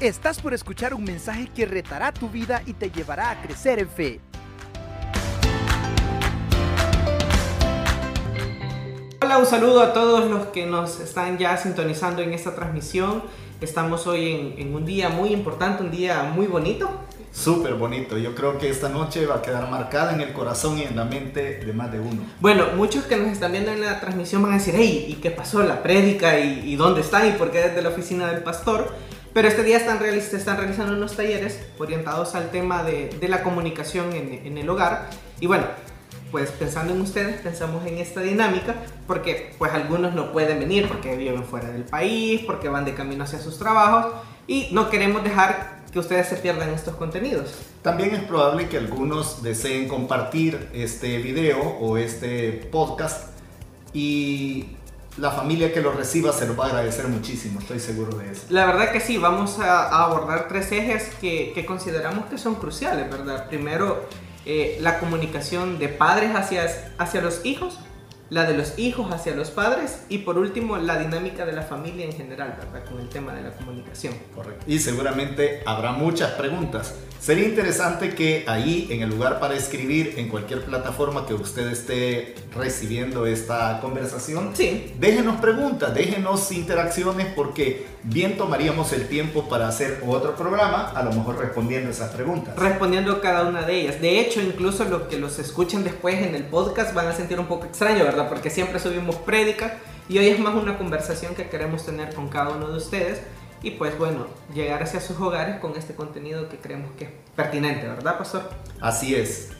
Estás 0.00 0.40
por 0.40 0.54
escuchar 0.54 0.94
un 0.94 1.02
mensaje 1.02 1.48
que 1.52 1.66
retará 1.66 2.12
tu 2.12 2.28
vida 2.28 2.62
y 2.66 2.72
te 2.72 2.88
llevará 2.88 3.30
a 3.30 3.42
crecer 3.42 3.80
en 3.80 3.88
fe. 3.88 4.20
Hola, 9.20 9.38
un 9.38 9.46
saludo 9.46 9.82
a 9.82 9.92
todos 9.92 10.30
los 10.30 10.46
que 10.46 10.66
nos 10.66 11.00
están 11.00 11.36
ya 11.36 11.56
sintonizando 11.56 12.22
en 12.22 12.32
esta 12.32 12.54
transmisión. 12.54 13.24
Estamos 13.60 14.06
hoy 14.06 14.30
en, 14.30 14.68
en 14.68 14.72
un 14.72 14.86
día 14.86 15.08
muy 15.08 15.30
importante, 15.30 15.82
un 15.82 15.90
día 15.90 16.22
muy 16.32 16.46
bonito. 16.46 16.88
Súper 17.32 17.74
bonito. 17.74 18.16
Yo 18.18 18.36
creo 18.36 18.56
que 18.56 18.70
esta 18.70 18.88
noche 18.88 19.26
va 19.26 19.38
a 19.38 19.42
quedar 19.42 19.68
marcada 19.68 20.12
en 20.12 20.20
el 20.20 20.32
corazón 20.32 20.78
y 20.78 20.84
en 20.84 20.94
la 20.94 21.06
mente 21.06 21.58
de 21.58 21.72
más 21.72 21.90
de 21.90 21.98
uno. 21.98 22.22
Bueno, 22.38 22.66
muchos 22.76 23.04
que 23.06 23.16
nos 23.16 23.32
están 23.32 23.50
viendo 23.50 23.72
en 23.72 23.80
la 23.80 23.98
transmisión 23.98 24.42
van 24.42 24.52
a 24.52 24.58
decir, 24.58 24.74
hey, 24.76 25.06
¿y 25.08 25.14
qué 25.14 25.32
pasó? 25.32 25.60
¿La 25.64 25.82
prédica? 25.82 26.38
¿Y, 26.38 26.60
y 26.72 26.76
dónde 26.76 27.00
están? 27.00 27.26
¿Y 27.26 27.32
por 27.32 27.50
qué 27.50 27.58
desde 27.58 27.82
la 27.82 27.88
oficina 27.88 28.30
del 28.30 28.44
pastor? 28.44 29.07
Pero 29.32 29.48
este 29.48 29.62
día 29.62 29.76
están, 29.76 29.98
se 29.98 30.36
están 30.36 30.56
realizando 30.56 30.94
unos 30.94 31.16
talleres 31.16 31.60
orientados 31.78 32.34
al 32.34 32.50
tema 32.50 32.82
de, 32.82 33.10
de 33.20 33.28
la 33.28 33.42
comunicación 33.42 34.12
en, 34.12 34.46
en 34.46 34.58
el 34.58 34.68
hogar. 34.68 35.10
Y 35.40 35.46
bueno, 35.46 35.64
pues 36.30 36.50
pensando 36.50 36.92
en 36.92 37.00
ustedes, 37.00 37.40
pensamos 37.40 37.86
en 37.86 37.98
esta 37.98 38.20
dinámica, 38.20 38.74
porque 39.06 39.54
pues 39.58 39.72
algunos 39.72 40.14
no 40.14 40.32
pueden 40.32 40.58
venir 40.58 40.88
porque 40.88 41.16
viven 41.16 41.44
fuera 41.44 41.70
del 41.70 41.84
país, 41.84 42.42
porque 42.46 42.68
van 42.68 42.84
de 42.84 42.94
camino 42.94 43.24
hacia 43.24 43.38
sus 43.38 43.58
trabajos 43.58 44.12
y 44.46 44.68
no 44.72 44.90
queremos 44.90 45.24
dejar 45.24 45.78
que 45.92 45.98
ustedes 45.98 46.28
se 46.28 46.36
pierdan 46.36 46.70
estos 46.70 46.96
contenidos. 46.96 47.54
También 47.82 48.14
es 48.14 48.22
probable 48.22 48.68
que 48.68 48.76
algunos 48.76 49.42
deseen 49.42 49.88
compartir 49.88 50.68
este 50.74 51.18
video 51.18 51.60
o 51.60 51.96
este 51.96 52.52
podcast 52.70 53.30
y 53.94 54.66
la 55.18 55.30
familia 55.30 55.72
que 55.72 55.80
lo 55.80 55.92
reciba 55.92 56.32
se 56.32 56.46
lo 56.46 56.56
va 56.56 56.66
a 56.66 56.68
agradecer 56.68 57.08
muchísimo, 57.08 57.60
estoy 57.60 57.80
seguro 57.80 58.16
de 58.16 58.32
eso. 58.32 58.42
La 58.50 58.66
verdad 58.66 58.92
que 58.92 59.00
sí, 59.00 59.18
vamos 59.18 59.58
a, 59.58 59.88
a 59.88 60.04
abordar 60.04 60.48
tres 60.48 60.70
ejes 60.72 61.10
que, 61.20 61.52
que 61.54 61.66
consideramos 61.66 62.26
que 62.26 62.38
son 62.38 62.54
cruciales, 62.54 63.10
¿verdad? 63.10 63.48
Primero, 63.48 64.06
eh, 64.46 64.78
la 64.80 64.98
comunicación 64.98 65.78
de 65.78 65.88
padres 65.88 66.34
hacia, 66.34 66.66
hacia 66.98 67.20
los 67.20 67.44
hijos, 67.44 67.78
la 68.30 68.44
de 68.44 68.56
los 68.56 68.78
hijos 68.78 69.10
hacia 69.12 69.34
los 69.34 69.50
padres 69.50 70.00
y 70.08 70.18
por 70.18 70.38
último, 70.38 70.76
la 70.76 70.98
dinámica 70.98 71.46
de 71.46 71.52
la 71.52 71.62
familia 71.62 72.04
en 72.04 72.12
general, 72.12 72.56
¿verdad? 72.58 72.88
Con 72.88 73.00
el 73.00 73.08
tema 73.08 73.32
de 73.34 73.42
la 73.42 73.50
comunicación. 73.52 74.14
Correcto. 74.34 74.64
Y 74.66 74.78
seguramente 74.78 75.62
habrá 75.64 75.92
muchas 75.92 76.32
preguntas. 76.32 76.94
Sería 77.20 77.48
interesante 77.48 78.14
que 78.14 78.44
ahí, 78.46 78.86
en 78.90 79.02
el 79.02 79.10
lugar 79.10 79.40
para 79.40 79.56
escribir, 79.56 80.14
en 80.18 80.28
cualquier 80.28 80.62
plataforma 80.64 81.26
que 81.26 81.34
usted 81.34 81.66
esté 81.68 82.36
recibiendo 82.54 83.26
esta 83.26 83.80
conversación, 83.80 84.50
Sí, 84.54 84.94
déjenos 85.00 85.40
preguntas, 85.40 85.92
déjenos 85.94 86.52
interacciones, 86.52 87.26
porque 87.34 87.86
bien 88.04 88.36
tomaríamos 88.36 88.92
el 88.92 89.08
tiempo 89.08 89.48
para 89.48 89.66
hacer 89.66 90.00
otro 90.06 90.36
programa, 90.36 90.90
a 90.90 91.02
lo 91.02 91.12
mejor 91.12 91.38
respondiendo 91.38 91.90
esas 91.90 92.10
preguntas. 92.10 92.54
respondiendo 92.56 93.20
cada 93.20 93.44
una 93.48 93.62
de 93.62 93.80
ellas. 93.80 94.00
De 94.00 94.20
hecho, 94.20 94.40
incluso 94.40 94.84
los 94.84 95.02
que 95.02 95.18
los 95.18 95.40
escuchen 95.40 95.82
después 95.82 96.18
en 96.22 96.36
el 96.36 96.44
podcast 96.44 96.94
van 96.94 97.08
a 97.08 97.12
sentir 97.12 97.40
un 97.40 97.46
poco 97.46 97.66
extraño, 97.66 98.04
¿verdad? 98.04 98.17
Porque 98.26 98.50
siempre 98.50 98.80
subimos 98.80 99.16
prédica 99.16 99.78
y 100.08 100.18
hoy 100.18 100.28
es 100.28 100.38
más 100.38 100.54
una 100.54 100.78
conversación 100.78 101.34
que 101.34 101.48
queremos 101.48 101.84
tener 101.84 102.14
con 102.14 102.28
cada 102.28 102.50
uno 102.50 102.68
de 102.68 102.78
ustedes 102.78 103.20
y 103.62 103.72
pues 103.72 103.98
bueno, 103.98 104.26
llegar 104.54 104.82
hacia 104.82 105.00
sus 105.00 105.20
hogares 105.20 105.60
con 105.60 105.76
este 105.76 105.94
contenido 105.94 106.48
que 106.48 106.58
creemos 106.58 106.90
que 106.96 107.04
es 107.04 107.10
pertinente, 107.36 107.86
¿verdad, 107.86 108.16
pastor? 108.16 108.48
Así 108.80 109.14
es. 109.14 109.50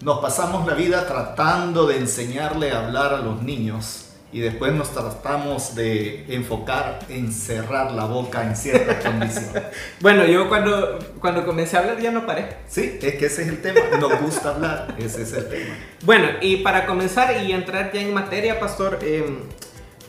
Nos 0.00 0.20
pasamos 0.20 0.66
la 0.66 0.74
vida 0.74 1.06
tratando 1.06 1.86
de 1.86 1.98
enseñarle 1.98 2.72
a 2.72 2.86
hablar 2.86 3.12
a 3.12 3.18
los 3.18 3.42
niños 3.42 4.07
y 4.30 4.40
después 4.40 4.72
nos 4.72 4.92
tratamos 4.92 5.74
de 5.74 6.26
enfocar 6.28 6.98
en 7.08 7.32
cerrar 7.32 7.92
la 7.92 8.04
boca 8.04 8.42
en 8.42 8.56
ciertas 8.56 9.02
condiciones. 9.04 9.62
Bueno, 10.00 10.26
yo 10.26 10.48
cuando, 10.48 10.98
cuando 11.20 11.46
comencé 11.46 11.76
a 11.76 11.80
hablar 11.80 12.00
ya 12.00 12.10
no 12.10 12.26
paré. 12.26 12.56
Sí, 12.68 12.98
es 13.00 13.14
que 13.14 13.26
ese 13.26 13.42
es 13.42 13.48
el 13.48 13.62
tema. 13.62 13.80
Nos 13.98 14.20
gusta 14.20 14.50
hablar, 14.50 14.94
ese 14.98 15.22
es 15.22 15.32
el 15.32 15.48
tema. 15.48 15.74
Bueno, 16.04 16.28
y 16.42 16.58
para 16.58 16.86
comenzar 16.86 17.42
y 17.42 17.52
entrar 17.52 17.90
ya 17.92 18.02
en 18.02 18.12
materia, 18.12 18.60
pastor, 18.60 18.98
eh, 19.02 19.24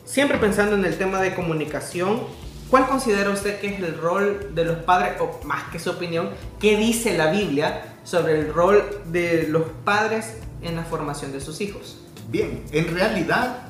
siempre 0.03 0.37
pensando 0.37 0.75
en 0.75 0.83
el 0.83 0.97
tema 0.97 1.21
de 1.21 1.33
comunicación, 1.33 2.23
¿cuál 2.69 2.87
considera 2.87 3.29
usted 3.29 3.61
que 3.61 3.67
es 3.67 3.79
el 3.79 3.97
rol 3.97 4.51
de 4.53 4.65
los 4.65 4.79
padres, 4.79 5.13
o 5.21 5.39
más 5.45 5.69
que 5.71 5.79
su 5.79 5.91
opinión, 5.91 6.31
qué 6.59 6.75
dice 6.75 7.17
la 7.17 7.31
Biblia 7.31 7.95
sobre 8.03 8.37
el 8.37 8.53
rol 8.53 8.83
de 9.05 9.47
los 9.47 9.63
padres 9.85 10.33
en 10.61 10.75
la 10.75 10.83
formación 10.83 11.31
de 11.31 11.39
sus 11.39 11.61
hijos? 11.61 12.01
Bien, 12.27 12.63
en 12.73 12.93
realidad 12.93 13.68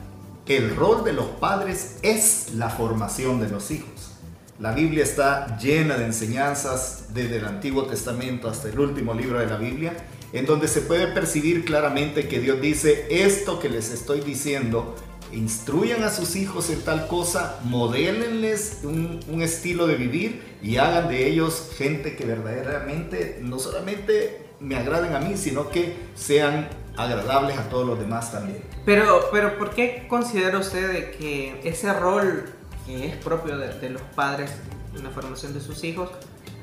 el 0.49 0.75
rol 0.75 1.03
de 1.03 1.13
los 1.13 1.25
padres 1.25 1.97
es 2.01 2.53
la 2.55 2.69
formación 2.69 3.39
de 3.39 3.49
los 3.49 3.69
hijos. 3.69 4.11
La 4.59 4.73
Biblia 4.73 5.03
está 5.03 5.57
llena 5.59 5.95
de 5.97 6.05
enseñanzas 6.05 7.13
desde 7.13 7.37
el 7.37 7.45
Antiguo 7.45 7.83
Testamento 7.83 8.49
hasta 8.49 8.67
el 8.67 8.79
último 8.79 9.13
libro 9.13 9.39
de 9.39 9.45
la 9.45 9.57
Biblia, 9.57 9.93
en 10.33 10.47
donde 10.47 10.67
se 10.67 10.81
puede 10.81 11.07
percibir 11.07 11.65
claramente 11.65 12.27
que 12.27 12.39
Dios 12.39 12.59
dice, 12.59 13.05
esto 13.09 13.59
que 13.59 13.69
les 13.69 13.91
estoy 13.91 14.21
diciendo, 14.21 14.95
instruyan 15.31 16.03
a 16.03 16.09
sus 16.09 16.35
hijos 16.35 16.71
en 16.71 16.81
tal 16.81 17.07
cosa, 17.07 17.59
modélenles 17.63 18.79
un, 18.83 19.19
un 19.29 19.41
estilo 19.43 19.85
de 19.85 19.95
vivir 19.95 20.41
y 20.63 20.77
hagan 20.77 21.09
de 21.09 21.27
ellos 21.27 21.69
gente 21.77 22.15
que 22.15 22.25
verdaderamente 22.25 23.39
no 23.41 23.59
solamente 23.59 24.48
me 24.59 24.75
agraden 24.75 25.15
a 25.15 25.19
mí, 25.19 25.37
sino 25.37 25.69
que 25.69 25.95
sean 26.15 26.67
agradables 26.97 27.57
a 27.57 27.69
todos 27.69 27.87
los 27.87 27.99
demás 27.99 28.31
también. 28.31 28.61
Pero, 28.85 29.29
pero 29.31 29.57
¿por 29.57 29.71
qué 29.71 30.05
considera 30.07 30.57
usted 30.57 30.91
de 30.91 31.11
que 31.11 31.61
ese 31.63 31.93
rol 31.93 32.53
que 32.85 33.07
es 33.07 33.15
propio 33.17 33.57
de, 33.57 33.79
de 33.79 33.89
los 33.89 34.01
padres 34.01 34.51
en 34.95 35.03
la 35.03 35.09
formación 35.09 35.53
de 35.53 35.61
sus 35.61 35.83
hijos, 35.83 36.09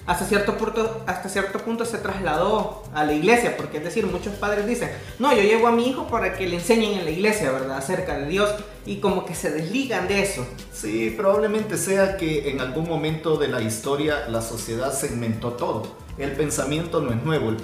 hasta 0.06 0.24
cierto, 0.24 0.56
punto, 0.56 1.02
hasta 1.06 1.28
cierto 1.28 1.58
punto 1.58 1.84
se 1.84 1.98
trasladó 1.98 2.84
a 2.94 3.04
la 3.04 3.12
iglesia? 3.12 3.56
Porque 3.56 3.78
es 3.78 3.84
decir, 3.84 4.06
muchos 4.06 4.34
padres 4.34 4.66
dicen, 4.66 4.90
no, 5.18 5.34
yo 5.34 5.42
llevo 5.42 5.66
a 5.66 5.72
mi 5.72 5.88
hijo 5.88 6.06
para 6.06 6.36
que 6.36 6.46
le 6.46 6.56
enseñen 6.56 6.98
en 6.98 7.04
la 7.04 7.10
iglesia, 7.10 7.50
¿verdad? 7.50 7.78
Acerca 7.78 8.16
de 8.16 8.28
Dios 8.28 8.54
y 8.84 8.98
como 8.98 9.26
que 9.26 9.34
se 9.34 9.50
desligan 9.50 10.06
de 10.06 10.22
eso. 10.22 10.46
Sí, 10.72 11.12
probablemente 11.16 11.76
sea 11.76 12.16
que 12.16 12.50
en 12.50 12.60
algún 12.60 12.88
momento 12.88 13.36
de 13.36 13.48
la 13.48 13.60
historia 13.62 14.28
la 14.28 14.42
sociedad 14.42 14.92
segmentó 14.92 15.54
todo. 15.54 16.05
El 16.18 16.32
pensamiento 16.32 17.00
no 17.02 17.12
es 17.12 17.22
nuevo, 17.22 17.50
el, 17.50 17.56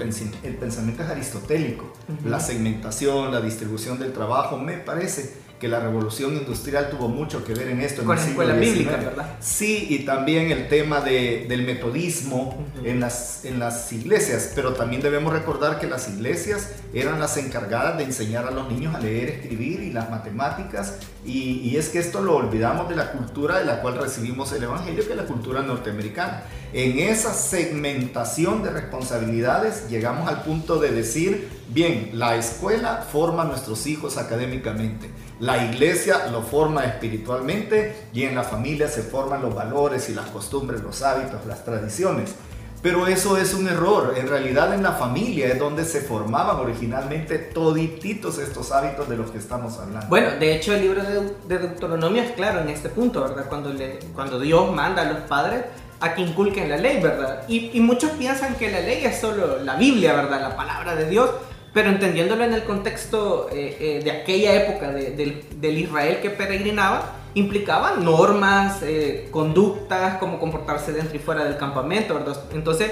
el 0.42 0.56
pensamiento 0.56 1.02
es 1.02 1.08
aristotélico. 1.08 1.92
La 2.24 2.38
segmentación, 2.38 3.32
la 3.32 3.40
distribución 3.40 3.98
del 3.98 4.12
trabajo, 4.12 4.58
me 4.58 4.74
parece 4.74 5.41
que 5.62 5.68
la 5.68 5.78
revolución 5.78 6.34
industrial 6.36 6.90
tuvo 6.90 7.06
mucho 7.08 7.44
que 7.44 7.54
ver 7.54 7.68
en 7.68 7.80
esto. 7.80 8.00
en 8.00 8.08
Con 8.08 8.16
la 8.16 8.24
escuela 8.26 8.54
bíblica, 8.54 8.96
¿verdad? 8.96 9.36
Sí, 9.38 9.86
y 9.90 10.00
también 10.00 10.50
el 10.50 10.66
tema 10.68 11.00
de- 11.00 11.46
del 11.48 11.62
metodismo 11.62 12.66
en, 12.84 12.98
las, 12.98 13.44
en 13.44 13.60
las 13.60 13.92
iglesias, 13.92 14.50
pero 14.56 14.72
también 14.72 15.02
debemos 15.02 15.32
recordar 15.32 15.78
que 15.78 15.86
las 15.86 16.08
iglesias 16.08 16.70
eran 16.92 17.20
las 17.20 17.36
encargadas 17.36 17.96
de 17.96 18.02
enseñar 18.04 18.44
a 18.46 18.50
los 18.50 18.68
niños 18.68 18.92
a 18.96 18.98
leer, 18.98 19.28
escribir 19.28 19.80
y 19.84 19.92
las 19.92 20.10
matemáticas, 20.10 20.94
y, 21.24 21.60
y 21.60 21.76
es 21.76 21.90
que 21.90 22.00
esto 22.00 22.20
lo 22.22 22.34
olvidamos 22.34 22.88
de 22.88 22.96
la 22.96 23.12
cultura 23.12 23.58
de 23.60 23.64
la 23.64 23.80
cual 23.82 23.98
recibimos 23.98 24.50
el 24.52 24.64
Evangelio, 24.64 25.04
que 25.06 25.12
es 25.12 25.16
la 25.16 25.26
cultura 25.26 25.62
norteamericana. 25.62 26.42
En 26.72 26.98
esa 26.98 27.32
segmentación 27.34 28.62
de 28.64 28.70
responsabilidades 28.70 29.88
llegamos 29.88 30.28
al 30.28 30.42
punto 30.42 30.80
de 30.80 30.90
decir, 30.90 31.48
bien, 31.72 32.10
la 32.14 32.36
escuela 32.36 33.04
forma 33.10 33.42
a 33.42 33.46
nuestros 33.46 33.86
hijos 33.86 34.16
académicamente, 34.18 35.10
la 35.40 35.64
iglesia 35.64 36.26
lo 36.30 36.42
forma 36.42 36.84
espiritualmente 36.84 38.08
y 38.12 38.24
en 38.24 38.34
la 38.34 38.42
familia 38.42 38.88
se 38.88 39.02
forman 39.02 39.42
los 39.42 39.54
valores 39.54 40.08
y 40.08 40.14
las 40.14 40.26
costumbres, 40.26 40.82
los 40.82 41.02
hábitos, 41.02 41.44
las 41.46 41.64
tradiciones. 41.64 42.34
Pero 42.80 43.06
eso 43.06 43.36
es 43.36 43.54
un 43.54 43.68
error. 43.68 44.14
En 44.16 44.26
realidad 44.28 44.74
en 44.74 44.82
la 44.82 44.90
familia 44.92 45.46
es 45.46 45.58
donde 45.58 45.84
se 45.84 46.00
formaban 46.00 46.56
originalmente 46.56 47.38
todititos 47.38 48.38
estos 48.38 48.72
hábitos 48.72 49.08
de 49.08 49.16
los 49.16 49.30
que 49.30 49.38
estamos 49.38 49.78
hablando. 49.78 50.08
Bueno, 50.08 50.30
de 50.32 50.56
hecho 50.56 50.74
el 50.74 50.82
libro 50.82 51.00
de, 51.02 51.20
Deu- 51.20 51.32
de 51.46 51.58
Deuteronomio 51.60 52.22
es 52.24 52.32
claro 52.32 52.60
en 52.60 52.68
este 52.68 52.88
punto, 52.88 53.20
¿verdad? 53.20 53.46
Cuando, 53.48 53.72
cuando 54.14 54.40
Dios 54.40 54.72
manda 54.74 55.02
a 55.02 55.12
los 55.12 55.20
padres 55.28 55.64
a 56.00 56.12
que 56.14 56.22
inculquen 56.22 56.68
la 56.68 56.76
ley, 56.76 57.00
¿verdad? 57.00 57.44
Y, 57.46 57.70
y 57.72 57.80
muchos 57.80 58.10
piensan 58.12 58.56
que 58.56 58.68
la 58.72 58.80
ley 58.80 59.04
es 59.04 59.20
solo 59.20 59.60
la 59.62 59.76
Biblia, 59.76 60.14
¿verdad? 60.14 60.40
La 60.40 60.56
palabra 60.56 60.96
de 60.96 61.08
Dios, 61.08 61.30
pero 61.72 61.88
entendiéndolo 61.88 62.44
en 62.44 62.52
el 62.52 62.64
contexto 62.64 63.48
eh, 63.52 63.76
eh, 63.80 64.00
de 64.04 64.10
aquella 64.10 64.54
época 64.54 64.90
de- 64.92 65.42
del, 65.56 65.78
Israel 65.78 66.18
que 66.20 66.30
peregrinaba, 66.30 67.12
implicaba 67.34 67.92
normas, 67.96 68.82
eh, 68.82 69.28
conductas, 69.30 70.18
como 70.18 70.38
comportarse 70.38 70.92
dentro 70.92 71.16
y 71.16 71.18
fuera 71.18 71.44
del 71.44 71.56
campamento, 71.56 72.14
¿verdad? 72.14 72.36
Entonces, 72.52 72.90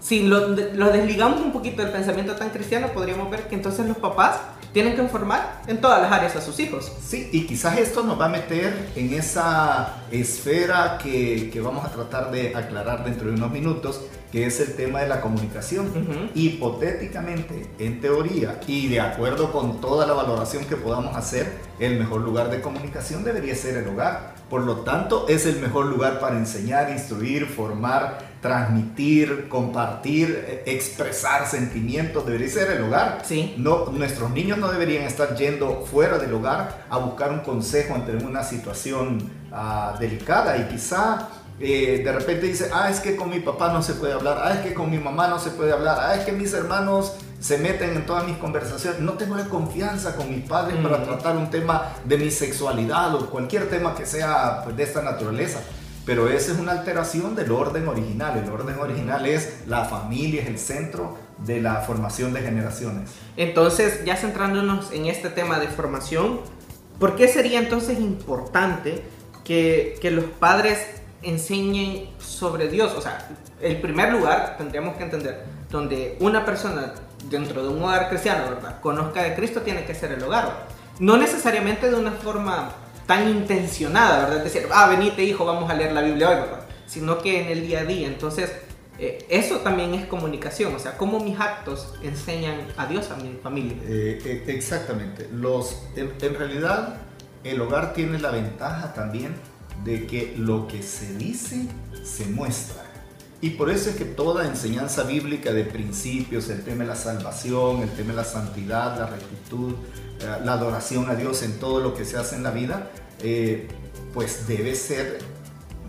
si 0.00 0.22
lo, 0.22 0.48
lo 0.48 0.90
desligamos 0.90 1.40
un 1.40 1.52
poquito 1.52 1.82
del 1.82 1.90
pensamiento 1.92 2.34
tan 2.36 2.50
cristiano, 2.50 2.88
podríamos 2.94 3.30
ver 3.30 3.42
que 3.48 3.56
entonces 3.56 3.86
los 3.86 3.98
papás 3.98 4.40
tienen 4.72 4.94
que 4.94 5.02
informar 5.02 5.62
en 5.66 5.80
todas 5.80 6.00
las 6.02 6.12
áreas 6.12 6.36
a 6.36 6.40
sus 6.40 6.58
hijos. 6.60 6.92
Sí, 7.06 7.28
y 7.32 7.46
quizás 7.46 7.78
esto 7.78 8.02
nos 8.02 8.20
va 8.20 8.26
a 8.26 8.28
meter 8.28 8.90
en 8.96 9.14
esa 9.14 10.02
esfera 10.10 10.98
que, 11.02 11.50
que 11.52 11.60
vamos 11.60 11.84
a 11.84 11.88
tratar 11.90 12.30
de 12.30 12.54
aclarar 12.54 13.04
dentro 13.04 13.28
de 13.28 13.34
unos 13.34 13.50
minutos, 13.50 14.02
que 14.30 14.46
es 14.46 14.60
el 14.60 14.76
tema 14.76 15.00
de 15.00 15.08
la 15.08 15.20
comunicación. 15.20 15.88
Ujú. 15.88 16.30
Hipotéticamente, 16.34 17.66
en 17.78 18.00
teoría, 18.00 18.60
y 18.66 18.88
de 18.88 19.00
acuerdo 19.00 19.52
con 19.52 19.80
toda 19.80 20.06
la 20.06 20.12
valoración 20.12 20.64
que 20.64 20.76
podamos 20.76 21.16
hacer, 21.16 21.50
el 21.78 21.98
mejor 21.98 22.20
lugar 22.20 22.50
de 22.50 22.60
comunicación 22.60 23.24
debería 23.24 23.54
ser 23.54 23.76
el 23.78 23.88
hogar. 23.88 24.34
Por 24.50 24.62
lo 24.62 24.76
tanto, 24.76 25.26
es 25.28 25.46
el 25.46 25.60
mejor 25.60 25.86
lugar 25.86 26.20
para 26.20 26.36
enseñar, 26.36 26.90
instruir, 26.90 27.46
formar, 27.46 28.27
transmitir, 28.40 29.48
compartir, 29.48 30.44
eh, 30.46 30.62
expresar 30.66 31.46
sentimientos. 31.46 32.24
Debería 32.26 32.48
ser 32.48 32.70
el 32.72 32.82
hogar. 32.84 33.22
Sí. 33.24 33.54
No, 33.58 33.86
nuestros 33.86 34.30
niños 34.30 34.58
no 34.58 34.68
deberían 34.70 35.04
estar 35.04 35.36
yendo 35.36 35.84
fuera 35.90 36.18
del 36.18 36.32
hogar 36.34 36.86
a 36.88 36.98
buscar 36.98 37.30
un 37.32 37.40
consejo 37.40 37.94
ante 37.94 38.14
una 38.16 38.42
situación 38.42 39.30
ah, 39.52 39.96
delicada 39.98 40.56
y 40.58 40.64
quizá 40.68 41.28
eh, 41.60 42.02
de 42.04 42.12
repente 42.12 42.46
dice, 42.46 42.70
ah, 42.72 42.88
es 42.88 43.00
que 43.00 43.16
con 43.16 43.30
mi 43.30 43.40
papá 43.40 43.72
no 43.72 43.82
se 43.82 43.94
puede 43.94 44.12
hablar, 44.12 44.40
ah, 44.42 44.52
es 44.52 44.60
que 44.60 44.74
con 44.74 44.88
mi 44.90 44.98
mamá 44.98 45.26
no 45.26 45.40
se 45.40 45.50
puede 45.50 45.72
hablar, 45.72 45.98
ah, 46.00 46.14
es 46.14 46.24
que 46.24 46.30
mis 46.30 46.52
hermanos 46.52 47.14
se 47.40 47.58
meten 47.58 47.94
en 47.96 48.06
todas 48.06 48.24
mis 48.26 48.36
conversaciones, 48.36 49.00
no 49.00 49.12
tengo 49.14 49.36
la 49.36 49.44
confianza 49.44 50.14
con 50.14 50.30
mis 50.30 50.44
padres 50.48 50.76
para 50.82 50.98
Mm. 50.98 51.04
tratar 51.04 51.36
un 51.36 51.50
tema 51.50 51.94
de 52.04 52.16
mi 52.18 52.30
sexualidad 52.30 53.14
o 53.14 53.28
cualquier 53.30 53.68
tema 53.68 53.94
que 53.94 54.06
sea 54.06 54.62
pues, 54.64 54.76
de 54.76 54.82
esta 54.84 55.02
naturaleza. 55.02 55.60
Pero 56.08 56.26
esa 56.26 56.52
es 56.52 56.58
una 56.58 56.72
alteración 56.72 57.36
del 57.36 57.52
orden 57.52 57.86
original. 57.86 58.42
El 58.42 58.50
orden 58.50 58.78
original 58.78 59.26
es 59.26 59.58
la 59.66 59.84
familia, 59.84 60.40
es 60.40 60.48
el 60.48 60.58
centro 60.58 61.18
de 61.36 61.60
la 61.60 61.82
formación 61.82 62.32
de 62.32 62.40
generaciones. 62.40 63.10
Entonces, 63.36 64.06
ya 64.06 64.16
centrándonos 64.16 64.90
en 64.90 65.04
este 65.04 65.28
tema 65.28 65.58
de 65.58 65.68
formación, 65.68 66.40
¿por 66.98 67.14
qué 67.14 67.28
sería 67.28 67.58
entonces 67.58 68.00
importante 68.00 69.02
que, 69.44 69.98
que 70.00 70.10
los 70.10 70.24
padres 70.24 70.78
enseñen 71.20 72.08
sobre 72.18 72.68
Dios? 72.68 72.94
O 72.96 73.02
sea, 73.02 73.28
el 73.60 73.78
primer 73.82 74.10
lugar, 74.10 74.54
tendríamos 74.56 74.96
que 74.96 75.04
entender, 75.04 75.44
donde 75.70 76.16
una 76.20 76.46
persona 76.46 76.94
dentro 77.28 77.62
de 77.62 77.68
un 77.68 77.82
hogar 77.82 78.08
cristiano, 78.08 78.44
¿verdad? 78.48 78.80
Conozca 78.80 79.24
de 79.24 79.34
Cristo, 79.34 79.60
tiene 79.60 79.84
que 79.84 79.94
ser 79.94 80.12
el 80.12 80.22
hogar. 80.22 80.68
No 81.00 81.18
necesariamente 81.18 81.90
de 81.90 81.96
una 81.96 82.12
forma 82.12 82.70
tan 83.08 83.26
intencionada, 83.26 84.28
¿verdad? 84.28 84.44
Decir, 84.44 84.68
ah, 84.70 84.86
venite 84.86 85.24
hijo, 85.24 85.46
vamos 85.46 85.70
a 85.70 85.74
leer 85.74 85.92
la 85.92 86.02
Biblia 86.02 86.28
hoy, 86.28 86.36
¿verdad? 86.36 86.60
Sino 86.86 87.18
que 87.18 87.40
en 87.40 87.48
el 87.48 87.66
día 87.66 87.80
a 87.80 87.84
día. 87.84 88.06
Entonces, 88.06 88.52
eh, 88.98 89.24
eso 89.30 89.60
también 89.60 89.94
es 89.94 90.04
comunicación, 90.06 90.74
o 90.74 90.78
sea, 90.78 90.98
cómo 90.98 91.18
mis 91.18 91.40
actos 91.40 91.94
enseñan 92.02 92.60
a 92.76 92.84
Dios 92.86 93.10
a 93.10 93.16
mi 93.16 93.32
familia. 93.42 93.78
Eh, 93.84 94.20
eh, 94.22 94.44
exactamente. 94.48 95.26
Los, 95.32 95.84
en, 95.96 96.12
en 96.20 96.34
realidad, 96.34 96.98
el 97.44 97.58
hogar 97.62 97.94
tiene 97.94 98.18
la 98.18 98.30
ventaja 98.30 98.92
también 98.92 99.34
de 99.84 100.06
que 100.06 100.34
lo 100.36 100.68
que 100.68 100.82
se 100.82 101.16
dice 101.16 101.66
se 102.04 102.26
muestra. 102.26 102.84
Y 103.40 103.50
por 103.50 103.70
eso 103.70 103.88
es 103.88 103.96
que 103.96 104.04
toda 104.04 104.46
enseñanza 104.46 105.04
bíblica 105.04 105.52
de 105.52 105.64
principios, 105.64 106.50
el 106.50 106.62
tema 106.62 106.82
de 106.82 106.90
la 106.90 106.96
salvación, 106.96 107.80
el 107.82 107.90
tema 107.90 108.10
de 108.10 108.16
la 108.16 108.24
santidad, 108.24 108.98
la 108.98 109.06
rectitud, 109.06 109.76
la 110.20 110.52
adoración 110.52 111.08
a 111.10 111.14
Dios 111.14 111.42
en 111.42 111.58
todo 111.58 111.80
lo 111.80 111.94
que 111.94 112.04
se 112.04 112.16
hace 112.16 112.36
en 112.36 112.42
la 112.42 112.50
vida, 112.50 112.90
eh, 113.22 113.68
pues 114.14 114.46
debe 114.46 114.74
ser 114.74 115.18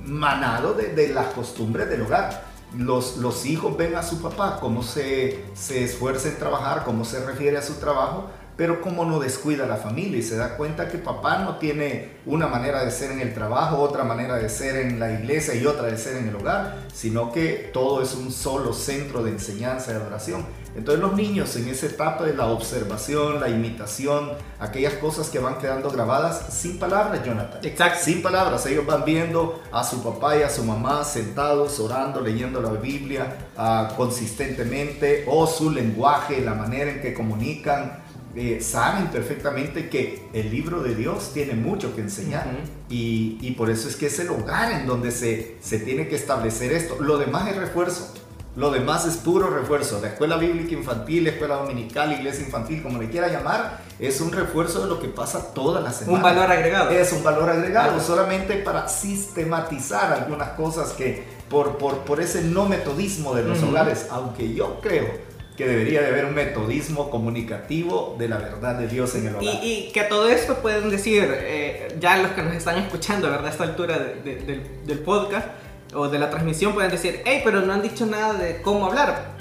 manado 0.04 0.74
de, 0.74 0.94
de 0.94 1.10
las 1.10 1.28
costumbres 1.28 1.90
del 1.90 2.04
hogar. 2.04 2.50
Los, 2.78 3.18
los 3.18 3.46
hijos 3.46 3.76
ven 3.78 3.96
a 3.96 4.04
su 4.04 4.22
papá, 4.22 4.60
cómo 4.60 4.84
se, 4.84 5.44
se 5.56 5.84
esfuerza 5.84 6.28
en 6.30 6.38
trabajar, 6.38 6.84
cómo 6.84 7.04
se 7.04 7.26
refiere 7.26 7.58
a 7.58 7.64
su 7.64 7.74
trabajo, 7.76 8.30
pero 8.56 8.82
cómo 8.82 9.06
no 9.06 9.20
descuida 9.20 9.64
a 9.64 9.68
la 9.68 9.78
familia 9.78 10.20
y 10.20 10.22
se 10.22 10.36
da 10.36 10.58
cuenta 10.58 10.90
que 10.90 10.98
papá 10.98 11.40
no 11.40 11.58
tiene 11.58 12.18
una 12.26 12.48
manera 12.48 12.84
de 12.84 12.92
ser 12.92 13.12
en 13.12 13.22
el 13.22 13.34
trabajo, 13.34 13.78
otra 13.78 14.04
manera 14.04 14.36
de 14.36 14.50
ser 14.50 14.76
en 14.76 15.00
la 15.00 15.14
iglesia 15.14 15.56
y 15.56 15.66
otra 15.66 15.88
de 15.88 15.98
ser 15.98 16.18
en 16.18 16.28
el 16.28 16.36
hogar, 16.36 16.76
sino 16.94 17.32
que 17.32 17.72
todo 17.74 18.04
es 18.04 18.14
un 18.14 18.32
solo 18.32 18.74
centro 18.74 19.24
de 19.24 19.32
enseñanza 19.32 19.94
y 19.94 19.96
adoración. 19.96 20.46
Entonces 20.76 21.02
los 21.02 21.14
niños 21.14 21.56
en 21.56 21.68
esa 21.68 21.88
etapa 21.88 22.26
de 22.26 22.36
la 22.36 22.48
observación, 22.48 23.40
la 23.40 23.50
imitación, 23.50 24.32
aquellas 24.60 24.94
cosas 24.94 25.30
que 25.30 25.40
van 25.40 25.58
quedando 25.58 25.90
grabadas 25.90 26.54
sin 26.54 26.78
palabras, 26.78 27.24
Jonathan. 27.26 27.60
Exacto. 27.64 28.00
Sin 28.04 28.22
palabras, 28.22 28.66
ellos 28.66 28.86
van 28.86 29.04
viendo 29.04 29.62
a 29.72 29.84
su 29.84 30.04
papá 30.04 30.38
y 30.38 30.44
a 30.44 30.50
su 30.50 30.64
mamá 30.64 31.04
sentados, 31.04 31.80
orando, 31.80 32.22
leyendo 32.22 32.62
la 32.62 32.72
Biblia 32.72 33.50
ah, 33.58 33.94
consistentemente, 33.98 35.26
o 35.28 35.48
su 35.48 35.72
lenguaje, 35.72 36.42
la 36.42 36.54
manera 36.54 36.92
en 36.92 37.02
que 37.02 37.14
comunican, 37.14 38.04
eh, 38.36 38.62
saben 38.62 39.08
perfectamente 39.08 39.90
que 39.90 40.30
el 40.34 40.52
libro 40.52 40.84
de 40.84 40.94
Dios 40.94 41.32
tiene 41.34 41.54
mucho 41.54 41.96
que 41.96 42.02
enseñar. 42.02 42.48
Y 42.90 43.52
por 43.58 43.70
eso 43.70 43.88
es 43.88 43.96
que 43.96 44.06
es 44.06 44.20
el 44.20 44.30
hogar 44.30 44.72
en 44.72 44.86
donde 44.86 45.12
se, 45.12 45.58
se 45.62 45.80
tiene 45.80 46.08
que 46.08 46.16
establecer 46.16 46.72
esto. 46.72 46.98
Lo 47.02 47.18
demás 47.18 47.50
es 47.50 47.58
refuerzo. 47.58 48.14
Lo 48.60 48.72
demás 48.72 49.06
es 49.06 49.16
puro 49.18 49.50
refuerzo. 49.50 50.00
La 50.02 50.10
escuela 50.10 50.36
bíblica 50.36 50.74
infantil, 50.74 51.24
la 51.24 51.30
escuela 51.30 51.56
dominical, 51.56 52.12
iglesia 52.12 52.44
infantil, 52.46 52.84
como 52.84 53.02
le 53.02 53.10
quiera 53.10 53.30
llamar, 53.30 53.80
es 54.00 54.20
un 54.20 54.32
refuerzo 54.34 54.82
de 54.82 54.88
lo 54.88 55.00
que 55.00 55.08
pasa 55.08 55.54
toda 55.54 55.80
la 55.80 55.94
semana. 55.94 56.18
Un 56.18 56.22
valor 56.24 56.52
agregado. 56.52 56.90
Es 56.92 57.14
un 57.14 57.24
valor 57.24 57.50
agregado, 57.50 57.94
Claro. 57.94 58.04
solamente 58.06 58.56
para 58.56 58.88
sistematizar 58.90 60.12
algunas 60.14 60.50
cosas 60.50 60.92
que 60.92 61.24
por, 61.50 61.78
por, 61.78 62.00
por 62.00 62.20
ese 62.22 62.42
no 62.44 62.66
metodismo 62.66 63.34
de 63.34 63.44
los 63.44 63.60
Ujú. 63.60 63.70
hogares, 63.70 64.08
aunque 64.12 64.54
yo 64.54 64.80
creo 64.82 65.08
que 65.56 65.66
debería 65.68 66.02
de 66.02 66.08
haber 66.08 66.26
un 66.26 66.34
metodismo 66.36 67.10
comunicativo 67.10 68.16
de 68.20 68.28
la 68.30 68.38
verdad 68.38 68.76
de 68.76 68.88
Dios 68.88 69.16
en 69.16 69.28
el 69.28 69.36
hogar. 69.36 69.44
Y, 69.44 69.88
y 69.88 69.92
que 69.92 70.02
a 70.02 70.10
todo 70.10 70.30
esto 70.30 70.56
pueden 70.56 70.90
decir, 70.90 71.28
eh, 71.34 71.98
ya 72.00 72.18
los 72.18 72.32
que 72.32 72.42
nos 72.44 72.54
están 72.54 72.78
escuchando, 72.78 73.30
¿verdad? 73.30 73.48
A 73.48 73.50
esta 73.52 73.64
altura 73.64 73.98
de- 74.00 74.16
de- 74.22 74.36
del, 74.46 74.64
del 74.86 75.00
podcast 75.00 75.48
o 75.94 76.08
de 76.08 76.20
la 76.20 76.30
transmisión 76.30 76.74
pueden 76.74 76.92
decir, 76.92 77.22
hey, 77.26 77.42
pero 77.44 77.62
no 77.62 77.74
han 77.74 77.82
dicho 77.82 78.06
nada 78.06 78.34
de 78.34 78.62
cómo 78.62 78.86
hablar. 78.86 79.38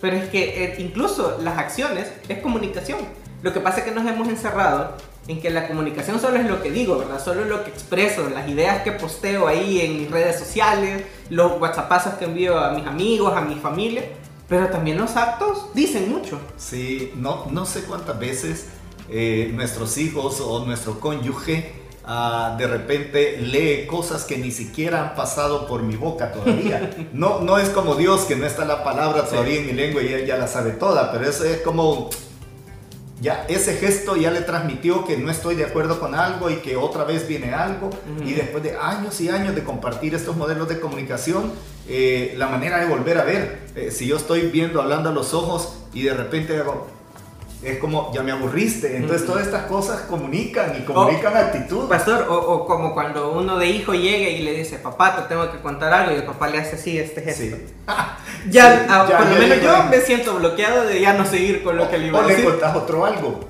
Pero 0.00 0.16
es 0.16 0.28
que 0.28 0.64
eh, 0.64 0.76
incluso 0.78 1.38
las 1.42 1.58
acciones 1.58 2.12
es 2.28 2.38
comunicación. 2.38 2.98
Lo 3.42 3.52
que 3.52 3.60
pasa 3.60 3.78
es 3.78 3.84
que 3.84 3.90
nos 3.90 4.06
hemos 4.06 4.28
encerrado 4.28 4.96
en 5.26 5.40
que 5.40 5.50
la 5.50 5.68
comunicación 5.68 6.18
solo 6.18 6.36
es 6.36 6.46
lo 6.46 6.62
que 6.62 6.70
digo, 6.70 6.98
¿verdad? 6.98 7.22
Solo 7.22 7.42
es 7.42 7.48
lo 7.48 7.62
que 7.62 7.70
expreso, 7.70 8.28
las 8.30 8.48
ideas 8.48 8.82
que 8.82 8.92
posteo 8.92 9.46
ahí 9.46 9.80
en 9.80 9.98
mis 9.98 10.10
redes 10.10 10.38
sociales, 10.38 11.04
los 11.30 11.60
whatsappazos 11.60 12.14
que 12.14 12.24
envío 12.24 12.58
a 12.58 12.70
mis 12.70 12.86
amigos, 12.86 13.36
a 13.36 13.42
mi 13.42 13.56
familia. 13.56 14.04
Pero 14.48 14.68
también 14.68 14.96
los 14.96 15.16
actos 15.16 15.74
dicen 15.74 16.10
mucho. 16.10 16.40
Sí, 16.56 17.12
no, 17.16 17.46
no 17.50 17.66
sé 17.66 17.82
cuántas 17.82 18.18
veces 18.18 18.68
eh, 19.10 19.50
nuestros 19.54 19.98
hijos 19.98 20.40
o 20.40 20.64
nuestro 20.64 20.98
cónyuge 20.98 21.77
ah, 22.08 22.56
de 22.58 22.66
repente 22.66 23.36
lee 23.40 23.86
cosas 23.86 24.24
que 24.24 24.36
ni 24.36 24.50
siquiera 24.50 25.02
han 25.02 25.14
pasado 25.14 25.68
por 25.68 25.82
mi 25.82 25.94
boca 25.94 26.32
todavía. 26.32 26.90
No, 27.12 27.40
no 27.40 27.58
es 27.58 27.68
como 27.70 27.94
Dios 27.94 28.22
que 28.22 28.36
no 28.36 28.46
está 28.46 28.64
la 28.64 28.82
palabra 28.82 29.24
todavía 29.24 29.60
en 29.60 29.66
mi 29.66 29.72
lengua 29.72 30.02
y 30.02 30.12
él 30.12 30.26
ya 30.26 30.36
la 30.36 30.48
sabe 30.48 30.72
toda, 30.72 31.12
pero 31.12 31.28
eso 31.28 31.44
es 31.44 31.60
como 31.60 32.10
ya 33.20 33.44
ese 33.48 33.74
gesto 33.74 34.16
ya 34.16 34.30
le 34.30 34.42
transmitió 34.42 35.04
que 35.04 35.16
no 35.16 35.30
estoy 35.30 35.56
de 35.56 35.64
acuerdo 35.64 35.98
con 35.98 36.14
algo 36.14 36.50
y 36.50 36.56
que 36.56 36.76
otra 36.76 37.04
vez 37.04 37.26
viene 37.26 37.52
algo. 37.52 37.90
Y 38.24 38.32
después 38.32 38.62
de 38.62 38.76
años 38.76 39.20
y 39.20 39.28
años 39.28 39.54
de 39.54 39.64
compartir 39.64 40.14
estos 40.14 40.36
modelos 40.36 40.68
de 40.68 40.78
comunicación 40.78 41.52
eh, 41.88 42.34
la 42.36 42.48
manera 42.48 42.78
de 42.80 42.86
volver 42.86 43.16
a 43.16 43.24
ver 43.24 43.60
eh, 43.74 43.90
si 43.90 44.06
yo 44.06 44.18
estoy 44.18 44.42
viendo 44.48 44.82
hablando 44.82 45.08
a 45.08 45.12
los 45.12 45.32
ojos 45.32 45.72
y 45.94 46.02
de 46.02 46.12
repente 46.12 46.54
hago 46.58 46.86
es 47.62 47.78
como 47.78 48.12
ya 48.14 48.22
me 48.22 48.30
aburriste 48.30 48.96
entonces 48.96 49.26
todas 49.26 49.44
estas 49.44 49.64
cosas 49.64 50.02
comunican 50.02 50.76
y 50.78 50.84
comunican 50.84 51.36
actitud 51.36 51.88
Pastor, 51.88 52.26
o, 52.28 52.34
o 52.36 52.66
como 52.66 52.94
cuando 52.94 53.32
uno 53.32 53.58
de 53.58 53.66
hijo 53.68 53.94
llega 53.94 54.28
y 54.28 54.42
le 54.42 54.54
dice, 54.54 54.78
papá, 54.78 55.16
te 55.16 55.22
tengo 55.22 55.50
que 55.50 55.58
contar 55.58 55.92
algo, 55.92 56.12
y 56.12 56.16
el 56.16 56.24
papá 56.24 56.48
le 56.48 56.58
hace 56.58 56.76
así 56.76 56.98
este 56.98 57.22
gesto. 57.22 57.42
Sí. 57.42 57.66
Ya, 58.50 58.72
Sí, 58.72 58.86
ah, 58.88 59.06
ya, 59.10 59.18
por 59.18 59.26
lo 59.26 59.36
menos 59.36 59.60
yo 59.60 59.84
me 59.90 60.00
siento 60.00 60.36
bloqueado 60.36 60.84
de 60.84 61.00
ya 61.00 61.14
no 61.14 61.26
seguir 61.26 61.64
con 61.64 61.76
lo 61.76 61.90
que 61.90 61.98
le 61.98 62.06
iba 62.06 62.20
o 62.20 62.22
a 62.22 62.26
le 62.26 62.34
decir. 62.36 62.48
contás 62.48 62.76
otro 62.76 63.04
algo 63.04 63.40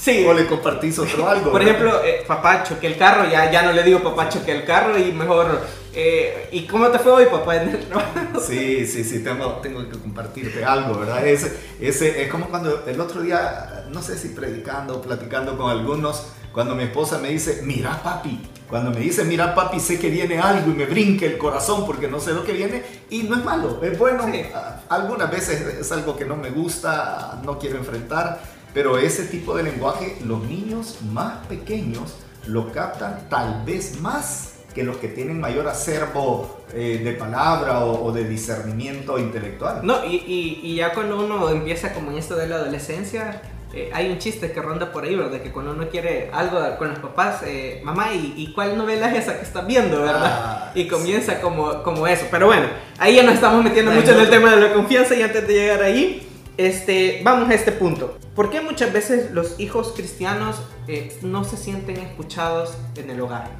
Sí. 0.00 0.24
o 0.26 0.32
le 0.32 0.46
compartís 0.46 0.98
otro 0.98 1.28
algo 1.28 1.50
Por 1.52 1.62
¿verdad? 1.62 1.76
ejemplo, 1.76 2.04
eh, 2.04 2.24
papá, 2.26 2.62
choqué 2.62 2.86
el 2.86 2.96
carro, 2.96 3.28
ya, 3.30 3.50
ya 3.50 3.62
no 3.62 3.72
le 3.72 3.82
digo 3.82 4.02
papá, 4.02 4.30
choqué 4.30 4.52
el 4.52 4.64
carro 4.64 4.98
y 4.98 5.12
mejor, 5.12 5.60
eh, 5.92 6.48
¿y 6.52 6.66
cómo 6.66 6.88
te 6.88 6.98
fue 6.98 7.12
hoy, 7.12 7.26
papá? 7.26 7.56
Sí, 8.40 8.86
sí, 8.86 9.04
sí, 9.04 9.22
tengo, 9.22 9.58
tengo 9.62 9.86
que 9.88 9.98
compartirte 9.98 10.64
algo, 10.64 10.98
¿verdad? 11.00 11.26
Ese, 11.26 11.54
ese, 11.80 12.22
es 12.22 12.30
como 12.30 12.48
cuando 12.48 12.84
el 12.86 12.98
otro 12.98 13.20
día, 13.20 13.84
no 13.90 14.00
sé 14.00 14.16
si 14.16 14.28
predicando 14.28 14.96
o 14.96 15.02
platicando 15.02 15.58
con 15.58 15.70
algunos, 15.70 16.28
cuando 16.52 16.74
mi 16.74 16.84
esposa 16.84 17.18
me 17.18 17.28
dice, 17.28 17.60
mira 17.64 18.02
papi, 18.02 18.40
cuando 18.68 18.90
me 18.90 19.00
dice, 19.00 19.24
mira 19.24 19.54
papi, 19.54 19.78
sé 19.80 19.98
que 19.98 20.08
viene 20.08 20.38
algo 20.38 20.70
y 20.70 20.74
me 20.74 20.86
brinca 20.86 21.26
el 21.26 21.36
corazón 21.36 21.84
porque 21.84 22.08
no 22.08 22.20
sé 22.20 22.32
lo 22.32 22.44
que 22.44 22.52
viene 22.52 22.82
y 23.10 23.24
no 23.24 23.36
es 23.36 23.44
malo, 23.44 23.80
es 23.82 23.98
bueno. 23.98 24.24
Sí. 24.32 24.42
Algunas 24.88 25.30
veces 25.30 25.60
es 25.80 25.92
algo 25.92 26.16
que 26.16 26.24
no 26.24 26.36
me 26.36 26.50
gusta, 26.50 27.40
no 27.44 27.58
quiero 27.58 27.76
enfrentar, 27.76 28.40
pero 28.74 28.98
ese 28.98 29.24
tipo 29.24 29.56
de 29.56 29.64
lenguaje 29.64 30.16
los 30.24 30.42
niños 30.44 30.98
más 31.12 31.46
pequeños 31.46 32.14
lo 32.46 32.72
captan 32.72 33.28
tal 33.28 33.64
vez 33.64 34.00
más 34.00 34.54
que 34.74 34.84
los 34.84 34.98
que 34.98 35.08
tienen 35.08 35.40
mayor 35.40 35.66
acervo 35.68 36.60
eh, 36.72 37.00
de 37.02 37.12
palabra 37.12 37.84
o, 37.84 38.04
o 38.04 38.12
de 38.12 38.24
discernimiento 38.24 39.18
intelectual. 39.18 39.80
No, 39.82 40.04
y, 40.04 40.16
y, 40.16 40.60
y 40.62 40.76
ya 40.76 40.92
cuando 40.92 41.18
uno 41.18 41.50
empieza 41.50 41.92
como 41.92 42.12
en 42.12 42.18
esto 42.18 42.36
de 42.36 42.46
la 42.46 42.56
adolescencia, 42.56 43.42
eh, 43.72 43.88
hay 43.92 44.10
un 44.10 44.18
chiste 44.18 44.50
que 44.50 44.60
ronda 44.60 44.90
por 44.90 45.04
ahí, 45.04 45.14
¿verdad? 45.14 45.40
Que 45.40 45.52
cuando 45.52 45.70
uno 45.70 45.88
quiere 45.88 46.28
algo 46.32 46.58
con 46.76 46.88
los 46.88 46.98
papás, 46.98 47.42
eh, 47.46 47.80
mamá, 47.84 48.12
¿y, 48.12 48.34
¿y, 48.36 48.52
cuál 48.52 48.76
novela 48.76 49.10
es 49.12 49.22
esa 49.22 49.36
que 49.36 49.44
estás 49.44 49.64
viendo, 49.64 50.00
verdad? 50.00 50.22
Ah, 50.24 50.72
y 50.74 50.88
comienza 50.88 51.40
como, 51.40 51.82
como 51.84 52.06
eso. 52.08 52.26
Pero 52.32 52.46
bueno, 52.46 52.66
ahí 52.98 53.14
ya 53.14 53.22
nos 53.22 53.34
estamos 53.34 53.62
metiendo 53.62 53.92
mucho 53.92 54.10
en 54.10 54.20
el 54.20 54.30
tema 54.30 54.56
de 54.56 54.68
la 54.68 54.72
confianza 54.72 55.14
y 55.14 55.22
antes 55.22 55.46
de 55.46 55.54
llegar 55.54 55.82
ahí, 55.84 56.29
este, 56.66 57.22
vamos 57.24 57.48
a 57.48 57.54
este 57.54 57.72
punto. 57.72 58.18
¿Por 58.34 58.50
qué 58.50 58.60
muchas 58.60 58.92
veces 58.92 59.30
los 59.30 59.58
hijos 59.58 59.94
cristianos 59.96 60.60
eh, 60.88 61.18
no 61.22 61.42
se 61.42 61.56
sienten 61.56 61.96
escuchados 61.96 62.74
en 62.96 63.08
el 63.08 63.18
hogar? 63.22 63.50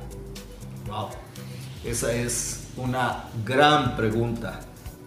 Wow, 0.87 1.09
esa 1.83 2.13
es 2.13 2.65
una 2.77 3.25
gran 3.43 3.97
pregunta. 3.97 4.61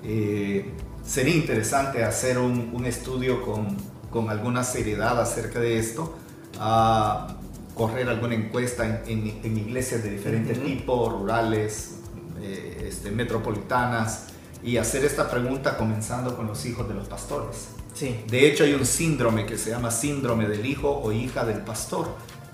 Eh, 0.03 0.71
sería 1.05 1.35
interesante 1.35 2.03
hacer 2.03 2.39
un, 2.39 2.71
un 2.73 2.85
estudio 2.87 3.43
con, 3.43 3.77
con, 4.09 4.27
alguna 4.31 4.63
seriedad 4.63 5.21
acerca 5.21 5.59
de 5.59 5.77
esto, 5.77 6.17
a 6.59 7.35
correr 7.75 8.09
alguna 8.09 8.33
encuesta 8.33 8.85
en, 8.85 9.01
en, 9.05 9.39
en 9.43 9.57
iglesias 9.57 10.01
de 10.03 10.09
diferentes 10.09 10.57
uh 10.57 10.61
-huh. 10.61 10.65
tipos, 10.65 11.13
rurales, 11.13 11.99
eh, 12.41 12.87
este, 12.87 13.11
metropolitanas, 13.11 14.29
y 14.63 14.77
hacer 14.77 15.05
esta 15.05 15.29
pregunta 15.29 15.77
comenzando 15.77 16.35
con 16.35 16.47
los 16.47 16.65
hijos 16.65 16.87
de 16.87 16.95
los 16.95 17.07
pastores. 17.07 17.67
Sí. 17.93 18.23
De 18.27 18.47
hecho, 18.47 18.63
hay 18.63 18.73
un 18.73 18.85
síndrome 18.85 19.45
que 19.45 19.57
se 19.57 19.69
llama 19.69 19.91
síndrome 19.91 20.47
del 20.47 20.65
hijo 20.65 20.89
o 20.89 21.11
hija 21.11 21.45
del 21.45 21.59
pastor. 21.59 22.07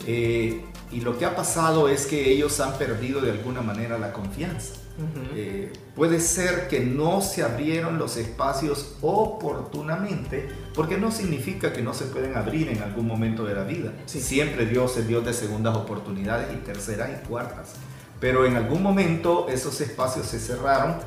Eh, 0.06 0.64
y 0.92 1.02
lo 1.02 1.18
que 1.18 1.26
ha 1.26 1.36
pasado 1.36 1.88
es 1.88 2.06
que 2.08 2.32
ellos 2.32 2.60
han 2.60 2.78
perdido 2.78 3.22
de 3.22 3.32
alguna 3.32 3.62
manera 3.62 3.98
la 3.98 4.12
confianza. 4.12 4.74
Uh 4.98 5.02
-huh. 5.02 5.30
eh, 5.36 5.74
puede 5.96 6.20
ser 6.20 6.68
que 6.68 6.82
no 6.82 7.22
se 7.22 7.42
abrieron 7.42 7.98
los 7.98 8.18
espacios 8.18 8.96
oportunamente, 9.02 10.50
porque 10.74 10.98
no 10.98 11.10
significa 11.10 11.72
que 11.72 11.82
no 11.82 11.94
se 11.94 12.06
pueden 12.06 12.36
abrir 12.36 12.68
en 12.68 12.82
algún 12.82 13.08
momento 13.08 13.46
de 13.46 13.54
la 13.54 13.64
vida. 13.64 13.94
Sí. 14.08 14.20
Siempre 14.20 14.66
Dios 14.66 14.98
es 14.98 15.08
Dios 15.08 15.24
de 15.24 15.34
segundas 15.34 15.78
oportunidades 15.78 16.48
y 16.54 16.58
terceras 16.58 17.10
y 17.12 17.28
cuartas. 17.28 17.76
Pero 18.20 18.46
en 18.46 18.58
algún 18.58 18.84
momento 18.84 19.48
esos 19.48 19.80
espacios 19.80 20.26
se 20.28 20.40
cerraron. 20.40 20.98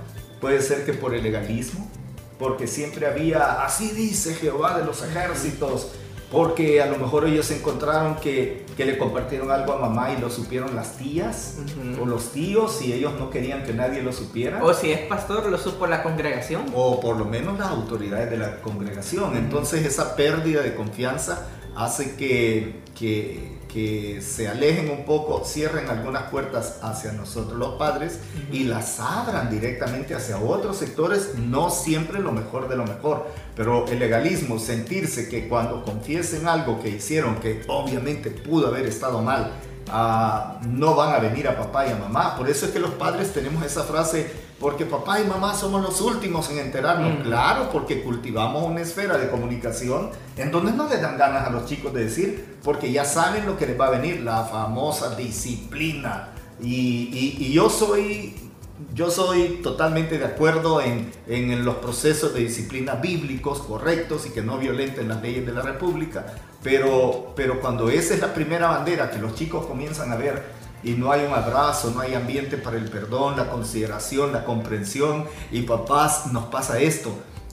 Puede 0.40 0.62
ser 0.62 0.86
que 0.86 0.94
por 0.94 1.14
el 1.14 1.22
legalismo, 1.22 1.90
porque 2.42 2.66
siempre 2.66 3.06
había, 3.06 3.64
así 3.64 3.92
dice 3.92 4.34
Jehová 4.34 4.76
de 4.76 4.84
los 4.84 5.00
ejércitos, 5.04 5.92
porque 6.28 6.82
a 6.82 6.86
lo 6.86 6.96
mejor 6.98 7.24
ellos 7.24 7.48
encontraron 7.52 8.16
que, 8.16 8.66
que 8.76 8.84
le 8.84 8.98
compartieron 8.98 9.52
algo 9.52 9.74
a 9.74 9.78
mamá 9.78 10.12
y 10.12 10.20
lo 10.20 10.28
supieron 10.28 10.74
las 10.74 10.96
tías 10.96 11.58
uh 11.58 11.60
-huh. 11.60 12.02
o 12.02 12.06
los 12.06 12.32
tíos 12.32 12.82
y 12.82 12.94
ellos 12.94 13.12
no 13.16 13.30
querían 13.30 13.62
que 13.62 13.72
nadie 13.72 14.02
lo 14.02 14.12
supiera. 14.12 14.64
O 14.64 14.74
si 14.74 14.90
es 14.90 15.02
pastor, 15.02 15.46
lo 15.46 15.56
supo 15.56 15.86
la 15.86 16.02
congregación. 16.02 16.64
O 16.74 16.98
por 16.98 17.16
lo 17.16 17.26
menos 17.26 17.56
las 17.60 17.68
autoridades 17.68 18.28
de 18.28 18.38
la 18.38 18.60
congregación. 18.60 19.30
Uh 19.30 19.34
-huh. 19.34 19.38
Entonces 19.38 19.86
esa 19.86 20.16
pérdida 20.16 20.62
de 20.62 20.74
confianza 20.74 21.46
hace 21.76 22.16
que, 22.16 22.82
que, 22.98 23.58
que, 23.72 24.20
se 24.22 24.48
alejen 24.48 24.90
un 24.90 25.04
poco, 25.04 25.44
cierren 25.44 25.88
algunas 25.88 26.24
puertas 26.24 26.78
hacia 26.82 27.12
nosotros 27.12 27.58
los 27.58 27.74
padres 27.74 28.18
uh 28.34 28.38
-huh. 28.38 28.54
y 28.54 28.64
las 28.64 29.00
abran 29.00 29.50
directamente 29.50 30.14
hacia 30.14 30.38
otros 30.38 30.76
sectores, 30.76 31.34
no 31.36 31.70
siempre 31.70 32.20
lo 32.20 32.32
mejor 32.32 32.68
de 32.68 32.76
lo 32.76 32.84
mejor, 32.84 33.26
pero 33.56 33.86
el 33.88 33.98
legalismo, 33.98 34.58
sentirse 34.58 35.28
que 35.28 35.48
cuando 35.48 35.84
confiesen 35.84 36.46
algo 36.46 36.80
que 36.80 36.90
hicieron, 36.90 37.36
que 37.36 37.62
obviamente 37.68 38.30
pudo 38.30 38.68
haber 38.68 38.86
estado 38.86 39.22
mal, 39.22 39.52
uh, 39.88 40.66
no 40.66 40.94
van 40.94 41.14
a 41.14 41.18
venir 41.18 41.48
a 41.48 41.56
papá 41.56 41.86
y 41.86 41.90
a 41.90 41.96
mamá. 41.96 42.36
Por 42.36 42.48
eso 42.48 42.66
es 42.66 42.72
que 42.72 42.78
los 42.78 42.92
padres 42.92 43.32
tenemos 43.32 43.64
esa 43.64 43.84
frase, 43.84 44.30
porque 44.62 44.86
papá 44.86 45.20
y 45.20 45.24
mamá 45.24 45.54
somos 45.54 45.82
los 45.82 46.00
últimos 46.00 46.48
en 46.50 46.60
enterarnos. 46.60 47.18
Mm. 47.18 47.22
Claro, 47.22 47.68
porque 47.70 48.02
cultivamos 48.02 48.62
una 48.62 48.80
esfera 48.80 49.18
de 49.18 49.28
comunicación 49.28 50.10
en 50.36 50.52
donde 50.52 50.72
no 50.72 50.88
les 50.88 51.02
dan 51.02 51.18
ganas 51.18 51.48
a 51.48 51.50
los 51.50 51.66
chicos 51.66 51.92
de 51.92 52.04
decir, 52.04 52.58
porque 52.62 52.92
ya 52.92 53.04
saben 53.04 53.44
lo 53.44 53.58
que 53.58 53.66
les 53.66 53.78
va 53.78 53.88
a 53.88 53.90
venir, 53.90 54.20
la 54.22 54.44
famosa 54.44 55.16
disciplina. 55.16 56.28
Y, 56.62 57.10
y, 57.12 57.36
y 57.44 57.52
yo 57.52 57.68
soy 57.68 58.36
yo 58.94 59.10
soy 59.10 59.60
totalmente 59.62 60.18
de 60.18 60.24
acuerdo 60.24 60.80
en, 60.80 61.12
en, 61.26 61.64
los 61.64 61.76
procesos 61.76 62.34
de 62.34 62.40
disciplina 62.40 62.94
bíblicos 62.96 63.60
correctos 63.60 64.26
y 64.26 64.30
que 64.30 64.42
no 64.42 64.58
violenten 64.58 65.08
las 65.08 65.22
leyes 65.22 65.46
de 65.46 65.52
la 65.52 65.62
República, 65.62 66.26
pero, 66.62 67.32
pero 67.36 67.60
cuando 67.60 67.90
esa 67.90 68.14
es 68.14 68.20
la 68.20 68.34
primera 68.34 68.68
bandera 68.68 69.10
que 69.10 69.18
los 69.18 69.34
chicos 69.34 69.66
comienzan 69.66 70.10
a 70.10 70.16
ver 70.16 70.42
y 70.82 70.92
no 70.92 71.12
hay 71.12 71.24
un 71.24 71.32
abrazo, 71.32 71.92
no 71.94 72.00
hay 72.00 72.14
ambiente 72.14 72.56
para 72.56 72.76
el 72.76 72.90
perdón, 72.90 73.36
la 73.36 73.48
consideración, 73.48 74.32
la 74.32 74.44
comprensión 74.44 75.26
y 75.50 75.62
papás 75.62 76.32
nos 76.32 76.44
pasa 76.46 76.78
esto, 76.80 77.12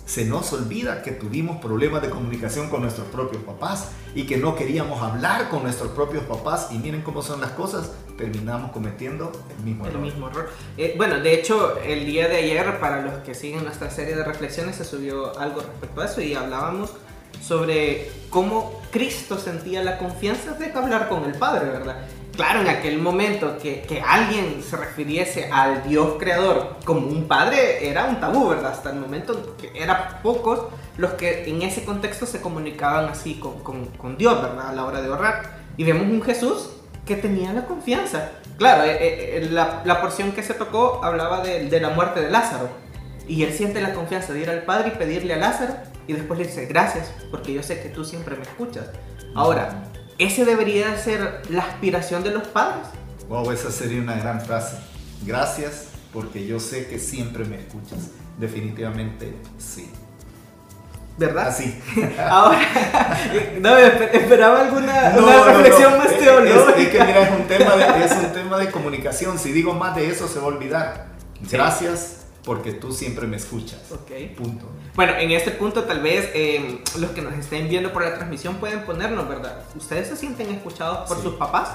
se 0.09 0.25
nos 0.25 0.51
olvida 0.53 1.03
que 1.03 1.11
tuvimos 1.11 1.57
problemas 1.57 2.01
de 2.01 2.09
comunicación 2.09 2.69
con 2.69 2.81
nuestros 2.81 3.07
propios 3.09 3.43
papás 3.43 3.91
y 4.15 4.23
que 4.25 4.37
no 4.37 4.55
queríamos 4.55 5.03
hablar 5.03 5.49
con 5.49 5.61
nuestros 5.61 5.91
propios 5.91 6.23
papás 6.23 6.69
y 6.71 6.79
miren 6.79 7.03
cómo 7.03 7.21
son 7.21 7.39
las 7.39 7.51
cosas, 7.51 7.91
terminamos 8.17 8.71
cometiendo 8.71 9.31
el 9.55 9.63
mismo 9.63 9.85
el 9.85 9.91
error. 9.91 10.01
Mismo 10.01 10.29
error. 10.29 10.49
Eh, 10.77 10.95
bueno, 10.97 11.19
de 11.19 11.35
hecho, 11.35 11.77
el 11.77 12.07
día 12.07 12.27
de 12.27 12.37
ayer, 12.37 12.79
para 12.79 13.03
los 13.03 13.19
que 13.19 13.35
siguen 13.35 13.63
nuestra 13.63 13.91
serie 13.91 14.15
de 14.15 14.23
reflexiones, 14.23 14.77
se 14.77 14.83
subió 14.83 15.37
algo 15.37 15.61
respecto 15.61 16.01
a 16.01 16.05
eso 16.05 16.21
y 16.21 16.33
hablábamos 16.33 16.93
sobre 17.41 18.11
cómo 18.29 18.79
Cristo 18.91 19.37
sentía 19.37 19.83
la 19.83 19.97
confianza 19.97 20.53
de 20.53 20.71
hablar 20.71 21.09
con 21.09 21.25
el 21.25 21.33
Padre, 21.33 21.69
¿verdad? 21.69 21.97
Claro, 22.35 22.61
en 22.61 22.69
aquel 22.69 22.99
momento 22.99 23.57
que, 23.57 23.81
que, 23.81 23.99
alguien 24.01 24.63
se 24.63 24.77
refiriese 24.77 25.49
al 25.51 25.83
Dios 25.83 26.13
creador 26.17 26.77
como 26.85 27.07
un 27.07 27.27
padre 27.27 27.89
era 27.89 28.05
un 28.05 28.21
tabú, 28.21 28.47
¿verdad? 28.47 28.71
Hasta 28.71 28.91
el 28.91 28.95
momento 28.95 29.57
que 29.57 29.71
eran 29.75 30.21
pocos 30.23 30.67
los 30.95 31.11
que 31.15 31.49
en 31.49 31.61
ese 31.63 31.83
contexto 31.83 32.25
se 32.25 32.39
comunicaban 32.39 33.09
así 33.09 33.35
con, 33.35 33.61
con, 33.61 33.87
con 33.87 34.17
Dios, 34.17 34.41
¿verdad? 34.41 34.69
A 34.69 34.73
la 34.73 34.85
hora 34.85 35.01
de 35.01 35.09
orar. 35.09 35.59
Y 35.75 35.83
vemos 35.83 36.03
un 36.03 36.21
Jesús 36.21 36.69
que 37.05 37.15
tenía 37.15 37.51
la 37.51 37.65
confianza. 37.65 38.29
Claro, 38.57 38.83
eh, 38.83 38.97
eh, 38.99 39.47
la, 39.51 39.81
la, 39.83 39.99
porción 39.99 40.31
que 40.31 40.43
se 40.43 40.53
tocó 40.53 41.03
hablaba 41.03 41.41
de, 41.41 41.79
la 41.81 41.89
muerte 41.89 42.21
de 42.21 42.29
Lázaro. 42.29 42.69
Y 43.27 43.43
él 43.43 43.51
siente 43.51 43.81
la 43.81 43.93
confianza 43.93 44.31
de 44.31 44.41
ir 44.41 44.49
al 44.49 44.63
Padre 44.63 44.93
y 44.93 44.97
pedirle 44.97 45.33
a 45.33 45.37
Lázaro. 45.37 45.73
Y 46.09 46.13
después 46.13 46.39
le 46.39 46.47
dice, 46.47 46.65
gracias, 46.65 47.11
porque 47.29 47.53
yo 47.53 47.61
sé 47.61 47.83
que 47.83 47.89
tú 47.89 48.03
siempre 48.03 48.35
me 48.35 48.41
escuchas. 48.41 48.87
Ahora, 49.35 49.83
¿ese 50.17 50.43
debería 50.43 50.97
ser 50.97 51.43
la 51.51 51.61
aspiración 51.61 52.23
de 52.23 52.31
los 52.31 52.47
padres? 52.47 52.87
Wow, 53.27 53.51
esa 53.51 53.69
sería 53.69 54.01
una 54.01 54.15
gran 54.15 54.41
frase. 54.41 54.77
Gracias, 55.23 55.89
porque 56.11 56.47
yo 56.47 56.59
sé 56.59 56.87
que 56.87 56.97
siempre 56.97 57.45
me 57.45 57.57
escuchas. 57.59 58.09
Definitivamente 58.39 59.35
sí. 59.59 59.91
¿Verdad? 61.19 61.49
Así. 61.49 61.79
Ahora, 62.27 62.59
no, 63.59 63.77
esperaba 63.77 64.61
alguna 64.61 65.11
no, 65.11 65.27
una 65.27 65.35
no, 65.35 65.43
reflexión 65.43 65.91
no. 65.91 65.97
más 65.99 66.17
teológica. 66.17 66.71
Es, 66.71 66.79
es 66.79 66.89
que 66.89 67.03
mira, 67.05 67.21
es 67.21 67.39
un, 67.39 67.47
tema 67.47 67.75
de, 67.75 68.05
es 68.05 68.11
un 68.13 68.33
tema 68.33 68.57
de 68.57 68.71
comunicación. 68.71 69.37
Si 69.37 69.51
digo 69.51 69.75
más 69.75 69.95
de 69.95 70.09
eso, 70.09 70.27
se 70.27 70.39
va 70.39 70.45
a 70.45 70.47
olvidar. 70.47 71.05
Gracias, 71.51 72.18
porque 72.49 72.71
tú 72.71 72.91
siempre 72.91 73.27
me 73.27 73.37
escuchas. 73.37 73.79
Ok. 73.91 74.09
Punto. 74.35 74.65
Bueno, 74.95 75.13
en 75.19 75.29
este 75.29 75.51
punto 75.51 75.83
tal 75.83 76.01
vez 76.01 76.31
eh, 76.33 76.81
los 76.97 77.11
que 77.11 77.21
nos 77.21 77.33
estén 77.33 77.69
viendo 77.69 77.93
por 77.93 78.01
la 78.01 78.15
transmisión 78.15 78.55
pueden 78.55 78.85
ponernos, 78.87 79.29
¿verdad? 79.29 79.65
¿Ustedes 79.75 80.07
se 80.07 80.15
sienten 80.15 80.49
escuchados 80.49 81.07
por 81.07 81.17
Sí. 81.17 81.23
sus 81.25 81.35
papás? 81.35 81.69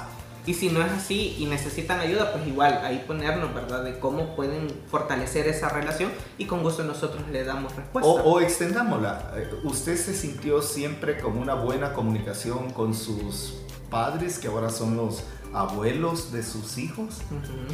Y 0.47 0.54
si 0.54 0.71
no 0.71 0.83
es 0.85 0.90
así 0.90 1.37
y 1.38 1.47
necesitan 1.47 2.00
ayuda, 2.00 2.33
pues 2.33 2.45
igual 2.49 2.81
ahí 2.83 3.04
ponernos, 3.07 3.54
¿verdad? 3.54 3.85
De 3.85 4.00
cómo 4.00 4.35
pueden 4.35 4.66
fortalecer 4.90 5.47
esa 5.47 5.69
relación 5.69 6.11
y 6.38 6.47
con 6.47 6.64
gusto 6.64 6.83
nosotros 6.83 7.23
le 7.31 7.45
damos 7.45 7.76
respuesta. 7.76 8.11
O, 8.11 8.14
o 8.33 8.40
extendámosla. 8.40 9.31
Eh, 9.37 9.49
¿Usted 9.62 9.97
se 9.97 10.12
sintió 10.12 10.61
siempre 10.61 11.19
con 11.21 11.38
una 11.38 11.54
buena 11.54 11.93
comunicación 11.93 12.73
con 12.73 12.95
sus 12.95 13.54
padres, 13.90 14.40
que 14.40 14.49
ahora 14.49 14.71
son 14.71 14.97
los 14.97 15.23
abuelos 15.54 16.32
de 16.32 16.42
sus 16.42 16.78
hijos? 16.78 17.18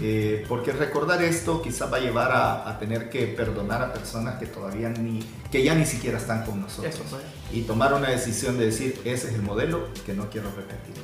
Eh, 0.00 0.44
porque 0.48 0.72
recordar 0.72 1.22
esto 1.22 1.62
quizás 1.62 1.92
va 1.92 1.96
a 1.96 2.00
llevar 2.00 2.30
a, 2.32 2.68
a 2.68 2.78
tener 2.78 3.10
que 3.10 3.26
perdonar 3.26 3.82
a 3.82 3.92
personas 3.92 4.38
que 4.38 4.46
todavía 4.46 4.90
ni, 4.90 5.20
que 5.50 5.62
ya 5.64 5.74
ni 5.74 5.86
siquiera 5.86 6.18
están 6.18 6.44
con 6.44 6.60
nosotros. 6.60 7.00
Y 7.52 7.62
tomar 7.62 7.94
una 7.94 8.10
decisión 8.10 8.58
de 8.58 8.66
decir, 8.66 9.00
ese 9.04 9.28
es 9.28 9.34
el 9.34 9.42
modelo 9.42 9.88
que 10.06 10.12
no 10.14 10.28
quiero 10.30 10.50
repetir. 10.50 10.94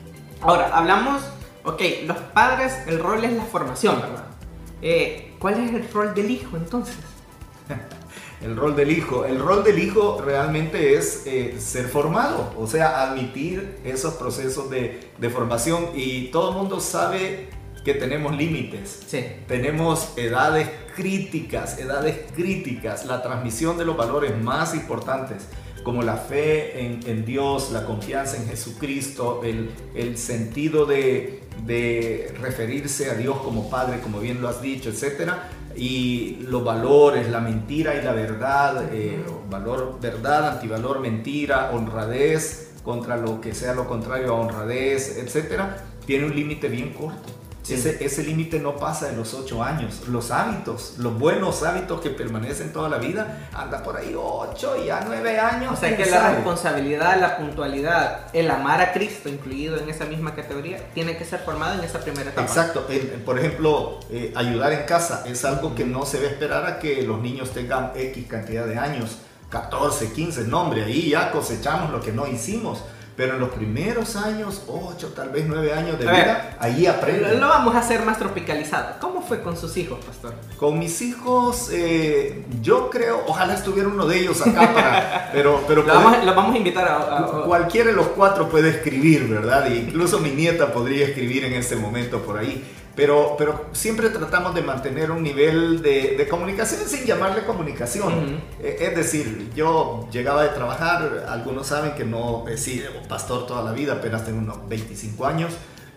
Ahora, 0.41 0.71
hablamos, 0.77 1.23
ok, 1.65 1.83
los 2.07 2.19
padres, 2.19 2.75
el 2.87 2.99
rol 2.99 3.25
es 3.25 3.33
la 3.33 3.45
formación, 3.45 4.01
¿verdad? 4.01 4.27
Eh, 4.83 5.35
¿Cuál 5.39 5.55
es 5.55 5.75
el 5.75 5.91
rol 5.91 6.15
del 6.15 6.31
hijo 6.31 6.57
entonces? 6.57 6.97
El 8.43 8.57
rol 8.57 8.77
del 8.77 8.91
hijo. 8.91 9.25
El 9.25 9.39
rol 9.39 9.65
del 9.65 9.79
hijo 9.79 10.21
realmente 10.25 10.95
es 10.95 11.23
eh, 11.27 11.57
ser 11.59 11.87
formado, 11.87 12.53
o 12.59 12.67
sea, 12.67 13.03
admitir 13.03 13.79
esos 13.85 14.15
procesos 14.15 14.69
de, 14.71 15.01
de 15.19 15.31
formación. 15.31 15.87
Y 15.95 16.29
todo 16.29 16.51
el 16.51 16.57
mundo 16.57 16.81
sabe 16.81 17.49
que 17.85 17.95
tenemos 17.95 18.37
límites. 18.37 19.01
Sí. 19.07 19.25
Tenemos 19.47 20.13
edades 20.17 20.69
críticas, 20.95 21.79
edades 21.79 22.19
críticas, 22.35 23.07
la 23.07 23.23
transmisión 23.23 23.79
de 23.79 23.85
los 23.85 23.97
valores 23.97 24.37
más 24.43 24.75
importantes, 24.75 25.47
como 25.83 26.03
la 26.03 26.17
fe 26.17 26.85
en, 26.85 27.01
en 27.07 27.25
Dios, 27.25 27.71
la 27.71 27.87
confianza 27.87 28.37
en 28.37 28.49
Jesucristo, 28.49 29.43
el, 29.45 29.71
el 29.95 30.19
sentido 30.19 30.85
de, 30.85 31.45
de 31.65 32.35
referirse 32.41 33.09
a 33.09 33.15
Dios 33.15 33.39
como 33.39 33.71
Padre, 33.71 34.01
como 34.01 34.19
bien 34.19 34.43
lo 34.43 34.49
has 34.49 34.61
dicho, 34.61 34.91
etcétera 34.91 35.49
y 35.77 36.39
los 36.49 36.65
valores, 36.65 37.29
la 37.31 37.41
mentira 37.41 37.95
y 37.95 38.03
la 38.03 38.13
verdad, 38.13 38.85
eh, 38.93 39.25
valor 39.51 39.99
verdad, 40.01 40.49
antivalor 40.49 41.01
mentira, 41.01 41.71
honradez, 41.73 42.75
contra 42.83 43.17
lo 43.17 43.41
que 43.41 43.55
sea 43.55 43.75
lo 43.75 43.87
contrario 43.87 44.35
a 44.35 44.41
honradez, 44.41 45.19
etcétera, 45.19 45.85
tiene 46.07 46.27
un 46.27 46.35
límite 46.35 46.69
bien 46.69 46.93
corto. 46.93 47.36
Ese, 47.69 48.05
ese 48.05 48.23
límite 48.23 48.61
no 48.61 48.77
pasa 48.77 49.07
de 49.09 49.17
los 49.17 49.35
ocho 49.35 49.63
años. 49.63 50.03
Los 50.09 50.31
hábitos, 50.31 50.95
los 50.99 51.19
buenos 51.19 51.63
hábitos 51.63 52.01
que 52.01 52.11
permanecen 52.11 52.73
toda 52.73 52.89
la 52.89 52.99
vida, 52.99 53.49
anda 53.53 53.83
por 53.83 53.97
ahí 53.97 54.15
ocho 54.17 54.77
y 54.85 54.91
a 54.91 55.01
nueve 55.05 55.39
años. 55.41 55.73
O 55.73 55.77
sea 55.77 55.97
que 55.97 56.07
la 56.07 56.33
responsabilidad, 56.35 57.21
la 57.21 57.39
puntualidad, 57.39 58.27
el 58.33 58.51
amar 58.51 58.81
a 58.81 58.93
Cristo 58.93 59.29
incluido 59.29 59.79
en 59.79 59.89
esa 59.89 60.05
misma 60.05 60.35
categoría, 60.35 60.79
tiene 60.95 61.17
que 61.17 61.25
ser 61.25 61.41
formado 61.41 61.79
en 61.79 61.85
esa 61.85 62.01
primera 62.01 62.31
etapa. 62.31 62.47
Exacto. 62.47 62.87
por 63.25 63.39
ejemplo, 63.39 64.01
eh, 64.11 64.33
ayudar 64.37 64.73
en 64.73 64.85
casa 64.85 65.25
es 65.27 65.45
algo 65.45 65.75
que 65.75 65.85
no 65.85 66.07
se 66.07 66.19
debe 66.19 66.35
esperar 66.35 66.67
a 66.67 66.79
que 66.79 67.03
los 67.03 67.21
niños 67.21 67.51
tengan 67.51 67.93
X 67.95 68.27
cantidad 68.29 68.67
de 68.67 68.79
años. 68.79 69.19
14, 69.51 70.13
15, 70.13 70.45
no 70.45 70.63
hombre, 70.63 70.85
ahí 70.85 71.11
ya 71.11 71.31
cosechamos 71.31 71.91
lo 71.91 72.01
que 72.01 72.13
no 72.13 72.27
hicimos. 72.27 72.83
Pero 73.17 73.35
en 73.35 73.41
los 73.41 73.49
primeros 73.49 74.15
años, 74.15 74.65
8, 74.69 75.13
tal 75.17 75.31
vez 75.31 75.47
9 75.49 75.73
años 75.73 75.99
de 75.99 76.05
vida, 76.05 76.57
ahí 76.61 76.87
aprenden. 76.87 77.41
Lo 77.41 77.49
vamos 77.49 77.75
a 77.75 77.79
hacer 77.79 78.05
más 78.05 78.19
tropicalizado. 78.19 78.97
¿Cómo 79.01 79.23
fue 79.23 79.41
con 79.41 79.57
sus 79.57 79.75
hijos, 79.79 80.05
pastor? 80.05 80.35
Con 80.59 80.79
mis 80.79 81.01
hijos, 81.01 81.71
eh, 81.73 82.45
yo 82.61 82.91
creo, 82.91 83.23
ojalá 83.27 83.55
estuviera 83.55 83.89
uno 83.89 84.07
de 84.07 84.19
ellos 84.21 84.47
acá 84.47 84.75
para... 84.75 85.31
Pero, 85.33 85.63
pero 85.67 85.83
lo, 85.83 85.93
vamos, 85.93 86.55
a 86.55 86.57
invitar 86.57 86.89
a, 86.89 87.43
Cualquiera 87.45 87.91
de 87.91 87.97
los 87.97 88.09
cuatro 88.09 88.49
puede 88.49 88.71
escribir, 88.71 89.29
¿verdad? 89.29 89.67
E 89.67 89.77
incluso 89.77 90.19
mi 90.19 90.31
nieta 90.31 90.73
podría 90.73 91.07
escribir 91.07 91.45
en 91.45 91.55
este 91.55 91.77
momento 91.77 92.23
por 92.23 92.39
ahí. 92.39 92.65
Pero, 92.97 93.37
pero 93.37 93.67
siempre 93.73 94.09
tratamos 94.09 94.55
de 94.55 94.63
mantener 94.63 95.11
un 95.11 95.23
nivel 95.23 95.83
de, 95.83 96.17
de 96.17 96.29
comunicación 96.29 96.81
sin 96.89 97.05
llamarle 97.05 97.45
comunicación. 97.45 98.41
Eh, 98.59 98.79
es 98.81 98.97
decir, 98.97 99.51
yo 99.55 100.09
llegaba 100.11 100.43
de 100.43 100.49
trabajar, 100.49 101.27
algunos 101.29 101.67
saben 101.67 101.93
que 101.93 102.05
no 102.05 102.49
he 102.49 102.57
sido 102.57 102.91
pastor 103.07 103.47
toda 103.47 103.63
la 103.63 103.73
vida, 103.73 103.95
apenas 103.95 104.25
tengo 104.25 104.39
unos 104.39 104.67
25 104.67 105.27
años 105.27 105.53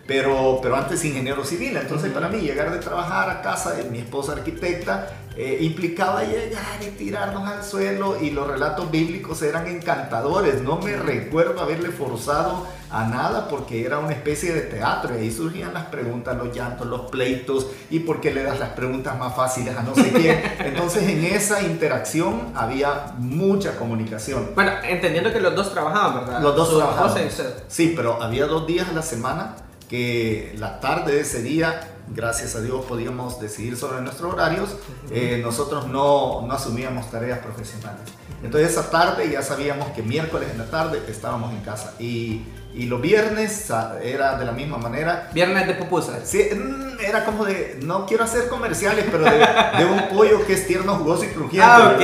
pero, 0.06 0.58
pero 0.62 0.76
antes 0.76 1.04
ingeniero 1.04 1.44
civil. 1.44 1.76
Entonces, 1.76 2.12
para 2.12 2.28
mí, 2.28 2.40
llegar 2.40 2.72
de 2.72 2.78
trabajar 2.78 3.30
a 3.30 3.42
casa 3.42 3.72
de 3.72 3.84
mi 3.84 3.98
esposa 3.98 4.32
arquitecta 4.32 5.08
eh, 5.36 5.58
implicaba 5.60 6.24
llegar 6.24 6.82
y 6.82 6.90
tirarnos 6.96 7.48
al 7.48 7.62
suelo, 7.62 8.20
y 8.20 8.30
los 8.30 8.48
relatos 8.48 8.90
bíblicos 8.90 9.40
eran 9.42 9.68
encantadores. 9.68 10.62
No 10.62 10.78
me 10.78 10.96
recuerdo 10.96 11.60
haberle 11.60 11.90
forzado 11.90 12.66
a 12.90 13.06
nada 13.06 13.48
porque 13.48 13.86
era 13.86 14.00
una 14.00 14.12
especie 14.12 14.52
de 14.52 14.62
teatro, 14.62 15.16
y 15.16 15.22
ahí 15.22 15.30
surgían 15.30 15.72
las 15.72 15.86
preguntas, 15.86 16.36
los 16.36 16.54
llantos, 16.54 16.88
los 16.88 17.02
pleitos, 17.02 17.68
y 17.88 18.00
por 18.00 18.20
qué 18.20 18.34
le 18.34 18.42
das 18.42 18.58
las 18.58 18.70
preguntas 18.70 19.16
más 19.16 19.36
fáciles 19.36 19.76
a 19.78 19.82
no 19.82 19.94
sé 19.94 20.10
quién. 20.10 20.42
Entonces, 20.58 21.04
en 21.04 21.24
esa 21.24 21.62
interacción 21.62 22.52
había 22.56 23.14
mucha 23.16 23.76
comunicación. 23.76 24.50
Bueno, 24.56 24.72
entendiendo 24.82 25.32
que 25.32 25.40
los 25.40 25.54
dos 25.54 25.72
trabajaban, 25.72 26.26
¿verdad? 26.26 26.42
Los 26.42 26.56
dos 26.56 26.76
trabajaban. 26.76 27.28
Sí, 27.68 27.92
pero 27.94 28.20
había 28.20 28.46
dos 28.46 28.66
días 28.66 28.88
a 28.88 28.92
la 28.92 29.02
semana 29.02 29.54
que 29.90 30.54
la 30.56 30.78
tarde 30.78 31.14
de 31.14 31.20
ese 31.22 31.42
día, 31.42 31.80
gracias 32.14 32.54
a 32.54 32.60
Dios, 32.60 32.84
podíamos 32.84 33.40
decidir 33.40 33.76
sobre 33.76 34.00
nuestros 34.00 34.32
horarios, 34.32 34.76
eh, 35.10 35.40
nosotros 35.42 35.88
no, 35.88 36.46
no 36.46 36.52
asumíamos 36.52 37.10
tareas 37.10 37.40
profesionales. 37.40 38.02
Entonces 38.44 38.70
esa 38.70 38.88
tarde 38.88 39.28
ya 39.28 39.42
sabíamos 39.42 39.88
que 39.88 40.02
miércoles 40.02 40.48
en 40.52 40.58
la 40.58 40.70
tarde 40.70 41.02
estábamos 41.08 41.52
en 41.52 41.60
casa 41.62 41.94
y, 41.98 42.42
y 42.72 42.84
los 42.86 43.00
viernes 43.00 43.68
era 44.00 44.38
de 44.38 44.44
la 44.44 44.52
misma 44.52 44.78
manera. 44.78 45.28
Viernes 45.34 45.66
de 45.66 45.74
pupusa. 45.74 46.24
Sí, 46.24 46.44
mm, 46.54 47.00
era 47.04 47.24
como 47.24 47.44
de, 47.44 47.80
no 47.82 48.06
quiero 48.06 48.22
hacer 48.22 48.48
comerciales, 48.48 49.06
pero 49.10 49.24
de, 49.24 49.84
un 49.86 50.08
pollo 50.16 50.46
que 50.46 50.52
es 50.52 50.68
tierno, 50.68 50.94
jugoso 50.98 51.24
y 51.24 51.28
crujiente. 51.28 51.66
Ah, 51.68 51.96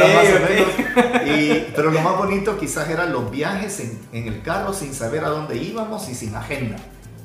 Y, 1.24 1.72
pero 1.76 1.92
lo 1.92 2.00
más 2.00 2.18
bonito 2.18 2.58
quizás 2.58 2.90
eran 2.90 3.12
los 3.12 3.30
viajes 3.30 3.78
en, 3.78 4.00
en 4.12 4.26
el 4.26 4.42
carro 4.42 4.74
sin 4.74 4.92
saber 4.92 5.24
a 5.24 5.28
dónde 5.28 5.56
íbamos 5.56 6.08
y 6.08 6.16
sin 6.16 6.34
agenda. 6.34 6.78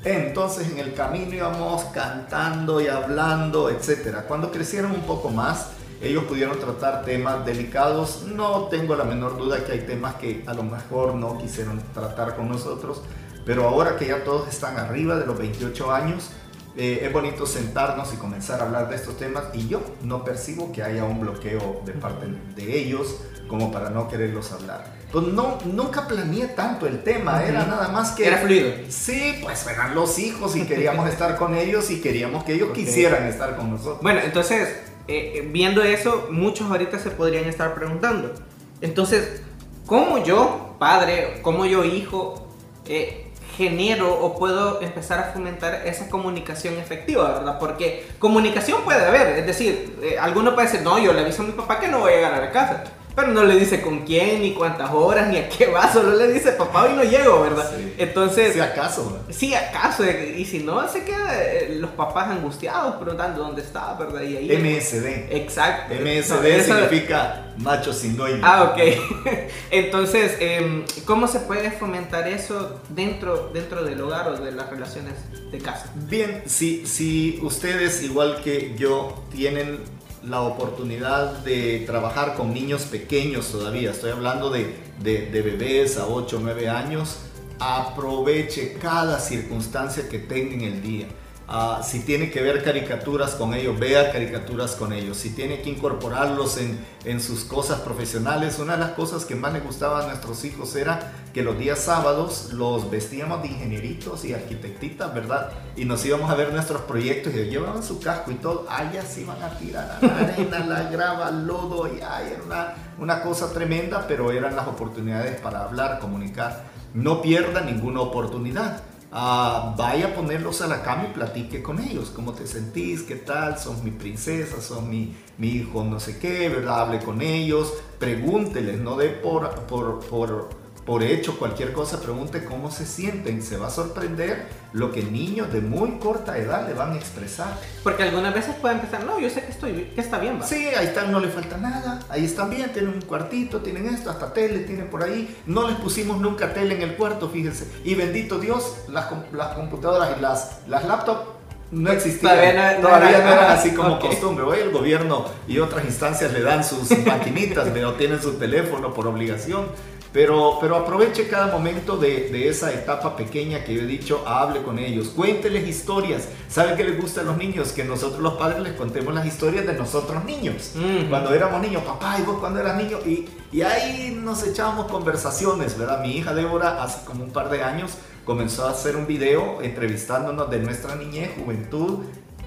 Entonces 0.04 0.68
en 0.70 0.78
el 0.78 0.94
camino 0.94 1.34
íbamos 1.34 1.84
cantando 1.94 2.80
y 2.80 2.88
hablando, 2.88 3.70
etc. 3.70 4.18
Cuando 4.26 4.50
crecieron 4.50 4.90
un 4.90 5.02
poco 5.02 5.30
más, 5.30 5.68
ellos 6.00 6.24
pudieron 6.24 6.58
tratar 6.58 7.04
temas 7.04 7.46
delicados. 7.46 8.24
No 8.26 8.64
tengo 8.64 8.96
la 8.96 9.04
menor 9.04 9.38
duda 9.38 9.64
que 9.64 9.72
hay 9.72 9.80
temas 9.80 10.16
que 10.16 10.42
a 10.46 10.54
lo 10.54 10.64
mejor 10.64 11.14
no 11.14 11.38
quisieron 11.38 11.80
tratar 11.94 12.34
con 12.34 12.48
nosotros, 12.48 13.02
pero 13.46 13.68
ahora 13.68 13.96
que 13.96 14.08
ya 14.08 14.24
todos 14.24 14.48
están 14.48 14.76
arriba 14.76 15.16
de 15.16 15.26
los 15.26 15.38
28 15.38 15.92
años, 15.92 16.30
eh, 16.76 17.00
es 17.02 17.12
bonito 17.12 17.46
sentarnos 17.46 18.12
y 18.12 18.16
comenzar 18.16 18.60
a 18.60 18.64
hablar 18.64 18.88
de 18.88 18.96
estos 18.96 19.18
temas 19.18 19.44
y 19.52 19.68
yo 19.68 19.82
no 20.02 20.24
percibo 20.24 20.72
que 20.72 20.82
haya 20.82 21.04
un 21.04 21.20
bloqueo 21.20 21.82
de 21.84 21.92
parte 21.92 22.26
de 22.56 22.78
ellos 22.78 23.18
como 23.46 23.70
para 23.70 23.90
no 23.90 24.08
quererlos 24.08 24.52
hablar 24.52 25.01
pues 25.12 25.26
no, 25.26 25.58
nunca 25.66 26.08
planeé 26.08 26.48
tanto 26.48 26.86
el 26.86 27.02
tema, 27.02 27.44
era 27.44 27.66
nada 27.66 27.88
más 27.88 28.12
que... 28.12 28.26
Era 28.26 28.38
fluido. 28.38 28.70
Sí, 28.88 29.38
pues 29.42 29.66
eran 29.66 29.94
los 29.94 30.18
hijos 30.18 30.56
y 30.56 30.64
queríamos 30.64 31.06
estar 31.10 31.36
con 31.36 31.54
ellos 31.54 31.90
y 31.90 32.00
queríamos 32.00 32.44
que 32.44 32.54
ellos 32.54 32.70
quisieran 32.72 33.26
estar 33.26 33.54
con 33.56 33.72
nosotros. 33.72 33.98
Bueno, 34.00 34.20
entonces, 34.24 34.70
eh, 35.08 35.34
eh, 35.36 35.48
viendo 35.52 35.82
eso, 35.82 36.28
muchos 36.30 36.70
ahorita 36.70 36.98
se 36.98 37.10
podrían 37.10 37.44
estar 37.44 37.74
preguntando, 37.74 38.32
entonces, 38.80 39.42
¿cómo 39.84 40.24
yo, 40.24 40.76
padre, 40.78 41.40
cómo 41.42 41.66
yo, 41.66 41.84
hijo, 41.84 42.48
eh, 42.86 43.30
genero 43.58 44.18
o 44.18 44.38
puedo 44.38 44.80
empezar 44.80 45.18
a 45.18 45.24
fomentar 45.24 45.82
esa 45.84 46.08
comunicación 46.08 46.78
efectiva, 46.78 47.34
¿verdad? 47.34 47.58
Porque 47.58 48.08
comunicación 48.18 48.80
puede 48.82 49.04
haber, 49.04 49.38
es 49.38 49.46
decir, 49.46 49.94
alguno 50.18 50.54
puede 50.54 50.68
decir, 50.68 50.82
no, 50.82 50.98
yo 50.98 51.12
le 51.12 51.20
aviso 51.20 51.42
a 51.42 51.46
mi 51.46 51.52
papá 51.52 51.78
que 51.78 51.88
no 51.88 51.98
voy 51.98 52.12
a 52.14 52.16
llegar 52.16 52.32
a 52.32 52.40
la 52.40 52.50
casa. 52.50 52.84
Pero 53.14 53.28
no 53.28 53.44
le 53.44 53.56
dice 53.56 53.82
con 53.82 54.00
quién, 54.00 54.40
ni 54.40 54.52
cuántas 54.54 54.90
horas, 54.90 55.28
ni 55.28 55.36
a 55.36 55.48
qué 55.48 55.66
va, 55.66 55.92
solo 55.92 56.16
le 56.16 56.32
dice, 56.32 56.52
papá, 56.52 56.84
hoy 56.84 56.94
no 56.94 57.04
llego, 57.04 57.42
¿verdad? 57.42 57.70
Entonces... 57.98 58.54
Si 58.54 58.60
acaso, 58.60 59.20
Si 59.30 59.54
acaso, 59.54 60.04
y 60.04 60.44
si 60.44 60.60
no, 60.60 60.88
se 60.88 61.04
quedan 61.04 61.28
eh, 61.32 61.76
los 61.78 61.90
papás 61.90 62.28
angustiados 62.28 62.96
preguntando 62.96 63.42
dónde 63.42 63.62
está, 63.62 63.94
¿verdad? 63.94 64.22
Y 64.22 64.36
ahí, 64.36 64.56
MSD. 64.56 65.34
Exacto. 65.36 65.94
MSD 65.94 66.64
significa 66.64 67.52
macho 67.58 67.92
sin 67.92 68.16
dueño. 68.16 68.40
Ah, 68.42 68.72
ok. 68.72 68.80
Entonces, 69.70 70.36
em, 70.40 70.84
¿cómo 71.04 71.28
se 71.28 71.40
puede 71.40 71.70
fomentar 71.70 72.26
eso 72.28 72.80
dentro, 72.88 73.50
dentro 73.52 73.84
del 73.84 74.00
hogar 74.00 74.28
o 74.28 74.36
de 74.36 74.52
las 74.52 74.70
relaciones 74.70 75.14
de 75.50 75.58
casa? 75.58 75.92
Bien, 75.94 76.42
si, 76.46 76.86
si 76.86 77.38
ustedes, 77.42 78.02
igual 78.02 78.40
que 78.42 78.74
yo, 78.76 79.22
tienen 79.32 79.80
la 80.24 80.42
oportunidad 80.42 81.38
de 81.38 81.80
trabajar 81.86 82.34
con 82.34 82.54
niños 82.54 82.82
pequeños 82.82 83.50
todavía, 83.50 83.90
estoy 83.90 84.12
hablando 84.12 84.50
de, 84.50 84.76
de, 85.02 85.42
bebés 85.42 85.98
a 85.98 86.06
8 86.06 86.36
o 86.36 86.40
9 86.40 86.68
años, 86.68 87.18
aproveche 87.58 88.74
cada 88.74 89.18
circunstancia 89.18 90.08
que 90.08 90.18
tenga 90.18 90.54
en 90.54 90.62
el 90.62 90.82
día. 90.82 91.06
Ah, 91.48 91.82
si 91.84 92.00
tiene 92.00 92.30
que 92.30 92.40
ver 92.40 92.62
caricaturas 92.62 93.34
con 93.34 93.52
ellos, 93.52 93.78
vea 93.78 94.10
caricaturas 94.10 94.74
con 94.76 94.92
ellos. 94.92 95.16
Si 95.18 95.30
tiene 95.30 95.60
que 95.60 95.70
incorporarlos 95.70 96.56
en, 96.56 96.78
en, 97.04 97.20
sus 97.20 97.44
cosas 97.44 97.80
profesionales, 97.80 98.58
una 98.58 98.74
de 98.74 98.78
las 98.78 98.92
cosas 98.92 99.24
que 99.24 99.34
más 99.34 99.52
le 99.52 99.60
gustaba 99.60 100.02
a 100.02 100.06
nuestros 100.06 100.44
hijos 100.44 100.74
era 100.76 101.12
que 101.34 101.42
los 101.42 101.58
días 101.58 101.78
sábados 101.78 102.50
los 102.52 102.90
vestíamos 102.90 103.42
de 103.42 103.48
ingenieritos 103.48 104.24
y 104.24 104.32
arquitectitas, 104.32 105.12
¿verdad? 105.12 105.50
Y 105.76 105.84
nos 105.84 106.04
íbamos 106.04 106.30
a 106.30 106.34
ver 106.36 106.52
nuestros 106.52 106.82
proyectos 106.82 107.34
y 107.34 107.40
ellos 107.40 107.50
llevaban 107.50 107.82
su 107.82 108.00
casco 108.00 108.30
y 108.30 108.34
todo. 108.34 108.66
Allá 108.70 109.02
se 109.02 109.22
iban 109.22 109.42
a 109.42 109.50
tirar 109.58 109.98
a 110.00 110.06
la 110.06 110.18
arena, 110.18 110.58
la 110.60 110.82
grava, 110.84 111.26
al 111.26 111.46
lodo 111.46 111.88
y 111.88 112.00
ay, 112.00 112.32
era 112.34 112.42
una, 112.44 112.74
una 112.98 113.22
cosa 113.22 113.52
tremenda, 113.52 114.06
pero 114.06 114.30
eran 114.30 114.54
las 114.54 114.68
oportunidades 114.68 115.40
para 115.40 115.64
hablar, 115.64 115.98
comunicar. 115.98 116.64
No 116.94 117.20
pierda 117.20 117.62
ninguna 117.62 118.00
oportunidad. 118.00 118.82
Ah, 119.14 119.74
vaya 119.76 120.06
a 120.06 120.14
ponerlos 120.14 120.62
a 120.62 120.66
la 120.66 120.82
cama 120.82 121.04
y 121.10 121.12
platique 121.12 121.62
con 121.62 121.78
ellos. 121.78 122.10
¿Cómo 122.10 122.32
te 122.32 122.46
sentís? 122.46 123.02
¿Qué 123.02 123.16
tal? 123.16 123.58
Son 123.58 123.84
mi 123.84 123.90
princesa, 123.90 124.62
son 124.62 124.88
mi, 124.88 125.14
mi 125.36 125.48
hijo 125.48 125.84
no 125.84 126.00
sé 126.00 126.18
qué, 126.18 126.48
¿verdad? 126.48 126.80
Hable 126.82 127.00
con 127.00 127.20
ellos, 127.20 127.74
pregúnteles, 127.98 128.80
no 128.80 128.96
de 128.96 129.10
por, 129.10 129.50
por, 129.66 130.00
por 130.06 130.61
por 130.84 131.02
hecho 131.02 131.38
cualquier 131.38 131.72
cosa, 131.72 132.00
pregunte 132.00 132.44
cómo 132.44 132.70
se 132.70 132.86
sienten. 132.86 133.42
Se 133.42 133.56
va 133.56 133.68
a 133.68 133.70
sorprender 133.70 134.48
lo 134.72 134.90
que 134.90 135.02
niños 135.02 135.52
de 135.52 135.60
muy 135.60 135.98
corta 135.98 136.36
edad 136.36 136.66
le 136.66 136.74
van 136.74 136.92
a 136.92 136.96
expresar. 136.96 137.56
Porque 137.84 138.02
algunas 138.02 138.34
veces 138.34 138.56
pueden 138.56 138.80
pensar, 138.80 139.04
no, 139.04 139.20
yo 139.20 139.30
sé 139.30 139.42
que, 139.44 139.52
estoy, 139.52 139.72
que 139.94 140.00
está 140.00 140.18
bien. 140.18 140.40
¿va? 140.40 140.46
Sí, 140.46 140.66
ahí 140.76 140.86
están, 140.86 141.12
no 141.12 141.20
le 141.20 141.28
falta 141.28 141.56
nada. 141.56 142.00
Ahí 142.08 142.24
están 142.24 142.50
bien, 142.50 142.72
tienen 142.72 142.94
un 142.94 143.02
cuartito, 143.02 143.60
tienen 143.60 143.86
esto, 143.86 144.10
hasta 144.10 144.32
tele 144.32 144.60
tienen 144.60 144.88
por 144.88 145.04
ahí. 145.04 145.36
No 145.46 145.68
les 145.68 145.76
pusimos 145.76 146.18
nunca 146.18 146.52
tele 146.52 146.74
en 146.74 146.82
el 146.82 146.96
cuarto, 146.96 147.28
fíjense. 147.28 147.66
Y 147.84 147.94
bendito 147.94 148.38
Dios, 148.38 148.78
las, 148.88 149.06
las 149.32 149.54
computadoras 149.54 150.16
y 150.18 150.20
las, 150.20 150.60
las 150.66 150.84
laptops 150.84 151.42
no 151.72 151.90
existían. 151.90 152.80
Todavía 152.82 153.18
no, 153.18 153.32
eran 153.32 153.50
así 153.50 153.70
como 153.70 153.98
costumbre. 153.98 154.44
Hoy 154.44 154.58
el 154.58 154.70
gobierno 154.70 155.24
y 155.48 155.58
otras 155.58 155.84
instancias 155.84 156.32
le 156.32 156.42
dan 156.42 156.62
sus 156.62 156.90
maquinitas, 157.06 157.68
pero 157.72 157.94
tienen 157.94 158.20
su 158.20 158.34
teléfono 158.34 158.92
por 158.92 159.06
obligación. 159.06 159.66
Pero, 160.12 160.58
pero 160.60 160.76
aproveche 160.76 161.26
cada 161.26 161.46
momento 161.46 161.96
de, 161.96 162.28
de, 162.28 162.48
esa 162.48 162.70
etapa 162.72 163.16
pequeña 163.16 163.64
que 163.64 163.74
yo 163.74 163.82
he 163.82 163.86
dicho, 163.86 164.22
hable 164.26 164.62
con 164.62 164.78
ellos, 164.78 165.08
cuénteles 165.08 165.66
historias. 165.66 166.28
¿Saben 166.48 166.76
qué 166.76 166.84
les 166.84 167.00
gusta 167.00 167.22
a 167.22 167.24
los 167.24 167.38
niños? 167.38 167.72
Que 167.72 167.82
nosotros 167.82 168.20
los 168.20 168.34
padres 168.34 168.60
les 168.60 168.74
contemos 168.74 169.14
las 169.14 169.26
historias 169.26 169.66
de 169.66 169.72
nosotros 169.72 170.22
niños. 170.24 170.72
Cuando 171.08 171.32
éramos 171.32 171.62
niños, 171.62 171.82
papá, 171.82 172.18
y 172.18 172.22
vos 172.24 172.38
cuando 172.40 172.60
eras 172.60 172.76
niño, 172.76 172.98
y, 173.06 173.26
y 173.50 173.62
ahí 173.62 174.18
nos 174.22 174.46
echábamos 174.46 174.90
conversaciones, 174.90 175.78
¿verdad? 175.78 176.02
Mi 176.02 176.16
hija 176.16 176.34
Débora 176.34 176.82
hace 176.82 177.06
como 177.06 177.24
un 177.24 177.30
par 177.30 177.48
de 177.48 177.62
años 177.62 177.92
comenzó 178.26 178.66
a 178.66 178.70
hacer 178.70 178.96
un 178.96 179.06
video 179.06 179.62
entrevistándonos 179.62 180.50
de 180.50 180.58
nuestra 180.58 180.94
niñez, 180.94 181.30
juventud, 181.42 182.00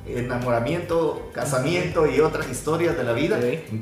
enamoramiento, 0.07 1.29
casamiento 1.33 2.07
y 2.07 2.19
otras 2.19 2.49
historias 2.49 2.97
de 2.97 3.03
la 3.03 3.13
vida. 3.13 3.39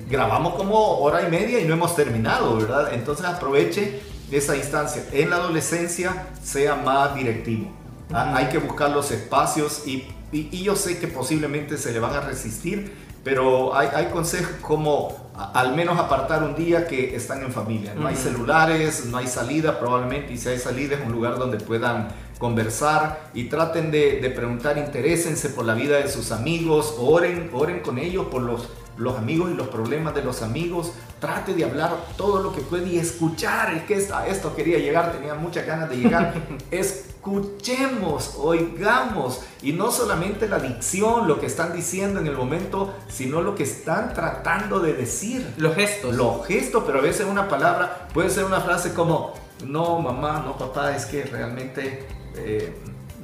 Grabamos 0.09 0.55
como 0.55 0.99
hora 0.99 1.27
y 1.27 1.31
media 1.31 1.59
y 1.59 1.65
no 1.65 1.73
hemos 1.73 1.95
terminado, 1.95 2.57
¿verdad? 2.57 2.93
Entonces 2.93 3.25
aproveche 3.25 4.01
esa 4.31 4.55
instancia. 4.55 5.03
En 5.11 5.29
la 5.29 5.37
adolescencia 5.37 6.27
sea 6.41 6.75
más 6.75 7.15
directivo. 7.15 7.71
Ah, 8.11 8.33
hay 8.35 8.47
que 8.47 8.57
buscar 8.57 8.91
los 8.91 9.11
espacios 9.11 9.87
y, 9.87 10.07
y, 10.31 10.63
yo 10.63 10.75
sé 10.75 10.99
que 10.99 11.07
posiblemente 11.07 11.77
se 11.77 11.91
le 11.91 11.99
van 11.99 12.13
a 12.13 12.21
resistir, 12.21 12.93
pero 13.23 13.75
hay, 13.75 13.87
hay 13.93 14.05
consejos 14.07 14.55
como 14.61 15.23
al 15.35 15.75
menos 15.75 15.97
apartar 15.97 16.43
un 16.43 16.55
día 16.55 16.85
que 16.85 17.15
están 17.15 17.41
en 17.41 17.51
familia. 17.51 17.95
No 17.95 18.07
hay 18.07 18.15
celulares, 18.15 19.05
no 19.05 19.17
hay 19.17 19.27
salida 19.27 19.79
probablemente, 19.79 20.33
y 20.33 20.37
si 20.37 20.49
hay 20.49 20.59
salida 20.59 20.95
es 20.95 21.05
un 21.05 21.11
lugar 21.11 21.39
donde 21.39 21.57
puedan 21.57 22.09
conversar 22.43 23.29
y 23.33 23.45
traten 23.45 23.89
de, 23.89 24.19
de 24.19 24.29
preguntar, 24.29 24.77
interésense 24.77 25.47
por 25.47 25.63
la 25.63 25.75
vida 25.75 25.95
de 25.95 26.09
sus 26.09 26.33
amigos, 26.33 26.95
oren, 26.99 27.49
oren 27.53 27.79
con 27.79 27.97
ellos 27.97 28.25
por 28.25 28.41
los, 28.41 28.67
los 28.97 29.17
amigos 29.17 29.49
y 29.49 29.53
los 29.53 29.69
problemas 29.69 30.13
de 30.13 30.23
los 30.23 30.41
amigos, 30.41 30.91
trate 31.21 31.53
de 31.53 31.63
hablar 31.63 31.95
todo 32.17 32.43
lo 32.43 32.51
que 32.51 32.59
puede 32.59 32.89
y 32.89 32.97
escuchar, 32.97 33.73
es 33.73 33.83
que 33.83 34.13
a 34.13 34.27
esto 34.27 34.53
quería 34.57 34.77
llegar, 34.77 35.13
tenía 35.13 35.35
muchas 35.35 35.65
ganas 35.65 35.89
de 35.89 35.95
llegar, 35.95 36.33
escuchemos, 36.69 38.35
oigamos, 38.37 39.39
y 39.61 39.71
no 39.71 39.89
solamente 39.89 40.49
la 40.49 40.59
dicción, 40.59 41.29
lo 41.29 41.39
que 41.39 41.45
están 41.45 41.71
diciendo 41.73 42.19
en 42.19 42.27
el 42.27 42.35
momento, 42.35 42.93
sino 43.07 43.41
lo 43.41 43.55
que 43.55 43.63
están 43.63 44.13
tratando 44.13 44.81
de 44.81 44.91
decir. 44.91 45.53
Los 45.55 45.75
gestos. 45.75 46.13
Los 46.13 46.45
gestos, 46.45 46.83
pero 46.85 46.99
a 46.99 47.01
veces 47.01 47.25
una 47.25 47.47
palabra 47.47 48.09
puede 48.13 48.29
ser 48.29 48.43
una 48.43 48.59
frase 48.59 48.93
como, 48.93 49.33
no 49.65 49.99
mamá, 49.99 50.43
no 50.45 50.57
papá, 50.57 50.93
es 50.93 51.05
que 51.05 51.23
realmente 51.23 52.05
eh, 52.37 52.73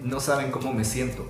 no 0.03 0.19
saben 0.19 0.51
cómo 0.51 0.73
me 0.73 0.85
siento. 0.85 1.25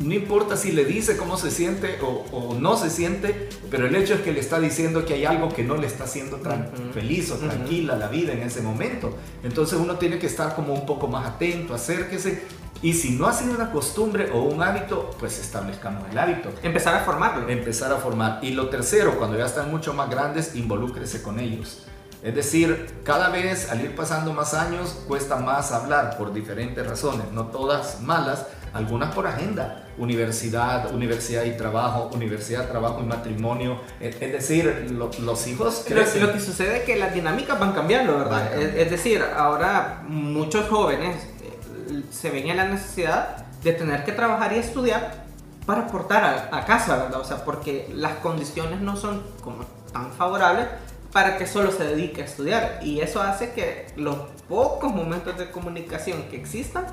No 0.00 0.12
importa 0.12 0.56
si 0.56 0.72
le 0.72 0.84
dice 0.84 1.16
cómo 1.16 1.36
se 1.36 1.52
siente 1.52 1.98
o, 2.02 2.56
no 2.58 2.76
se 2.76 2.90
siente, 2.90 3.48
pero 3.70 3.86
el 3.86 3.94
hecho 3.94 4.14
es 4.14 4.22
que 4.22 4.32
le 4.32 4.40
está 4.40 4.58
diciendo 4.58 5.04
que 5.04 5.14
hay 5.14 5.24
algo 5.24 5.50
que 5.50 5.62
no 5.62 5.76
le 5.76 5.86
está 5.86 6.04
haciendo 6.04 6.38
tan 6.38 6.68
feliz 6.92 7.30
o 7.30 7.36
tranquila 7.36 7.94
la 7.94 8.08
vida 8.08 8.32
en 8.32 8.42
ese 8.42 8.60
momento. 8.60 9.16
Entonces 9.44 9.78
uno 9.78 9.96
tiene 9.96 10.18
que 10.18 10.26
estar 10.26 10.56
como 10.56 10.74
un 10.74 10.84
poco 10.84 11.06
más 11.06 11.26
atento, 11.26 11.74
acérquese. 11.74 12.42
Y 12.82 12.94
si 12.94 13.12
no 13.12 13.28
ha 13.28 13.32
sido 13.32 13.54
una 13.54 13.70
costumbre 13.70 14.30
o 14.32 14.42
un 14.42 14.60
hábito, 14.62 15.10
pues 15.20 15.38
establezcamos 15.38 16.10
el 16.10 16.18
hábito. 16.18 16.50
Empezar 16.64 16.96
a 16.96 17.04
formarlo. 17.04 17.48
Empezar 17.48 17.92
a 17.92 17.96
formar. 17.96 18.40
Y 18.42 18.50
lo 18.50 18.68
tercero, 18.68 19.16
cuando 19.16 19.38
ya 19.38 19.46
están 19.46 19.70
mucho 19.70 19.94
más 19.94 20.10
grandes, 20.10 20.56
involúcrese 20.56 21.22
con 21.22 21.38
ellos. 21.38 21.86
Es 22.24 22.34
decir, 22.34 23.02
cada 23.04 23.28
vez 23.28 23.70
al 23.70 23.82
ir 23.82 23.94
pasando 23.94 24.32
más 24.32 24.54
años 24.54 24.96
cuesta 25.06 25.36
más 25.36 25.72
hablar 25.72 26.16
por 26.16 26.32
diferentes 26.32 26.86
razones, 26.86 27.30
no 27.32 27.48
todas 27.48 28.00
malas, 28.00 28.46
algunas 28.72 29.14
por 29.14 29.26
agenda, 29.26 29.90
universidad, 29.98 30.90
universidad 30.94 31.44
y 31.44 31.54
trabajo, 31.54 32.10
universidad, 32.14 32.66
trabajo 32.66 33.00
y 33.02 33.04
matrimonio, 33.04 33.78
es, 34.00 34.18
decir, 34.18 34.90
los 34.90 35.46
hijos 35.46 35.84
crecen. 35.86 36.22
Lo, 36.22 36.32
que 36.32 36.40
sucede 36.40 36.78
es 36.78 36.84
que 36.84 36.96
las 36.96 37.12
dinámicas 37.12 37.60
van 37.60 37.72
cambiando, 37.72 38.16
¿verdad? 38.16 38.58
Es, 38.58 38.90
decir, 38.90 39.22
ahora 39.36 40.02
muchos 40.08 40.66
jóvenes 40.70 41.16
eh, 41.42 42.02
se 42.10 42.30
ven 42.30 42.48
en 42.48 42.56
la 42.56 42.64
necesidad 42.64 43.44
de 43.62 43.74
tener 43.74 44.02
que 44.02 44.12
trabajar 44.12 44.54
y 44.54 44.60
estudiar 44.60 45.26
para 45.66 45.82
aportar 45.82 46.24
a, 46.50 46.56
a 46.56 46.64
casa, 46.64 46.96
¿verdad? 46.96 47.20
O 47.20 47.24
sea, 47.24 47.44
porque 47.44 47.92
las 47.94 48.14
condiciones 48.14 48.80
no 48.80 48.96
son 48.96 49.22
como 49.42 49.66
tan 49.92 50.10
favorables 50.12 50.68
para 51.14 51.38
que 51.38 51.46
solo 51.46 51.70
se 51.70 51.84
dedique 51.84 52.22
a 52.22 52.24
estudiar. 52.24 52.80
Y 52.82 53.00
eso 53.00 53.22
hace 53.22 53.52
que 53.52 53.86
los 53.96 54.16
pocos 54.48 54.92
momentos 54.92 55.38
de 55.38 55.48
comunicación 55.48 56.24
que 56.24 56.36
existan 56.36 56.86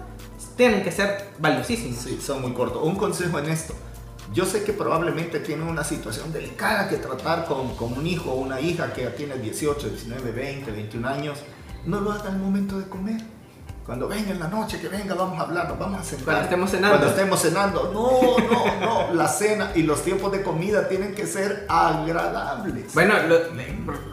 tienen 0.56 0.84
que 0.84 0.92
ser 0.92 1.32
valiosísimos. 1.40 1.98
Sí, 1.98 2.20
son 2.22 2.44
muy 2.44 2.54
cortos. 2.54 2.84
Un 2.84 2.96
consejo 2.96 3.40
en 3.40 3.50
esto. 3.50 3.74
Yo 4.32 4.46
sé 4.46 4.64
que 4.64 4.74
probablemente 4.74 5.40
tiene 5.40 5.64
una 5.64 5.84
situación 5.84 6.32
delicada 6.32 6.88
que 6.88 6.98
tratar 6.98 7.46
con, 7.46 7.76
con 7.76 7.94
un 7.94 8.06
hijo 8.06 8.32
o 8.32 8.36
una 8.36 8.62
hija 8.62 8.94
que 8.94 9.02
ya 9.02 9.16
tiene 9.16 9.38
18, 9.38 9.90
19, 9.90 10.32
20, 10.32 10.72
21 10.72 11.08
años. 11.08 11.40
No 11.88 12.00
lo 12.00 12.12
haga 12.12 12.30
al 12.30 12.38
momento 12.38 12.78
de 12.78 12.88
comer 12.88 13.22
cuando 13.86 14.08
venga 14.08 14.32
en 14.32 14.40
la 14.40 14.48
noche, 14.48 14.80
que 14.80 14.88
venga, 14.88 15.16
vamos 15.16 15.40
a 15.40 15.44
hablar, 15.44 15.68
nos 15.68 15.80
vamos 15.80 16.02
a 16.02 16.04
sentar. 16.04 16.26
Cuando 16.26 16.44
estemos 16.44 16.72
cenando. 16.72 16.98
Cuando 16.98 17.16
estemos 17.16 17.42
cenando. 17.42 17.92
No, 17.94 18.38
no, 18.48 18.80
no. 18.80 19.14
La 19.14 19.28
cena 19.28 19.72
y 19.74 19.84
los 19.84 20.04
tiempos 20.04 20.32
de 20.32 20.44
comida 20.44 20.88
tienen 20.88 21.16
que 21.16 21.26
ser 21.26 21.66
agradables. 21.68 22.94
Bueno, 22.94 23.16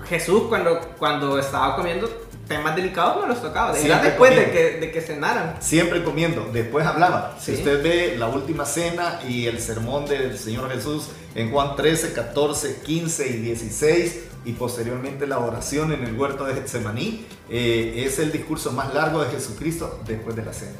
Jesús 0.08 0.44
cuando, 0.48 0.80
cuando 0.98 1.38
estaba 1.38 1.76
comiendo 1.76 2.08
temas 2.48 2.74
delicados 2.74 3.20
no 3.20 3.26
los 3.26 3.42
tocaba. 3.42 3.78
Era 3.78 4.02
después 4.02 4.34
de 4.34 4.50
que, 4.50 4.80
de 4.80 4.90
que, 4.90 5.00
cenaran. 5.02 5.56
Siempre 5.60 6.02
comiendo, 6.02 6.48
después 6.50 6.86
hablaba. 6.86 7.36
Si 7.38 7.52
usted 7.52 7.82
ve 7.82 8.16
la 8.18 8.28
última 8.28 8.64
cena 8.64 9.20
y 9.28 9.46
el 9.46 9.60
sermón 9.60 10.06
del 10.06 10.38
Señor 10.38 10.70
Jesús 10.72 11.10
en 11.34 11.52
Juan 11.52 11.76
13, 11.76 12.14
14, 12.14 12.80
15 12.84 13.28
y 13.28 13.32
16 13.32 14.27
y 14.44 14.52
posteriormente 14.52 15.26
la 15.26 15.38
oración 15.38 15.92
en 15.92 16.04
el 16.04 16.14
huerto 16.18 16.44
de 16.44 16.54
Getsemaní, 16.54 17.26
eh, 17.50 18.04
es 18.06 18.18
el 18.18 18.32
discurso 18.32 18.72
más 18.72 18.94
largo 18.94 19.22
de 19.22 19.30
Jesucristo 19.30 20.00
después 20.06 20.36
de 20.36 20.44
la 20.44 20.52
cena. 20.52 20.76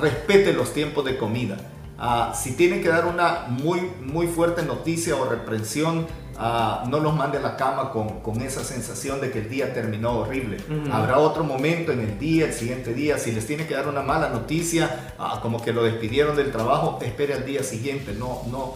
Respete 0.00 0.52
los 0.52 0.72
tiempos 0.72 1.04
de 1.04 1.16
comida. 1.16 1.56
Ah, 1.98 2.34
si 2.36 2.52
tiene 2.52 2.82
que 2.82 2.88
dar 2.88 3.06
una 3.06 3.46
muy, 3.48 3.80
muy 4.02 4.26
fuerte 4.26 4.62
noticia 4.62 5.16
o 5.16 5.24
reprensión 5.24 6.06
Ah, 6.38 6.84
no 6.88 7.00
los 7.00 7.14
mande 7.14 7.38
a 7.38 7.40
la 7.40 7.56
cama 7.56 7.90
con, 7.90 8.20
con, 8.20 8.42
esa 8.42 8.62
sensación 8.62 9.20
de 9.22 9.30
que 9.30 9.38
el 9.38 9.48
día 9.48 9.72
terminó 9.72 10.18
horrible. 10.18 10.58
Habrá 10.92 11.18
otro 11.18 11.44
momento 11.44 11.92
en 11.92 12.00
el 12.00 12.18
día, 12.18 12.46
el 12.46 12.52
siguiente 12.52 12.92
día, 12.92 13.16
si 13.16 13.32
les 13.32 13.46
tiene 13.46 13.66
que 13.66 13.74
dar 13.74 13.88
una 13.88 14.02
mala 14.02 14.28
noticia, 14.28 15.14
ah, 15.18 15.38
como 15.40 15.62
que 15.62 15.72
lo 15.72 15.82
despidieron 15.82 16.36
del 16.36 16.52
trabajo, 16.52 16.98
espere 17.00 17.32
al 17.32 17.46
día 17.46 17.62
siguiente, 17.62 18.12
no, 18.12 18.42
no, 18.50 18.74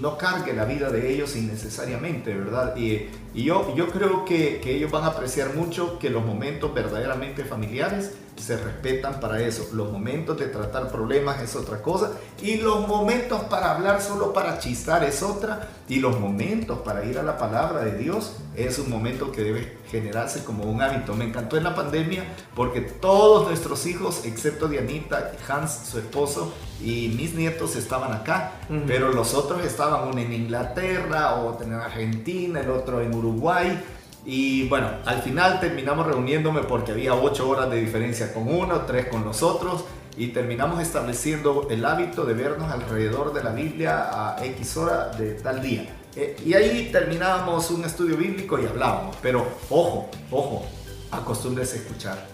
no 0.00 0.16
cargue 0.16 0.52
la 0.52 0.64
vida 0.64 0.90
de 0.90 1.12
ellos 1.12 1.34
innecesariamente, 1.36 2.34
¿verdad? 2.34 2.76
Y, 2.76 3.08
yo, 3.34 3.74
yo 3.76 3.88
creo 3.88 4.24
que, 4.24 4.60
que 4.60 4.74
ellos 4.74 4.90
van 4.90 5.04
a 5.04 5.08
apreciar 5.08 5.54
mucho 5.54 5.98
que 5.98 6.10
los 6.10 6.24
momentos 6.24 6.74
verdaderamente 6.74 7.44
familiares 7.44 8.12
se 8.40 8.56
respetan 8.56 9.20
para 9.20 9.40
eso. 9.40 9.68
Los 9.72 9.92
momentos 9.92 10.38
de 10.38 10.46
tratar 10.46 10.90
problemas 10.90 11.40
es 11.40 11.54
otra 11.56 11.82
cosa 11.82 12.12
y 12.42 12.56
los 12.56 12.86
momentos 12.86 13.42
para 13.44 13.72
hablar 13.72 14.00
solo 14.00 14.32
para 14.32 14.58
chistar 14.58 15.04
es 15.04 15.22
otra 15.22 15.68
y 15.88 16.00
los 16.00 16.18
momentos 16.18 16.78
para 16.80 17.04
ir 17.04 17.18
a 17.18 17.22
la 17.22 17.38
palabra 17.38 17.84
de 17.84 17.98
Dios 17.98 18.36
es 18.66 18.78
un 18.78 18.90
momento 18.90 19.32
que 19.32 19.42
debe 19.42 19.76
generarse 19.90 20.44
como 20.44 20.64
un 20.64 20.82
hábito. 20.82 21.14
Me 21.14 21.24
encantó 21.24 21.56
en 21.56 21.64
la 21.64 21.74
pandemia 21.74 22.24
porque 22.54 22.80
todos 22.80 23.48
nuestros 23.48 23.86
hijos, 23.86 24.24
excepto 24.24 24.68
Dianita, 24.68 25.32
Hans, 25.48 25.88
su 25.90 25.98
esposo, 25.98 26.52
y 26.82 27.14
mis 27.16 27.34
nietos 27.34 27.76
estaban 27.76 28.12
acá, 28.12 28.52
pero 28.86 29.12
los 29.12 29.34
otros 29.34 29.64
estaban 29.64 30.08
uno 30.08 30.18
en 30.18 30.32
Inglaterra, 30.32 31.34
otro 31.36 31.66
en 31.66 31.74
Argentina, 31.74 32.60
el 32.60 32.70
otro 32.70 33.00
en 33.00 33.14
Uruguay. 33.14 33.82
Y 34.24 34.68
bueno, 34.68 34.88
al 35.06 35.22
final 35.22 35.60
terminamos 35.60 36.06
reuniéndome 36.06 36.62
porque 36.62 36.92
había 36.92 37.14
ocho 37.14 37.48
horas 37.48 37.70
de 37.70 37.80
diferencia 37.80 38.32
con 38.32 38.48
uno, 38.48 38.82
tres 38.82 39.06
con 39.08 39.24
los 39.24 39.42
otros 39.42 39.84
y 40.16 40.28
terminamos 40.28 40.82
estableciendo 40.82 41.68
el 41.70 41.84
hábito 41.84 42.24
de 42.24 42.34
vernos 42.34 42.70
alrededor 42.70 43.32
de 43.32 43.42
la 43.42 43.52
Biblia 43.52 44.34
a 44.36 44.44
X 44.44 44.76
hora 44.76 45.08
de 45.08 45.34
tal 45.34 45.62
día. 45.62 45.99
Eh, 46.16 46.36
y 46.44 46.54
ahí 46.54 46.90
terminábamos 46.90 47.70
un 47.70 47.84
estudio 47.84 48.16
bíblico 48.16 48.58
y 48.58 48.66
hablábamos. 48.66 49.16
Pero 49.22 49.46
ojo, 49.68 50.10
ojo, 50.30 50.66
acostúmbrese 51.10 51.78
a 51.78 51.80
escuchar. 51.80 52.26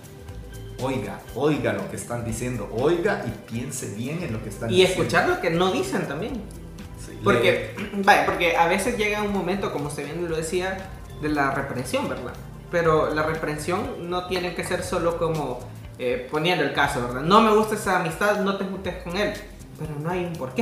Oiga, 0.82 1.20
oiga 1.34 1.72
lo 1.72 1.88
que 1.90 1.96
están 1.96 2.24
diciendo, 2.24 2.68
oiga 2.78 3.24
y 3.26 3.50
piense 3.50 3.94
bien 3.94 4.22
en 4.22 4.32
lo 4.32 4.42
que 4.42 4.50
están 4.50 4.70
y 4.70 4.74
diciendo. 4.76 4.94
Y 4.94 5.00
escuchar 5.00 5.28
lo 5.28 5.40
que 5.40 5.50
no 5.50 5.72
dicen 5.72 6.06
también. 6.06 6.42
porque, 7.24 7.74
vaya, 8.04 8.26
porque 8.26 8.56
a 8.56 8.66
veces 8.66 8.98
llega 8.98 9.22
un 9.22 9.32
momento, 9.32 9.72
como 9.72 9.88
usted 9.88 10.04
bien 10.04 10.28
lo 10.28 10.36
decía, 10.36 10.90
de 11.22 11.28
la 11.30 11.50
reprensión, 11.52 12.08
¿verdad? 12.08 12.34
Pero 12.70 13.14
la 13.14 13.22
reprensión 13.22 14.10
no 14.10 14.26
tiene 14.26 14.54
que 14.54 14.64
ser 14.64 14.82
solo 14.82 15.16
como 15.18 15.60
eh, 15.98 16.28
poniendo 16.30 16.62
el 16.62 16.74
caso, 16.74 17.00
¿verdad? 17.00 17.22
No 17.22 17.40
me 17.40 17.54
gusta 17.54 17.74
esa 17.74 18.00
amistad, 18.00 18.40
no 18.40 18.56
te 18.58 18.64
juntes 18.64 19.02
con 19.02 19.16
él. 19.16 19.32
Pero 19.78 19.94
no 19.98 20.10
hay 20.10 20.24
un 20.24 20.32
por 20.34 20.52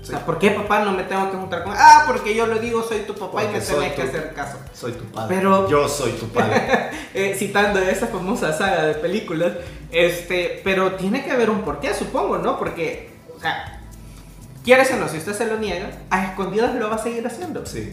qué. 0.00 0.02
O 0.02 0.10
sea, 0.10 0.24
¿por 0.24 0.38
qué 0.38 0.50
papá 0.50 0.84
no 0.84 0.92
me 0.92 1.04
tengo 1.04 1.30
que 1.30 1.36
juntar 1.36 1.64
con? 1.64 1.74
Ah, 1.76 2.04
porque 2.06 2.34
yo 2.34 2.46
le 2.46 2.60
digo 2.60 2.82
soy 2.82 3.00
tu 3.00 3.14
papá 3.14 3.44
y 3.44 3.48
me 3.48 3.60
tenés 3.60 3.92
que 3.92 4.02
hacer 4.02 4.32
caso. 4.34 4.58
Soy 4.72 4.92
tu 4.92 5.04
padre. 5.06 5.36
Pero, 5.36 5.68
yo 5.68 5.88
soy 5.88 6.12
tu 6.12 6.28
padre. 6.28 6.90
eh, 7.14 7.34
citando 7.38 7.80
esa 7.80 8.06
famosa 8.06 8.52
saga 8.52 8.84
de 8.84 8.94
películas, 8.94 9.52
este, 9.90 10.60
pero 10.64 10.92
tiene 10.92 11.24
que 11.24 11.30
haber 11.30 11.50
un 11.50 11.62
porqué, 11.62 11.94
supongo, 11.94 12.38
¿no? 12.38 12.58
Porque, 12.58 13.10
o 13.36 13.40
sea, 13.40 13.82
quieres 14.64 14.90
o 14.92 14.96
no, 14.96 15.08
si 15.08 15.18
usted 15.18 15.34
se 15.34 15.46
lo 15.46 15.58
niega, 15.58 15.90
a 16.10 16.24
escondidas 16.26 16.74
lo 16.74 16.88
va 16.88 16.96
a 16.96 17.02
seguir 17.02 17.26
haciendo. 17.26 17.64
Sí. 17.66 17.92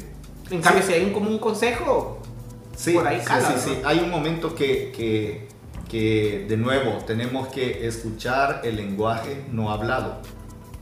En 0.52 0.62
cambio, 0.62 0.84
si 0.84 0.94
hay 0.94 1.04
un, 1.04 1.14
como 1.14 1.30
un 1.30 1.40
consejo, 1.40 2.22
Sí, 2.76 2.94
por 2.94 3.08
ahí 3.08 3.20
sí, 3.20 3.26
cala, 3.26 3.48
sí, 3.48 3.54
¿no? 3.54 3.76
sí. 3.76 3.82
Hay 3.86 4.00
un 4.00 4.10
momento 4.10 4.54
que, 4.54 4.92
que, 4.92 5.48
que, 5.90 6.46
de 6.48 6.58
nuevo, 6.58 6.98
tenemos 7.06 7.48
que 7.48 7.88
escuchar 7.88 8.62
el 8.64 8.76
lenguaje 8.76 9.46
no 9.52 9.72
hablado 9.72 10.22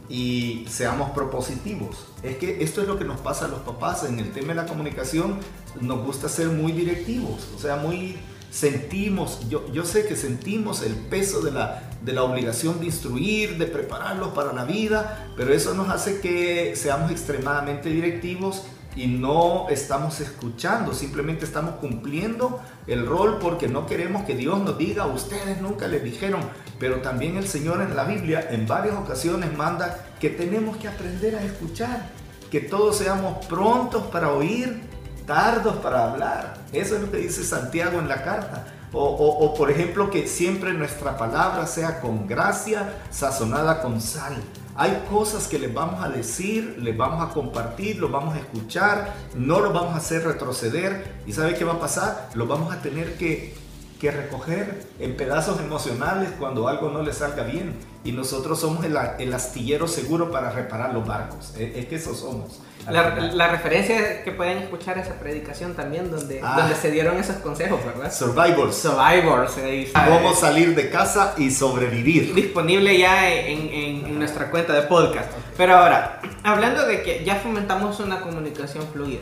y 0.10 0.66
seamos 0.70 1.12
propositivos. 1.12 2.06
Es 2.24 2.38
que 2.38 2.64
esto 2.64 2.82
es 2.82 2.88
lo 2.88 2.98
que 2.98 3.06
nos 3.06 3.20
pasa 3.20 3.46
a 3.46 3.48
los 3.48 3.60
papás 3.62 4.04
en 4.04 4.20
el 4.20 4.32
tema 4.32 4.50
de 4.50 4.56
la 4.56 4.66
comunicación. 4.66 5.40
Nos 5.80 6.06
gusta 6.06 6.30
ser 6.30 6.50
muy 6.50 6.72
directivos, 6.72 7.48
o 7.56 7.60
sea, 7.60 7.78
muy 7.78 8.18
sentimos, 8.54 9.40
yo, 9.50 9.66
yo 9.74 9.84
sé 9.84 10.06
que 10.06 10.16
sentimos 10.16 10.84
el 10.84 10.94
peso 10.94 11.42
de 11.42 11.52
la, 11.52 11.90
de 12.04 12.14
la 12.14 12.22
obligación 12.22 12.80
de 12.80 12.86
instruir, 12.86 13.58
de 13.58 13.66
prepararlos 13.66 14.30
para 14.30 14.54
la 14.54 14.64
vida, 14.64 15.28
pero 15.36 15.52
eso 15.54 15.74
nos 15.74 15.90
hace 15.90 16.22
que 16.22 16.76
seamos 16.76 17.10
extremadamente 17.10 17.90
directivos 17.90 18.62
y 18.96 19.08
no 19.08 19.68
estamos 19.70 20.20
escuchando, 20.20 20.94
simplemente 20.94 21.46
estamos 21.46 21.76
cumpliendo 21.76 22.62
el 22.88 23.06
rol 23.08 23.40
porque 23.40 23.68
no 23.68 23.86
queremos 23.88 24.24
que 24.24 24.36
Dios 24.36 24.60
nos 24.60 24.78
diga, 24.78 25.06
ustedes 25.08 25.62
nunca 25.62 25.88
les 25.88 26.04
dijeron, 26.04 26.42
pero 26.80 27.02
también 27.02 27.38
el 27.38 27.48
Señor 27.48 27.82
en 27.82 27.96
la 27.96 28.04
Biblia 28.04 28.48
en 28.52 28.68
varias 28.68 28.96
ocasiones 28.96 29.56
manda 29.58 30.06
que 30.20 30.30
tenemos 30.30 30.78
que 30.78 30.88
aprender 30.88 31.36
a 31.36 31.44
escuchar, 31.44 32.08
que 32.52 32.60
todos 32.62 32.98
seamos 32.98 33.46
prontos 33.48 34.04
para 34.08 34.32
oír, 34.32 34.84
tardos 35.26 35.78
para 35.78 36.12
hablar. 36.12 36.56
Eso 36.72 36.96
es 36.96 37.02
lo 37.02 37.10
que 37.12 37.18
dice 37.18 37.44
Santiago 37.44 38.00
en 38.00 38.08
la 38.08 38.24
carta. 38.24 38.66
O, 38.96 39.04
o- 39.06 39.54
por 39.56 39.72
ejemplo 39.72 40.12
que 40.12 40.28
siempre 40.28 40.72
nuestra 40.74 41.18
palabra 41.18 41.66
sea 41.66 42.00
con 42.00 42.28
gracia, 42.28 42.94
sazonada 43.10 43.82
con 43.82 44.00
sal. 44.00 44.36
Hay 44.76 45.04
cosas 45.10 45.48
que 45.48 45.60
les 45.60 45.72
vamos 45.72 46.04
a 46.04 46.10
decir, 46.10 46.78
les 46.82 46.98
vamos 46.98 47.24
a 47.24 47.32
compartir, 47.34 47.98
los 48.00 48.12
vamos 48.12 48.36
a 48.36 48.40
escuchar, 48.40 49.14
no 49.36 49.60
los 49.60 49.72
vamos 49.72 49.94
a 49.94 49.98
hacer 49.98 50.24
retroceder. 50.24 51.22
¿Y 51.28 51.34
sabe 51.34 51.54
qué 51.54 51.64
va 51.64 51.74
a 51.74 51.80
pasar? 51.80 52.30
Los 52.34 52.48
vamos 52.48 52.74
a 52.74 52.82
tener 52.82 53.16
que, 53.18 53.54
que 54.00 54.10
recoger 54.10 54.88
en 55.00 55.16
pedazos 55.16 55.60
emocionales 55.60 56.32
cuando 56.40 56.68
algo 56.68 56.90
no 56.90 57.04
les 57.04 57.18
salga 57.18 57.44
bien. 57.44 57.76
Y 58.04 58.14
nosotros 58.14 58.60
somos 58.60 58.84
el, 58.84 59.34
astillero 59.34 59.88
seguro 59.88 60.32
para 60.32 60.50
reparar 60.50 60.94
los 60.94 61.06
barcos. 61.06 61.54
Es, 61.56 61.76
es 61.78 61.86
que 61.86 61.96
eso 61.96 62.16
somos. 62.16 62.60
La, 62.90 63.16
la 63.34 63.48
referencia 63.48 64.24
que 64.24 64.32
pueden 64.34 64.58
escuchar 64.58 64.98
esa 64.98 65.14
predicación 65.14 65.74
también, 65.74 66.12
donde, 66.12 66.42
Ah. 66.44 66.56
donde 66.58 66.76
se 66.76 66.92
dieron 66.92 67.18
esos 67.18 67.38
consejos, 67.38 67.80
¿verdad? 67.86 68.12
Survivors. 68.14 68.76
Survivor 68.76 69.48
se 69.50 69.66
dice. 69.66 69.94
Cómo 70.08 70.34
salir 70.34 70.76
de 70.76 70.90
casa 70.90 71.34
y 71.38 71.50
sobrevivir. 71.52 72.34
disponible 72.34 72.98
ya 72.98 73.30
en, 73.32 73.70
en- 73.74 74.06
en 74.08 74.20
nuestra 74.20 74.52
cuenta 74.52 74.74
de 74.74 74.82
podcast. 74.84 75.32
Pero 75.56 75.76
ahora, 75.78 76.20
hablando 76.44 76.86
de 76.86 77.02
que 77.04 77.24
ya 77.24 77.36
fomentamos 77.36 78.00
una 78.02 78.20
comunicación 78.22 78.86
fluida, 78.92 79.22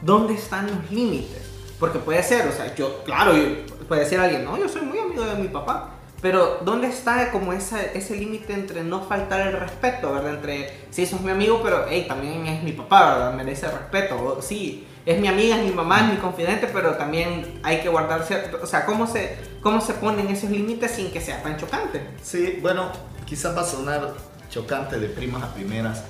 ¿dónde 0.00 0.34
están 0.34 0.66
los 0.66 0.90
límites? 0.90 1.42
Porque 1.78 1.98
puede 1.98 2.22
ser, 2.22 2.46
o 2.48 2.52
sea, 2.52 2.74
yo, 2.74 3.02
claro, 3.04 3.36
yo- 3.36 3.66
puede 3.86 4.02
decir 4.04 4.18
alguien, 4.18 4.44
no, 4.44 4.56
yo 4.58 4.68
soy 4.68 4.82
muy 4.82 4.98
amigo 4.98 5.22
de 5.24 5.34
mi 5.34 5.48
papá. 5.48 5.90
Pero 6.22 6.60
¿dónde 6.64 6.86
está 6.88 7.30
como 7.30 7.52
esa, 7.52 7.82
ese 7.82 8.16
límite 8.16 8.54
entre 8.54 8.82
no 8.82 9.02
faltar 9.04 9.46
el 9.46 9.52
respeto, 9.60 10.12
verdad? 10.12 10.34
Entre, 10.34 10.70
sí, 10.90 11.04
sos 11.06 11.20
mi 11.20 11.30
amigo, 11.30 11.60
pero 11.62 11.84
hey, 11.88 12.06
también 12.08 12.46
es 12.46 12.62
mi 12.62 12.72
papá, 12.72 13.12
¿verdad? 13.14 13.34
Merece 13.34 13.68
respeto. 13.68 14.16
O, 14.38 14.42
sí, 14.42 14.86
es 15.04 15.20
mi 15.20 15.28
amiga, 15.28 15.58
es 15.58 15.64
mi 15.64 15.72
mamá, 15.72 16.00
es 16.06 16.14
mi 16.14 16.16
confidente, 16.16 16.68
pero 16.72 16.94
también 16.96 17.60
hay 17.62 17.80
que 17.80 17.88
guardar 17.90 18.24
cierto... 18.24 18.58
O 18.62 18.66
sea, 18.66 18.86
¿cómo 18.86 19.06
se, 19.06 19.36
cómo 19.60 19.80
se 19.80 19.92
ponen 19.94 20.28
esos 20.28 20.50
límites 20.50 20.92
sin 20.92 21.10
que 21.10 21.20
sea 21.20 21.42
tan 21.42 21.58
chocante? 21.58 22.00
Sí, 22.22 22.58
bueno, 22.62 22.90
quizás 23.26 23.54
va 23.56 23.60
a 23.60 23.66
sonar 23.66 24.14
chocante 24.50 24.98
de 24.98 25.08
primas 25.08 25.42
a 25.42 25.52
primeras, 25.54 26.02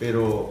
pero 0.00 0.50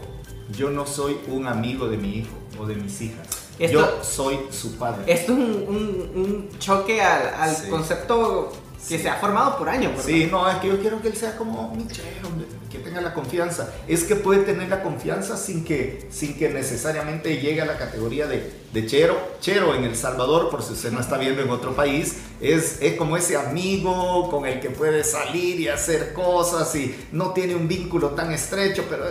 yo 0.56 0.70
no 0.70 0.86
soy 0.86 1.18
un 1.28 1.48
amigo 1.48 1.88
de 1.88 1.98
mi 1.98 2.20
hijo 2.20 2.32
o 2.60 2.66
de 2.68 2.76
mis 2.76 3.02
hijas. 3.02 3.28
Esto- 3.58 3.80
yo 3.80 4.04
soy 4.04 4.40
su 4.52 4.78
padre. 4.78 5.04
Esto 5.12 5.34
es 5.34 5.38
un, 5.40 5.46
un- 5.68 6.12
un 6.16 6.60
choque 6.60 7.02
al, 7.02 7.34
al 7.36 7.56
Sí. 7.56 7.70
concepto 7.70 8.52
que 8.88 8.98
Sí. 8.98 9.04
se 9.04 9.10
ha 9.10 9.16
formado 9.16 9.58
por 9.58 9.70
años. 9.70 9.92
¿verdad? 9.92 10.06
Sí, 10.06 10.28
no, 10.32 10.50
es 10.50 10.58
que 10.58 10.68
yo 10.68 10.80
quiero 10.80 11.02
que 11.02 11.10
él 11.10 11.16
sea 11.16 11.38
como 11.38 11.74
mi 11.76 11.88
chero, 11.88 12.30
que 12.70 12.80
tenga 12.80 13.00
la 13.02 13.14
confianza. 13.14 13.70
Es 13.88 14.04
que 14.04 14.16
puede 14.16 14.42
tener 14.44 14.70
la 14.70 14.82
confianza 14.82 15.38
sin 15.38 15.64
que, 15.64 16.08
sin 16.12 16.38
que 16.38 16.50
necesariamente 16.50 17.38
llegue 17.38 17.62
a 17.62 17.66
la 17.66 17.78
categoría 17.78 18.28
de, 18.28 18.52
de 18.74 18.86
chero. 18.88 19.18
Chero 19.40 19.76
en 19.76 19.84
El 19.84 19.96
Salvador, 19.96 20.50
por 20.50 20.64
si 20.64 20.74
usted 20.74 20.92
no 20.92 21.00
está 21.00 21.18
viendo 21.18 21.42
en 21.42 21.50
otro 21.50 21.76
país, 21.76 22.18
es, 22.40 22.82
es 22.82 22.96
como 22.98 23.18
ese 23.18 23.38
amigo 23.38 24.30
con 24.32 24.46
el 24.46 24.60
que 24.60 24.70
puede 24.70 25.04
salir 25.04 25.60
y 25.60 25.68
hacer 25.68 26.14
cosas 26.14 26.74
y 26.76 26.96
no 27.12 27.32
tiene 27.32 27.56
un 27.56 27.68
vínculo 27.68 28.10
tan 28.12 28.32
estrecho, 28.32 28.86
pero 28.90 29.06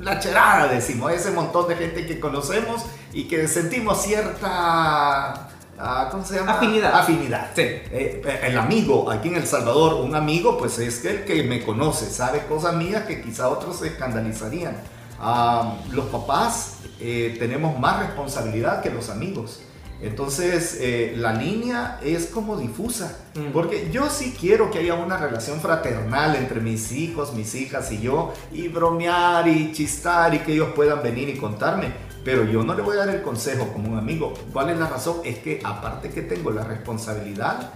la 0.00 0.18
cherada, 0.18 0.66
decimos, 0.72 1.12
ese 1.12 1.30
montón 1.30 1.68
de 1.68 1.76
gente 1.76 2.06
que 2.06 2.18
conocemos 2.18 2.82
y 3.12 3.28
que 3.28 3.46
sentimos 3.48 4.02
cierta... 4.02 5.48
ah, 5.82 6.08
¿Cómo 6.10 6.24
se 6.24 6.36
llama? 6.36 6.52
Afinidad. 6.52 6.94
Afinidad. 6.94 7.50
Sí. 7.54 7.62
Eh, 7.62 8.40
el 8.44 8.56
amigo, 8.56 9.10
aquí 9.10 9.28
en 9.28 9.36
El 9.36 9.46
Salvador, 9.46 9.94
un 9.94 10.14
amigo, 10.14 10.56
pues 10.56 10.78
es 10.78 11.00
que 11.00 11.10
el 11.10 11.24
que 11.24 11.42
me 11.42 11.64
conoce, 11.64 12.06
sabe 12.06 12.46
cosas 12.46 12.74
mías 12.74 13.04
que 13.04 13.20
quizá 13.20 13.48
otros 13.48 13.78
se 13.80 13.88
escandalizarían. 13.88 14.76
Ah, 15.20 15.74
los 15.90 16.06
papás 16.06 16.78
eh, 17.00 17.36
tenemos 17.38 17.78
más 17.78 18.00
responsabilidad 18.00 18.82
que 18.82 18.90
los 18.90 19.10
amigos. 19.10 19.60
Entonces, 20.02 20.78
eh, 20.80 21.14
la 21.16 21.32
línea 21.32 22.00
es 22.02 22.26
como 22.26 22.56
difusa. 22.56 23.16
Mm. 23.34 23.52
Porque 23.52 23.88
yo 23.92 24.10
sí 24.10 24.34
quiero 24.38 24.70
que 24.70 24.80
haya 24.80 24.94
una 24.94 25.16
relación 25.16 25.60
fraternal 25.60 26.34
entre 26.34 26.60
mis 26.60 26.90
hijos, 26.90 27.34
mis 27.34 27.54
hijas 27.54 27.92
y 27.92 28.00
yo, 28.00 28.34
y 28.50 28.66
bromear 28.68 29.46
y 29.46 29.72
chistar 29.72 30.34
y 30.34 30.40
que 30.40 30.54
ellos 30.54 30.70
puedan 30.74 31.02
venir 31.02 31.28
y 31.28 31.36
contarme. 31.36 31.92
Pero 32.24 32.44
yo 32.44 32.62
no 32.62 32.74
le 32.74 32.82
voy 32.82 32.96
a 32.96 33.06
dar 33.06 33.14
el 33.14 33.22
consejo 33.22 33.68
como 33.72 33.92
un 33.92 33.98
amigo. 33.98 34.32
¿Cuál 34.52 34.70
es 34.70 34.78
la 34.78 34.88
razón? 34.88 35.16
Es 35.24 35.38
que 35.38 35.60
aparte 35.64 36.10
que 36.10 36.22
tengo 36.22 36.50
la 36.50 36.64
responsabilidad, 36.64 37.72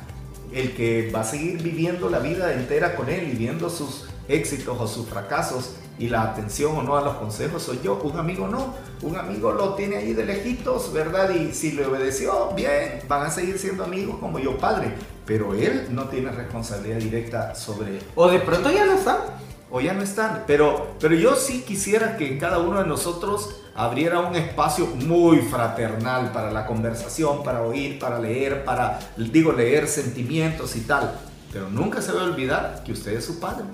el 0.52 0.74
que 0.74 1.10
va 1.14 1.20
a 1.20 1.24
seguir 1.24 1.62
viviendo 1.62 2.08
la 2.08 2.20
vida 2.20 2.52
entera 2.52 2.94
con 2.94 3.08
él 3.08 3.28
y 3.32 3.36
viendo 3.36 3.68
sus 3.68 4.04
éxitos 4.28 4.76
o 4.80 4.86
sus 4.86 5.06
fracasos 5.06 5.74
y 5.98 6.08
la 6.08 6.22
atención 6.22 6.76
o 6.76 6.82
no 6.82 6.96
a 6.96 7.02
los 7.02 7.16
consejos 7.16 7.62
soy 7.62 7.80
yo, 7.82 7.98
un 8.02 8.18
amigo 8.18 8.46
no, 8.48 8.74
un 9.02 9.16
amigo 9.16 9.52
lo 9.52 9.74
tiene 9.74 9.96
ahí 9.96 10.12
de 10.12 10.26
lejitos, 10.26 10.92
¿verdad? 10.92 11.30
Y 11.30 11.52
si 11.52 11.72
le 11.72 11.86
obedeció, 11.86 12.50
bien, 12.54 13.00
van 13.08 13.26
a 13.26 13.30
seguir 13.30 13.58
siendo 13.58 13.84
amigos 13.84 14.16
como 14.20 14.38
yo 14.38 14.58
padre, 14.58 14.92
pero 15.24 15.54
él 15.54 15.88
no 15.90 16.04
tiene 16.04 16.30
responsabilidad 16.30 16.98
directa 16.98 17.54
sobre 17.54 18.00
O 18.14 18.28
de 18.28 18.40
pronto 18.40 18.70
ya 18.70 18.84
no 18.84 18.92
está. 18.92 19.38
O 19.70 19.80
ya 19.80 19.92
no 19.92 20.02
están. 20.02 20.44
Pero, 20.46 20.94
pero 21.00 21.14
yo 21.14 21.36
sí 21.36 21.62
quisiera 21.66 22.16
que 22.16 22.38
cada 22.38 22.58
uno 22.58 22.80
de 22.82 22.86
nosotros 22.86 23.56
abriera 23.74 24.20
un 24.20 24.34
espacio 24.36 24.86
muy 24.86 25.38
fraternal 25.38 26.32
para 26.32 26.50
la 26.50 26.66
conversación, 26.66 27.42
para 27.42 27.62
oír, 27.62 27.98
para 27.98 28.18
leer, 28.18 28.64
para, 28.64 28.98
digo, 29.16 29.52
leer 29.52 29.86
sentimientos 29.88 30.76
y 30.76 30.80
tal. 30.80 31.18
Pero 31.52 31.68
nunca 31.70 32.00
se 32.02 32.12
va 32.12 32.22
a 32.22 32.24
olvidar 32.24 32.82
que 32.84 32.92
usted 32.92 33.12
es 33.14 33.24
su 33.24 33.38
padre 33.40 33.64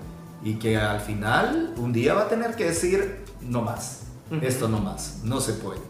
y 0.43 0.55
que 0.55 0.77
al 0.77 1.01
final 1.01 1.75
un 1.77 1.93
día 1.93 2.15
va 2.15 2.23
a 2.23 2.29
tener 2.29 2.55
que 2.57 2.65
decir 2.65 3.25
no 3.41 3.63
más, 3.63 4.01
esto 4.41 4.69
no 4.69 4.79
más, 4.79 5.21
no 5.25 5.41
se 5.41 5.53
puede. 5.55 5.81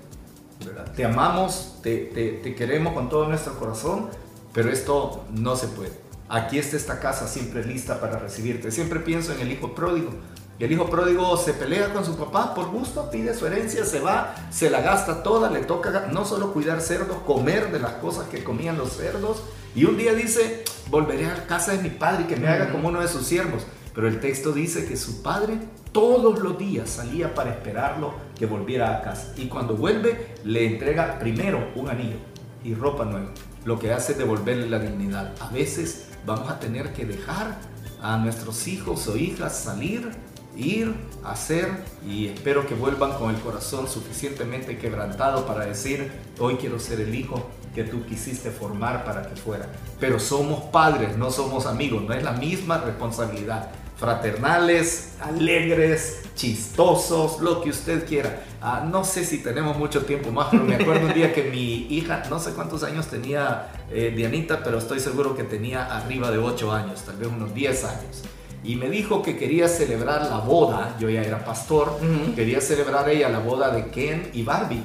¿verdad? 0.65 0.93
Te 0.95 1.05
amamos, 1.05 1.79
te, 1.83 1.97
te- 2.15 2.33
te 2.35 2.55
queremos 2.55 2.93
con 2.95 3.09
todo 3.09 3.27
nuestro 3.29 3.59
corazón, 3.59 4.09
pero 4.53 4.71
esto 4.71 5.25
no 5.33 5.57
se 5.57 5.67
puede. 5.69 5.93
Aquí 6.33 6.59
está 6.59 6.79
esta 6.79 6.99
casa 6.99 7.29
siempre 7.29 7.63
lista 7.63 8.01
para 8.01 8.19
recibirte. 8.19 8.71
Siempre 8.71 9.01
pienso 9.01 9.35
en 9.35 9.41
el 9.41 9.53
hijo 9.53 9.75
pródigo. 9.75 10.13
Y 10.59 10.65
el 10.65 10.73
hijo 10.73 10.89
pródigo 10.89 11.37
se 11.37 11.53
pelea 11.53 11.93
con 11.93 12.07
su 12.07 12.17
papá 12.17 12.55
por 12.55 12.71
gusto, 12.71 13.11
pide 13.11 13.35
su 13.35 13.47
herencia, 13.47 13.85
se 13.85 14.01
va, 14.01 14.35
se 14.51 14.71
la 14.71 14.81
gasta 14.81 15.23
toda, 15.23 15.51
le 15.51 15.61
toca 15.61 16.09
no 16.11 16.25
solo 16.25 16.55
cuidar 16.55 16.81
cerdos, 16.81 17.19
comer 17.27 17.71
de 17.71 17.81
las 17.81 17.93
cosas 17.97 18.29
que 18.29 18.43
comían 18.43 18.79
los 18.79 18.95
cerdos. 18.95 19.43
Y 19.75 19.85
un 19.85 19.99
día 19.99 20.15
dice, 20.15 20.65
volveré 20.89 21.27
a 21.27 21.47
casa 21.47 21.73
de 21.73 21.83
mi 21.83 21.91
padre 21.91 22.25
y 22.25 22.29
que 22.29 22.37
me 22.37 22.49
haga 22.49 22.73
como 22.73 22.89
uno 22.89 23.03
de 23.03 23.09
sus 23.09 23.27
siervos. 23.27 23.67
Pero 23.95 24.09
el 24.09 24.19
texto 24.19 24.53
dice 24.53 24.87
que 24.87 24.97
su 24.97 25.23
padre 25.23 25.59
todos 25.93 26.39
los 26.39 26.57
días 26.57 26.89
salía 26.89 27.35
para 27.35 27.51
esperarlo 27.51 28.15
que 28.39 28.47
volviera 28.47 28.97
a 28.97 29.03
casa. 29.03 29.35
Y 29.37 29.49
cuando 29.49 29.77
vuelve, 29.77 30.29
le 30.45 30.65
entrega 30.65 31.19
primero 31.19 31.73
un 31.75 31.91
anillo 31.91 32.17
y 32.65 32.73
ropa 32.73 33.05
nueva. 33.05 33.29
Lo 33.67 33.79
que 33.79 33.93
hace 33.93 34.13
es 34.13 34.19
devolverle 34.19 34.71
la 34.71 34.79
dignidad. 34.79 35.35
A 35.39 35.51
veces 35.51 36.07
vamos 36.27 36.51
a 36.51 36.59
tener 36.59 36.93
que 36.93 37.05
dejar 37.05 37.57
a 38.03 38.17
nuestros 38.19 38.67
hijos 38.67 39.07
o 39.09 39.17
hijas 39.17 39.57
salir, 39.57 40.11
ir, 40.57 40.95
hacer 41.25 41.69
y 42.07 42.27
espero 42.27 42.67
que 42.67 42.75
vuelvan 42.75 43.13
con 43.15 43.35
el 43.35 43.41
corazón 43.41 43.89
suficientemente 43.89 44.79
quebrantado 44.79 45.47
para 45.47 45.65
decir, 45.65 46.11
hoy 46.39 46.57
quiero 46.57 46.79
ser 46.79 47.01
el 47.01 47.15
hijo 47.15 47.49
que 47.75 47.85
tú 47.85 48.05
quisiste 48.05 48.51
formar 48.51 49.05
para 49.05 49.23
que 49.29 49.37
fuera. 49.37 49.67
Pero 49.99 50.19
somos 50.19 50.65
padres, 50.65 51.17
no 51.17 51.31
somos 51.31 51.67
amigos, 51.67 52.03
no 52.03 52.13
es 52.13 52.23
la 52.23 52.33
misma 52.33 52.79
responsabilidad. 52.79 53.71
Fraternales, 54.03 55.13
alegres, 55.21 56.23
chistosos, 56.35 57.41
lo 57.41 57.63
que 57.63 57.71
usted 57.71 58.05
quiera. 58.05 58.43
Ah, 58.61 58.85
no 58.85 59.05
sé 59.05 59.25
si 59.25 59.39
tenemos 59.39 59.79
mucho 59.79 60.05
tiempo 60.05 60.33
más, 60.33 60.49
pero 60.51 60.65
me 60.65 60.75
acuerdo 60.75 61.07
un 61.07 61.15
día 61.15 61.33
que 61.33 61.45
mi 61.45 61.87
hija, 61.89 62.25
no 62.29 62.41
sé 62.41 62.51
cuántos 62.51 62.83
años 62.83 63.07
tenía 63.07 63.69
eh, 63.93 64.13
Dianita, 64.15 64.65
pero 64.65 64.79
estoy 64.79 64.99
seguro 64.99 65.37
que 65.37 65.45
tenía 65.45 65.85
arriba 65.85 66.33
de 66.33 66.39
8 66.39 66.73
años, 66.73 67.03
tal 67.03 67.17
vez 67.17 67.29
unos 67.29 67.55
10 67.55 67.85
años. 67.85 68.23
Y 68.65 68.75
me 68.75 68.91
dijo 68.91 69.23
que 69.23 69.37
quería 69.37 69.69
celebrar 69.69 70.27
la 70.29 70.39
boda, 70.39 70.97
yo 70.99 71.09
ya 71.09 71.23
era 71.23 71.45
pastor, 71.45 71.97
Ujú. 72.01 72.35
quería 72.35 72.61
celebrar 72.61 73.09
ella 73.09 73.29
la 73.29 73.39
boda 73.39 73.71
de 73.71 73.87
Ken 73.91 74.31
y 74.33 74.43
Barbie. 74.43 74.83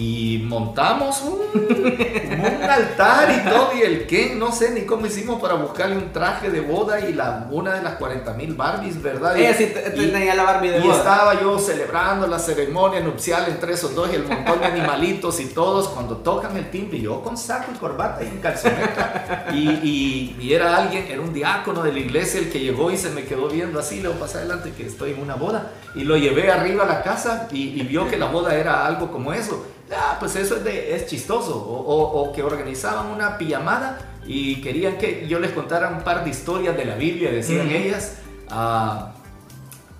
Y 0.00 0.44
montamos 0.46 1.22
un, 1.22 1.40
un, 1.60 2.70
altar 2.70 3.34
y 3.34 3.50
todo 3.50 3.70
y 3.76 3.82
el 3.82 4.06
que 4.06 4.32
no 4.36 4.52
sé 4.52 4.70
ni 4.70 4.82
cómo 4.82 5.06
hicimos 5.06 5.40
para 5.40 5.54
buscarle 5.54 5.96
un 5.96 6.12
traje 6.12 6.50
de 6.50 6.60
boda 6.60 7.00
y 7.00 7.14
la, 7.14 7.48
una 7.50 7.74
de 7.74 7.82
las 7.82 7.96
40 7.96 8.32
mil 8.34 8.54
Barbies, 8.54 9.02
¿verdad? 9.02 9.36
Ella 9.36 9.54
sí 9.54 9.72
tenía 9.96 10.36
la 10.36 10.44
Barbie 10.44 10.68
de 10.68 10.78
y 10.78 10.82
boda. 10.82 10.94
Y 10.94 10.98
estaba 10.98 11.40
yo 11.40 11.58
celebrando 11.58 12.28
la 12.28 12.38
ceremonia 12.38 13.00
nupcial 13.00 13.46
entre 13.48 13.72
esos 13.72 13.92
dos 13.96 14.08
y 14.12 14.14
el 14.14 14.22
montón 14.22 14.60
de 14.60 14.66
animalitos 14.66 15.40
y 15.40 15.46
todos 15.46 15.88
cuando 15.88 16.18
tocan 16.18 16.56
el 16.56 16.70
timbre, 16.70 17.00
yo 17.00 17.20
con 17.20 17.36
saco 17.36 17.72
y 17.74 17.78
corbata 17.78 18.22
y 18.22 18.28
calzoneta 18.40 19.46
y, 19.52 19.68
y, 19.68 20.36
y, 20.40 20.52
era 20.52 20.76
alguien, 20.76 21.08
era 21.08 21.20
un 21.20 21.32
diácono 21.32 21.82
de 21.82 21.90
la 21.90 21.98
iglesia 21.98 22.38
el 22.38 22.52
que 22.52 22.60
llegó 22.60 22.92
y 22.92 22.96
se 22.96 23.10
me 23.10 23.24
quedó 23.24 23.48
viendo 23.48 23.80
así, 23.80 24.00
a 24.06 24.10
pasar 24.12 24.42
adelante 24.42 24.72
que 24.76 24.86
estoy 24.86 25.10
en 25.10 25.20
una 25.20 25.34
boda 25.34 25.72
y 25.96 26.04
lo 26.04 26.16
llevé 26.16 26.52
arriba 26.52 26.84
a 26.84 26.86
la 26.86 27.02
casa 27.02 27.48
y, 27.50 27.70
y 27.70 27.82
vio 27.82 28.08
que 28.08 28.16
la 28.16 28.26
boda 28.26 28.54
era 28.54 28.86
algo 28.86 29.10
como 29.10 29.32
eso 29.32 29.66
ah, 29.94 30.16
pues 30.18 30.36
eso 30.36 30.56
es, 30.56 30.64
de, 30.64 30.94
es 30.94 31.06
chistoso. 31.06 31.56
O, 31.56 31.76
o, 31.80 32.22
o, 32.22 32.32
que 32.32 32.42
organizaban 32.42 33.06
una 33.06 33.38
pijamada 33.38 33.98
y 34.26 34.60
querían 34.60 34.98
que 34.98 35.26
yo 35.26 35.38
les 35.38 35.52
contara 35.52 35.88
un 35.88 36.02
par 36.04 36.24
de 36.24 36.30
historias 36.30 36.76
de 36.76 36.84
la 36.84 36.96
Biblia, 36.96 37.30
decían 37.30 37.68
-huh. 37.68 37.76
ellas. 37.76 38.16
Ah, 38.50 39.12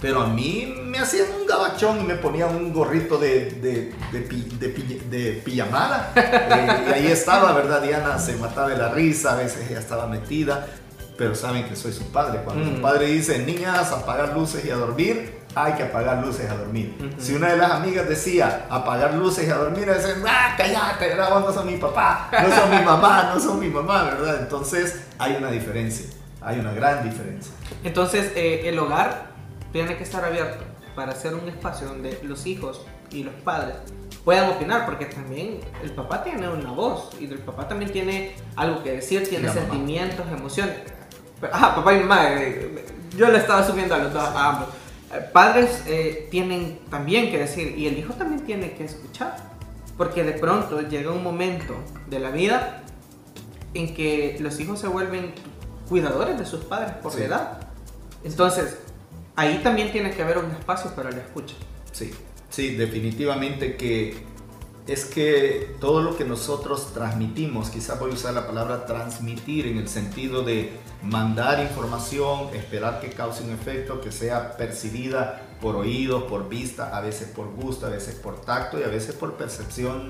pero 0.01 0.23
a 0.23 0.27
mí 0.29 0.75
me 0.85 0.99
hacían 0.99 1.27
un 1.41 1.47
gabachón 1.47 2.01
y 2.01 2.05
me 2.05 2.15
ponían 2.15 2.55
un 2.55 2.73
gorrito 2.73 3.19
de, 3.19 3.51
de, 3.51 3.93
de, 4.13 5.01
de 5.11 5.33
pijamada. 5.45 6.13
eh, 6.17 6.85
y 6.89 6.93
ahí 6.93 7.07
estaba, 7.09 7.53
¿verdad? 7.53 7.83
Diana 7.83 8.19
se 8.19 8.37
mataba 8.37 8.69
de 8.69 8.79
la 8.79 8.91
risa, 8.91 9.33
a 9.33 9.37
veces 9.37 9.69
ella 9.69 9.81
estaba 9.81 10.07
metida. 10.07 10.67
Pero 11.17 11.35
saben 11.35 11.69
que 11.69 11.75
soy 11.75 11.93
su 11.93 12.05
padre. 12.13 12.43
Cuando 12.45 12.65
-huh. 12.65 12.77
su 12.77 12.81
padre 12.81 13.07
dice, 13.07 13.41
niñas, 13.41 13.91
apagar 13.91 14.35
luces 14.35 14.65
y 14.65 14.71
a 14.71 14.77
dormir, 14.77 15.38
hay 15.55 15.73
que 15.75 15.83
apagar 15.85 16.25
luces 16.25 16.51
a 16.51 16.57
dormir. 16.57 16.97
Uh 16.99 17.05
-huh. 17.05 17.19
Si 17.19 17.35
una 17.35 17.49
de 17.49 17.57
las 17.57 17.73
amigas 17.73 18.09
decía 18.09 18.67
apagar 18.71 19.15
luces 19.15 19.47
y 19.47 19.51
a 19.51 19.57
dormir, 19.57 19.87
decían, 19.87 20.23
ah, 20.27 20.55
cállate, 20.57 21.09
¿verdad? 21.09 21.31
no 21.31 21.53
son 21.53 21.67
mi 21.67 21.77
papá, 21.77 22.29
no 22.33 22.55
son 22.55 22.71
mi 22.71 22.85
mamá, 22.85 23.33
no 23.35 23.41
son 23.41 23.61
mi 23.61 23.69
mamá, 23.69 24.05
¿verdad? 24.05 24.41
Entonces 24.43 25.05
hay 25.19 25.37
una 25.37 25.51
diferencia, 25.51 26.07
hay 26.41 26.59
una 26.61 26.73
gran 26.73 27.03
diferencia. 27.03 27.53
Entonces 27.85 28.33
eh, 28.37 28.69
el 28.69 28.79
hogar 28.79 29.29
tiene 29.73 29.97
que 29.97 30.05
estar 30.05 30.25
abierto 30.25 30.65
para 30.95 31.15
ser 31.15 31.35
un 31.35 31.49
espacio 31.49 31.89
donde 31.89 32.19
los 32.23 32.47
hijos 32.47 32.85
y 33.11 33.25
los 33.25 33.35
padres 33.35 33.77
puedan 34.25 34.51
opinar, 34.51 34.85
porque 34.85 35.07
también 35.07 35.61
el 35.83 35.93
papá 35.93 36.23
tiene 36.23 36.49
una 36.49 36.73
voz 36.73 37.11
y 37.19 37.27
el 37.27 37.39
papá 37.39 37.67
también 37.67 37.91
tiene 37.91 38.35
algo 38.57 38.83
que 38.83 38.93
decir, 38.93 39.27
tiene 39.29 39.49
sentimientos, 39.51 40.27
emociones. 40.31 40.77
Ah, 41.53 41.75
papá 41.75 41.95
y 41.95 42.01
mamá, 42.01 42.33
eh, 42.33 42.85
yo 43.17 43.29
le 43.29 43.39
estaba 43.39 43.65
subiendo 43.65 43.95
a 43.95 43.99
los 43.99 44.13
dos, 44.13 44.23
a 44.23 44.49
ambos 44.49 44.69
padres 45.33 45.83
eh, 45.87 46.29
tienen 46.31 46.79
también 46.91 47.31
que 47.31 47.39
decir 47.39 47.77
y 47.79 47.87
el 47.87 47.99
hijo 47.99 48.15
también 48.15 48.43
tiene 48.45 48.73
que 48.73 48.85
escuchar 48.85 49.37
porque 49.97 50.23
de 50.23 50.33
pronto 50.33 50.81
llega 50.83 51.11
un 51.13 51.23
momento 51.23 51.75
de 52.09 52.21
la 52.21 52.31
vida 52.31 52.83
en 53.75 53.95
que 53.95 54.37
los 54.41 54.59
hijos 54.61 54.79
se 54.79 54.89
vuelven 54.89 55.33
cuidadores 55.89 56.39
de 56.39 56.47
sus 56.47 56.65
padres 56.65 56.93
por 57.03 57.13
sí. 57.13 57.21
la 57.21 57.25
edad. 57.25 57.69
Entonces 58.25 58.79
ahí 59.37 59.61
también 59.63 59.91
tiene 59.93 60.11
que 60.11 60.23
haber 60.23 60.39
un 60.39 60.51
espacio 60.51 60.95
para 60.95 61.11
la 61.11 61.19
escucha. 61.19 61.55
Sí. 61.93 62.13
Sí 62.51 62.77
definitivamente 62.77 63.77
que 63.77 64.25
es 64.89 65.05
que 65.05 65.77
todo 65.81 66.03
lo 66.03 66.17
que 66.17 66.25
nosotros 66.25 66.95
transmitimos, 66.95 67.69
quizás 67.69 68.01
voy 68.01 68.11
a 68.11 68.15
usar 68.15 68.33
la 68.33 68.47
palabra 68.47 68.87
transmitir 68.87 69.67
en 69.67 69.77
el 69.77 69.87
sentido 69.87 70.43
de 70.43 70.73
mandar 71.03 71.61
información, 71.61 72.49
esperar 72.55 72.99
que 72.99 73.11
cause 73.11 73.45
un 73.45 73.51
efecto, 73.51 74.01
que 74.01 74.11
sea 74.11 74.57
percibida 74.57 75.43
por 75.61 75.77
oídos, 75.77 76.23
por 76.23 76.49
vista, 76.49 76.97
a 76.97 77.03
veces 77.03 77.29
por 77.29 77.49
gusto, 77.55 77.87
a 77.87 77.91
veces 77.91 78.15
por 78.15 78.41
tacto 78.41 78.81
y 78.81 78.83
a 78.83 78.89
veces 78.89 79.15
por 79.15 79.35
percepción 79.35 80.09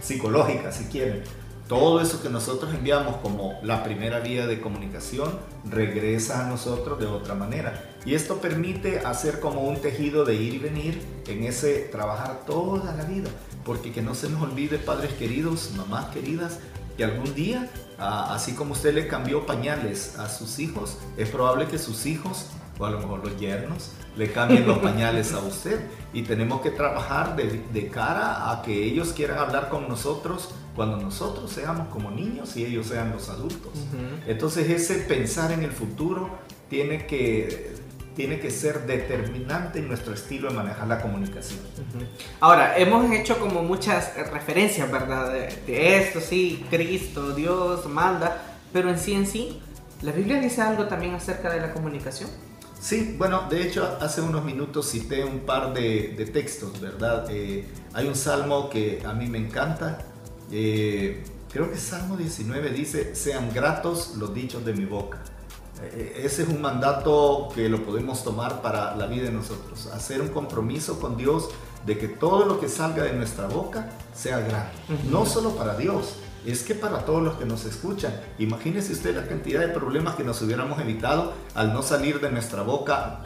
psicológica, 0.00 0.72
si 0.72 0.84
quieren. 0.86 1.22
Todo 1.68 2.00
eso 2.00 2.20
que 2.20 2.28
nosotros 2.28 2.74
enviamos 2.74 3.16
como 3.18 3.54
la 3.62 3.84
primera 3.84 4.18
vía 4.18 4.48
de 4.48 4.60
comunicación 4.60 5.38
regresa 5.64 6.44
a 6.44 6.48
nosotros 6.48 6.98
de 6.98 7.06
otra 7.06 7.36
manera. 7.36 7.88
Y 8.04 8.14
esto 8.14 8.38
permite 8.38 8.98
hacer 8.98 9.38
como 9.38 9.62
un 9.62 9.80
tejido 9.80 10.24
de 10.24 10.34
ir 10.34 10.54
y 10.54 10.58
venir 10.58 11.00
en 11.28 11.44
ese 11.44 11.88
trabajar 11.92 12.40
toda 12.46 12.92
la 12.94 13.04
vida. 13.04 13.30
Porque 13.64 13.92
que 13.92 14.02
no 14.02 14.14
se 14.14 14.28
nos 14.28 14.42
olvide, 14.42 14.78
padres 14.78 15.12
queridos, 15.12 15.72
mamás 15.76 16.06
queridas, 16.06 16.58
que 16.96 17.04
algún 17.04 17.34
día, 17.34 17.70
así 17.98 18.52
como 18.54 18.72
usted 18.72 18.94
le 18.94 19.06
cambió 19.06 19.46
pañales 19.46 20.18
a 20.18 20.28
sus 20.28 20.58
hijos, 20.58 20.98
es 21.16 21.28
probable 21.28 21.66
que 21.66 21.78
sus 21.78 22.06
hijos, 22.06 22.46
o 22.78 22.84
a 22.84 22.90
lo 22.90 22.98
mejor 22.98 23.24
los 23.24 23.38
yernos, 23.38 23.90
le 24.16 24.30
cambien 24.32 24.66
los 24.66 24.78
pañales 24.78 25.32
a 25.32 25.40
usted. 25.40 25.80
Y 26.12 26.22
tenemos 26.22 26.60
que 26.60 26.70
trabajar 26.70 27.36
de, 27.36 27.62
de, 27.72 27.88
cara 27.88 28.50
a 28.50 28.62
que 28.62 28.84
ellos 28.84 29.12
quieran 29.12 29.38
hablar 29.38 29.68
con 29.70 29.88
nosotros 29.88 30.50
cuando 30.74 30.96
nosotros 30.96 31.50
seamos 31.50 31.88
como 31.88 32.10
niños 32.10 32.56
y 32.56 32.64
ellos 32.64 32.86
sean 32.86 33.12
los 33.12 33.28
adultos. 33.28 33.72
Uh 33.74 33.96
-huh. 33.96 34.22
Entonces 34.26 34.68
ese 34.70 34.96
pensar 34.96 35.52
en 35.52 35.62
el 35.62 35.70
futuro 35.70 36.30
tiene 36.68 37.06
que, 37.06 37.74
tiene 38.14 38.40
que 38.40 38.50
ser 38.50 38.86
determinante 38.86 39.78
en 39.78 39.88
nuestro 39.88 40.14
estilo 40.14 40.48
de 40.48 40.54
manejar 40.54 40.86
la 40.86 41.00
comunicación. 41.00 41.60
Uh 41.60 41.98
-huh. 41.98 42.06
Ahora, 42.40 42.76
hemos 42.76 43.10
hecho 43.12 43.38
como 43.38 43.62
muchas 43.62 44.14
referencias, 44.30 44.90
¿verdad? 44.90 45.32
De, 45.32 45.48
de 45.66 45.98
esto, 45.98 46.20
sí, 46.20 46.64
Cristo, 46.70 47.34
Dios 47.34 47.86
manda, 47.86 48.42
pero 48.72 48.90
en 48.90 48.98
sí 48.98 49.14
en 49.14 49.26
sí, 49.26 49.60
¿la 50.02 50.12
Biblia 50.12 50.40
dice 50.40 50.62
algo 50.62 50.86
también 50.86 51.14
acerca 51.14 51.50
de 51.50 51.60
la 51.60 51.72
comunicación? 51.72 52.30
Sí, 52.82 53.14
bueno, 53.16 53.48
de 53.48 53.62
hecho 53.62 53.96
hace 54.00 54.20
unos 54.20 54.44
minutos 54.44 54.90
cité 54.90 55.24
un 55.24 55.40
par 55.40 55.72
de, 55.72 56.14
de 56.16 56.26
textos, 56.26 56.80
¿verdad? 56.80 57.26
Eh, 57.30 57.64
hay 57.92 58.08
un 58.08 58.16
salmo 58.16 58.68
que 58.68 59.00
a 59.06 59.12
mí 59.12 59.28
me 59.28 59.38
encanta, 59.38 59.98
eh, 60.50 61.22
creo 61.52 61.70
que 61.70 61.76
Salmo 61.76 62.16
19 62.16 62.70
dice, 62.70 63.14
sean 63.14 63.54
gratos 63.54 64.16
los 64.18 64.34
dichos 64.34 64.64
de 64.64 64.72
mi 64.72 64.84
boca. 64.84 65.22
Eh, 65.82 66.22
ese 66.24 66.42
es 66.42 66.48
un 66.48 66.60
mandato 66.60 67.48
que 67.54 67.68
lo 67.68 67.84
podemos 67.84 68.22
tomar 68.22 68.62
para 68.62 68.94
la 68.96 69.06
vida 69.06 69.24
de 69.24 69.32
nosotros, 69.32 69.86
hacer 69.86 70.20
un 70.20 70.28
compromiso 70.28 71.00
con 71.00 71.16
Dios 71.16 71.48
de 71.86 71.98
que 71.98 72.08
todo 72.08 72.46
lo 72.46 72.60
que 72.60 72.68
salga 72.68 73.04
de 73.04 73.12
nuestra 73.12 73.46
boca 73.48 73.90
sea 74.14 74.38
uh 74.38 74.92
-huh. 74.92 75.10
no 75.10 75.26
solo 75.26 75.50
para 75.56 75.76
Dios, 75.76 76.14
es 76.46 76.62
que 76.62 76.74
para 76.74 77.04
todos 77.04 77.22
los 77.22 77.34
que 77.36 77.44
nos 77.44 77.64
escuchan, 77.64 78.12
imagínese 78.38 78.92
usted 78.92 79.14
la 79.16 79.26
cantidad 79.26 79.60
de 79.60 79.68
problemas 79.68 80.16
que 80.16 80.24
nos 80.24 80.40
hubiéramos 80.42 80.80
evitado 80.80 81.32
al 81.54 81.72
no 81.72 81.82
salir 81.82 82.20
de 82.20 82.30
nuestra 82.30 82.62
boca 82.62 83.22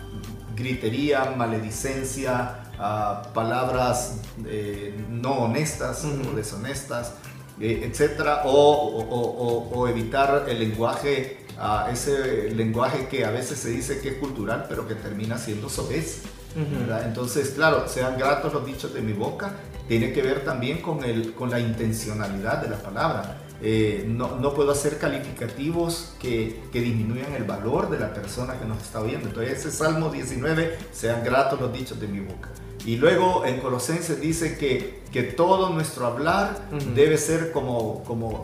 gritería, 0.55 1.35
maledicencia, 1.37 2.62
uh, 2.79 3.33
palabras 3.33 4.21
eh, 4.47 4.95
no 5.11 5.33
honestas 5.45 6.05
uh 6.05 6.09
-huh. 6.09 6.33
o 6.33 6.37
deshonestas, 6.37 7.12
eh, 7.61 7.88
etcétera, 7.90 8.42
o, 8.45 8.51
o, 8.51 9.01
o, 9.01 9.79
o, 9.79 9.88
evitar 9.88 10.45
el 10.49 10.59
lenguaje, 10.59 11.46
uh, 11.59 11.90
ese 11.90 12.51
lenguaje 12.51 13.09
que 13.09 13.25
a 13.25 13.31
veces 13.31 13.59
se 13.59 13.71
dice 13.71 14.01
que 14.01 14.11
es 14.11 14.14
cultural, 14.16 14.66
pero 14.69 14.87
que 14.87 14.95
termina 14.95 15.38
siendo 15.38 15.69
soez. 15.69 16.23
Uh 16.55 16.61
-huh. 16.61 17.05
Entonces, 17.05 17.51
claro, 17.51 17.87
sean 17.87 18.16
gratos 18.19 18.53
los 18.53 18.64
dichos 18.64 18.95
de 18.95 19.03
mi 19.03 19.12
boca, 19.12 19.53
tiene 19.88 20.12
que 20.12 20.23
ver 20.23 20.45
también 20.45 20.81
con, 20.81 21.05
el, 21.05 21.35
con 21.35 21.51
la 21.51 21.61
intencionalidad 21.61 22.62
de 22.62 22.71
la 22.71 22.79
palabra. 22.79 23.42
Eh, 23.62 24.05
no, 24.07 24.37
no, 24.37 24.53
puedo 24.53 24.71
hacer 24.71 24.99
calificativos 24.99 26.14
que, 26.21 26.62
que, 26.73 26.81
disminuyan 26.83 27.33
el 27.33 27.45
valor 27.45 27.88
de 27.88 27.99
la 27.99 28.12
persona 28.12 28.59
que 28.59 28.66
nos 28.66 28.83
está 28.83 29.01
oyendo. 29.01 29.29
Entonces, 29.29 29.59
ese 29.59 29.71
Salmo 29.71 30.11
19, 30.11 30.79
sean 30.92 31.25
gratos 31.25 31.61
los 31.61 31.73
dichos 31.73 31.99
de 31.99 32.07
mi 32.07 32.21
boca. 32.21 32.51
Y 32.87 32.99
luego 32.99 33.44
en 33.44 33.59
Colosenses 33.59 34.20
dice 34.20 34.57
que, 34.57 35.01
que 35.12 35.25
todo 35.25 35.70
nuestro 35.70 36.07
hablar 36.07 36.68
uh 36.70 36.77
-huh. 36.77 36.94
debe 36.94 37.18
ser 37.18 37.51
como, 37.51 38.05
como, 38.05 38.42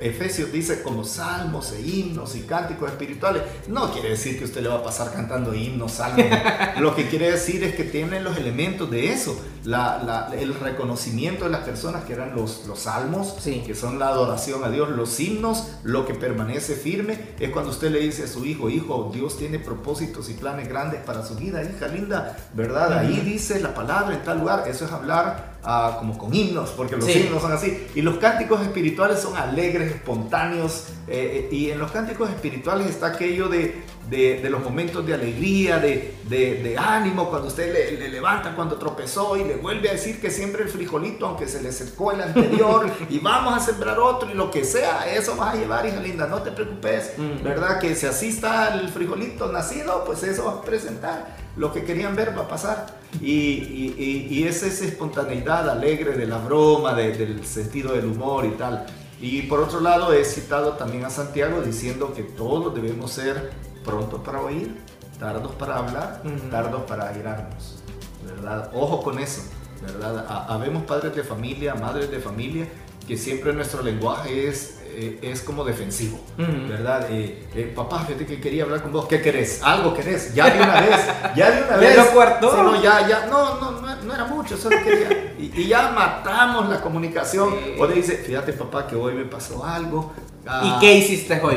Efesios 0.00 0.50
dice, 0.50 0.82
como 0.82 1.04
salmos 1.04 1.72
e 1.72 1.80
himnos 1.80 2.34
y 2.34 2.40
cánticos 2.40 2.90
espirituales. 2.90 3.42
No 3.68 3.92
quiere 3.92 4.10
decir 4.10 4.36
que 4.36 4.46
usted 4.46 4.62
le 4.62 4.68
va 4.68 4.76
a 4.76 4.82
pasar 4.82 5.12
cantando 5.12 5.54
himnos, 5.54 5.92
salmos. 5.92 6.26
Lo 6.80 6.96
que 6.96 7.08
quiere 7.08 7.30
decir 7.30 7.62
es 7.62 7.76
que 7.76 7.84
tiene 7.84 8.20
los 8.20 8.36
elementos 8.36 8.90
de 8.90 9.12
eso. 9.12 9.40
La, 9.64 10.02
la, 10.04 10.34
el 10.38 10.54
reconocimiento 10.54 11.46
de 11.46 11.50
las 11.50 11.62
personas 11.62 12.04
que 12.04 12.12
eran 12.12 12.34
los, 12.34 12.66
los 12.66 12.80
salmos, 12.80 13.34
sí. 13.40 13.62
que 13.66 13.74
son 13.74 13.98
la 13.98 14.08
adoración 14.08 14.62
a 14.62 14.68
Dios, 14.68 14.90
los 14.90 15.18
himnos, 15.18 15.68
lo 15.82 16.06
que 16.06 16.14
permanece 16.14 16.74
firme, 16.74 17.18
es 17.40 17.50
cuando 17.50 17.70
usted 17.70 17.90
le 17.90 18.00
dice 18.00 18.24
a 18.24 18.26
su 18.26 18.44
hijo, 18.44 18.68
hijo, 18.68 19.10
Dios 19.12 19.38
tiene 19.38 19.58
propósitos 19.58 20.28
y 20.28 20.34
planes 20.34 20.68
grandes 20.68 21.00
para 21.00 21.24
su 21.24 21.34
vida, 21.34 21.62
hija 21.62 21.88
linda, 21.88 22.36
¿verdad? 22.52 22.88
Uh 22.88 22.92
-huh. 22.92 22.98
Ahí 22.98 23.20
dice 23.20 23.60
la 23.60 23.74
palabra 23.74 24.14
en 24.14 24.22
tal 24.22 24.40
lugar, 24.40 24.64
eso 24.68 24.84
es 24.84 24.92
hablar 24.92 25.54
uh, 25.64 25.98
como 25.98 26.18
con 26.18 26.34
himnos, 26.34 26.70
porque 26.70 26.96
los 26.96 27.06
sí. 27.06 27.20
himnos 27.20 27.42
son 27.42 27.52
así. 27.52 27.86
Y 27.94 28.02
los 28.02 28.18
cánticos 28.18 28.60
espirituales 28.60 29.20
son 29.20 29.36
alegres, 29.36 29.92
espontáneos, 29.92 30.84
eh, 31.08 31.48
y 31.50 31.70
en 31.70 31.78
los 31.78 31.90
cánticos 31.90 32.30
espirituales 32.30 32.88
está 32.88 33.08
aquello 33.08 33.48
de, 33.48 33.82
de, 34.08 34.40
de 34.40 34.50
los 34.50 34.62
momentos 34.62 35.06
de 35.06 35.14
alegría, 35.14 35.78
de, 35.78 36.14
de, 36.28 36.62
de 36.62 36.78
ánimo, 36.78 37.30
cuando 37.30 37.48
usted 37.48 37.72
le, 37.72 37.98
le, 37.98 38.08
levanta 38.08 38.54
cuando 38.54 38.76
tropezó 38.76 39.36
y 39.36 39.44
le 39.44 39.56
vuelve 39.56 39.88
a 39.88 39.92
decir 39.92 40.20
que 40.20 40.30
siempre 40.30 40.62
el 40.62 40.68
frijolito, 40.68 41.26
aunque 41.26 41.48
se 41.48 41.62
le 41.62 41.72
secó 41.72 42.12
el 42.12 42.20
anterior, 42.20 42.90
y 43.08 43.18
vamos 43.18 43.56
a 43.56 43.60
sembrar 43.60 43.98
otro 43.98 44.30
y 44.30 44.34
lo 44.34 44.50
que 44.50 44.64
sea, 44.64 45.10
eso 45.12 45.36
vas 45.36 45.54
a 45.54 45.58
llevar, 45.58 45.86
hija 45.86 46.00
linda, 46.00 46.26
no 46.26 46.42
te 46.42 46.50
preocupes, 46.50 47.14
mm. 47.16 47.42
¿verdad? 47.42 47.78
Que 47.80 47.94
si 47.94 48.06
así 48.06 48.28
está 48.28 48.74
el 48.74 48.88
frijolito 48.88 49.50
nacido, 49.50 50.04
pues 50.04 50.22
eso 50.22 50.44
vas 50.44 50.56
a 50.56 50.62
presentar. 50.62 51.36
lo 51.56 51.72
que 51.72 51.84
querían 51.84 52.16
ver 52.16 52.36
va 52.36 52.42
a 52.42 52.48
pasar. 52.48 52.86
Y, 53.20 53.30
y, 53.30 54.26
y, 54.28 54.44
es 54.44 54.64
esa 54.64 54.84
espontaneidad 54.84 55.70
alegre 55.70 56.16
de 56.16 56.26
la 56.26 56.38
broma, 56.38 56.94
del 56.94 57.46
sentido 57.46 57.92
del 57.92 58.06
humor 58.06 58.44
y 58.44 58.50
tal. 58.50 58.86
Y 59.20 59.42
por 59.42 59.60
otro 59.60 59.80
lado, 59.80 60.12
he 60.12 60.24
citado 60.24 60.72
también 60.72 61.04
a 61.04 61.10
Santiago 61.10 61.62
diciendo 61.62 62.12
que 62.12 62.24
todos 62.24 62.74
debemos 62.74 63.12
ser 63.12 63.52
prontos 63.84 64.20
para 64.20 64.40
oír, 64.40 64.80
tardos 65.18 65.52
para 65.52 65.78
hablar, 65.78 66.22
tardos 66.50 66.82
para 66.82 67.08
airarnos. 67.08 67.82
¿Verdad? 68.26 68.70
Ojo 68.74 69.02
con 69.02 69.18
eso. 69.18 69.42
¿verdad? 69.82 70.24
Habemos 70.48 70.84
padres 70.84 71.14
de 71.14 71.22
familia, 71.22 71.74
madres 71.74 72.10
de 72.10 72.18
familia, 72.18 72.66
que 73.06 73.16
siempre 73.16 73.52
nuestro 73.52 73.82
lenguaje 73.82 74.48
es 74.48 74.78
eh, 74.96 75.18
es 75.22 75.40
como 75.42 75.64
defensivo, 75.64 76.20
¿verdad? 76.36 77.08
Eh, 77.10 77.48
eh, 77.56 77.72
papá, 77.74 78.04
fíjate 78.04 78.26
que 78.26 78.40
quería 78.40 78.62
hablar 78.62 78.80
con 78.80 78.92
vos, 78.92 79.06
¿qué 79.06 79.20
querés? 79.20 79.60
Algo 79.60 79.92
querés, 79.92 80.32
ya 80.34 80.48
de 80.50 80.62
una 80.62 80.80
vez, 80.82 81.00
ya 81.34 81.50
de 81.50 81.62
una 81.64 81.76
vez. 81.78 81.98
cuarto? 82.14 82.62
no, 82.62 82.80
ya, 82.80 83.08
ya, 83.08 83.26
no, 83.26 83.60
no, 83.60 83.80
no, 83.80 83.93
era 84.12 84.24
mucho, 84.24 84.56
solo 84.56 84.76
quería. 84.82 85.34
Y, 85.38 85.66
ya 85.66 85.90
matamos 85.90 86.68
la 86.68 86.80
comunicación. 86.80 87.54
O 87.78 87.86
le 87.86 87.94
dice, 87.94 88.16
fíjate 88.16 88.52
papá 88.52 88.86
que 88.86 88.96
hoy 88.96 89.14
me 89.14 89.24
pasó 89.24 89.64
algo, 89.64 90.12
¿Y 90.44 90.46
ah, 90.50 90.76
qué 90.78 90.98
hiciste 90.98 91.40
hoy? 91.42 91.56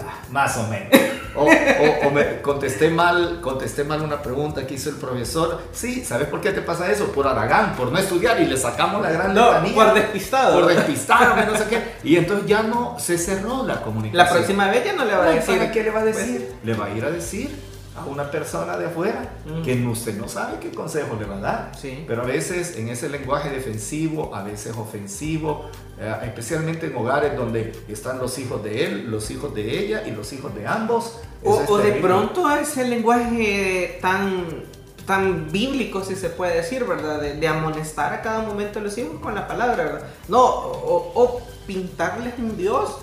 Ah, 0.00 0.22
más 0.30 0.56
o 0.56 0.66
menos. 0.68 0.88
O, 1.34 2.10
me 2.10 2.40
contesté 2.40 2.88
mal, 2.88 3.42
contesté 3.42 3.84
mal 3.84 4.00
una 4.00 4.22
pregunta 4.22 4.66
que 4.66 4.72
hizo 4.72 4.88
el 4.88 4.96
profesor. 4.96 5.60
Sí, 5.70 6.02
¿sabes 6.02 6.28
por 6.28 6.40
qué 6.40 6.50
te 6.52 6.62
pasa 6.62 6.90
eso? 6.90 7.12
Por 7.12 7.26
Aragán, 7.26 7.76
por 7.76 7.92
no 7.92 7.98
estudiar 7.98 8.40
y 8.40 8.46
le 8.46 8.56
sacamos 8.56 9.02
la 9.02 9.10
gran 9.10 9.34
no, 9.34 9.62
Por 9.74 9.92
despistado. 9.92 10.58
Por 10.58 10.74
despistado, 10.74 11.36
no 11.44 11.58
sé 11.58 11.64
qué. 11.68 11.82
Y 12.04 12.16
entonces 12.16 12.46
ya 12.46 12.62
no 12.62 12.96
se 12.98 13.18
cerró 13.18 13.66
la 13.66 13.82
comunicación. 13.82 14.26
La 14.26 14.32
próxima 14.32 14.70
vez 14.70 14.86
ya 14.86 14.94
no 14.94 15.04
le 15.04 15.14
va 15.14 15.24
a 15.26 15.30
decir. 15.32 15.70
¿Qué 15.70 15.82
le 15.82 15.90
va 15.90 16.00
a 16.00 16.04
decir? 16.04 16.46
Pues 16.46 16.64
le 16.64 16.74
va 16.74 16.86
a 16.86 16.90
ir 16.96 17.04
a 17.04 17.10
decir 17.10 17.75
a 17.96 18.04
una 18.04 18.30
persona 18.30 18.76
de 18.76 18.86
afuera 18.86 19.30
que 19.64 19.74
usted 19.86 20.16
no 20.16 20.28
sabe 20.28 20.58
qué 20.60 20.70
consejo 20.70 21.16
le 21.18 21.24
va 21.24 21.36
a 21.36 21.40
dar. 21.40 21.72
Sí. 21.78 22.04
Pero 22.06 22.22
a 22.22 22.26
veces 22.26 22.76
en 22.76 22.88
ese 22.88 23.08
lenguaje 23.08 23.50
defensivo, 23.50 24.34
a 24.34 24.42
veces 24.42 24.76
ofensivo, 24.76 25.70
eh, 25.98 26.14
especialmente 26.24 26.86
en 26.86 26.96
hogares 26.96 27.36
donde 27.36 27.72
están 27.88 28.18
los 28.18 28.38
hijos 28.38 28.62
de 28.62 28.84
él, 28.84 29.10
los 29.10 29.30
hijos 29.30 29.54
de 29.54 29.78
ella 29.78 30.06
y 30.06 30.10
los 30.10 30.32
hijos 30.32 30.54
de 30.54 30.66
ambos. 30.66 31.18
O, 31.42 31.78
de 31.78 31.92
pronto 31.92 32.50
ese 32.50 32.86
lenguaje 32.86 33.98
tan, 34.02 34.64
tan 35.06 35.50
bíblico, 35.50 36.04
si 36.04 36.16
se 36.16 36.28
puede 36.28 36.56
decir, 36.56 36.84
¿verdad? 36.84 37.20
De, 37.20 37.48
amonestar 37.48 38.12
a 38.12 38.20
cada 38.20 38.40
momento 38.40 38.80
a 38.80 38.82
los 38.82 38.98
hijos 38.98 39.20
con 39.20 39.34
la 39.34 39.46
palabra, 39.46 39.84
¿verdad? 39.84 40.06
No, 40.28 40.44
o, 40.44 41.40
pintarles 41.66 42.34
un 42.38 42.56
Dios 42.56 42.98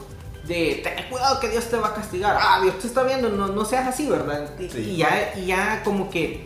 de 0.48 0.82
ten 0.84 1.10
cuidado 1.10 1.40
que 1.40 1.50
Dios 1.50 1.66
te 1.66 1.78
va 1.78 1.90
a 1.90 1.94
castigar. 1.94 2.38
Ah, 2.40 2.60
Dios 2.62 2.80
te 2.80 2.88
está 2.88 3.04
viendo, 3.04 3.30
no, 3.30 3.48
no 3.48 3.66
seas 3.66 3.88
así, 3.88 4.10
¿verdad? 4.10 4.50
Y, 4.60 4.98
ya, 4.98 5.34
y 5.38 5.46
ya 5.48 5.82
como 5.84 6.10
que 6.10 6.46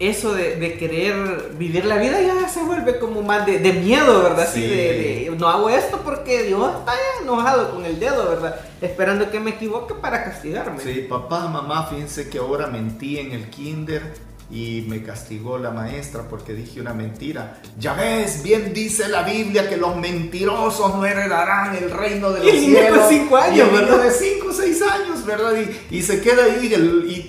eso 0.00 0.32
de, 0.34 0.76
querer 0.78 1.54
vivir 1.58 1.84
la 1.84 1.96
vida 1.96 2.20
ya 2.20 2.48
se 2.48 2.62
vuelve 2.62 2.98
como 2.98 3.22
más 3.22 3.46
de, 3.46 3.58
miedo, 3.72 4.22
¿verdad? 4.22 4.48
Sí. 4.52 4.62
de, 4.62 5.34
no 5.38 5.48
hago 5.48 5.68
esto 5.68 6.00
porque 6.04 6.44
Dios 6.44 6.72
está 6.78 6.92
enojado 7.22 7.72
con 7.72 7.84
el 7.84 7.98
dedo, 7.98 8.28
¿verdad? 8.28 8.60
Esperando 8.80 9.30
que 9.30 9.40
me 9.40 9.50
equivoque 9.50 9.94
para 9.94 10.24
castigarme. 10.24 10.80
Sí, 10.80 11.06
papá, 11.08 11.48
mamá, 11.48 11.86
fíjense 11.86 12.28
que 12.28 12.38
ahora 12.38 12.66
mentí 12.66 13.18
en 13.18 13.32
el 13.32 13.50
kinder 13.50 14.27
y 14.50 14.86
me 14.88 15.02
castigó 15.02 15.58
la 15.58 15.70
maestra 15.70 16.26
porque 16.28 16.54
dije 16.54 16.80
una 16.80 16.94
mentira. 16.94 17.60
Ya 17.78 17.92
ves, 17.92 18.42
bien 18.42 18.72
dice 18.72 19.08
la 19.08 19.22
Biblia 19.22 19.68
que 19.68 19.76
los 19.76 19.96
mentirosos 19.96 20.94
no 20.94 21.04
heredarán 21.04 21.76
el 21.76 21.90
reino 21.90 22.30
de 22.30 22.44
los 22.44 22.54
y 22.54 22.66
cielos. 22.66 23.10
De 23.10 23.18
cinco 23.18 23.36
años, 23.36 23.70
¿verdad? 23.72 24.02
De 24.04 24.10
5 24.10 24.46
o 24.48 24.52
6 24.52 24.82
años, 24.82 25.26
¿verdad? 25.26 25.52
Y, 25.90 26.02
se 26.02 26.20
queda 26.22 26.44
ahí 26.44 26.72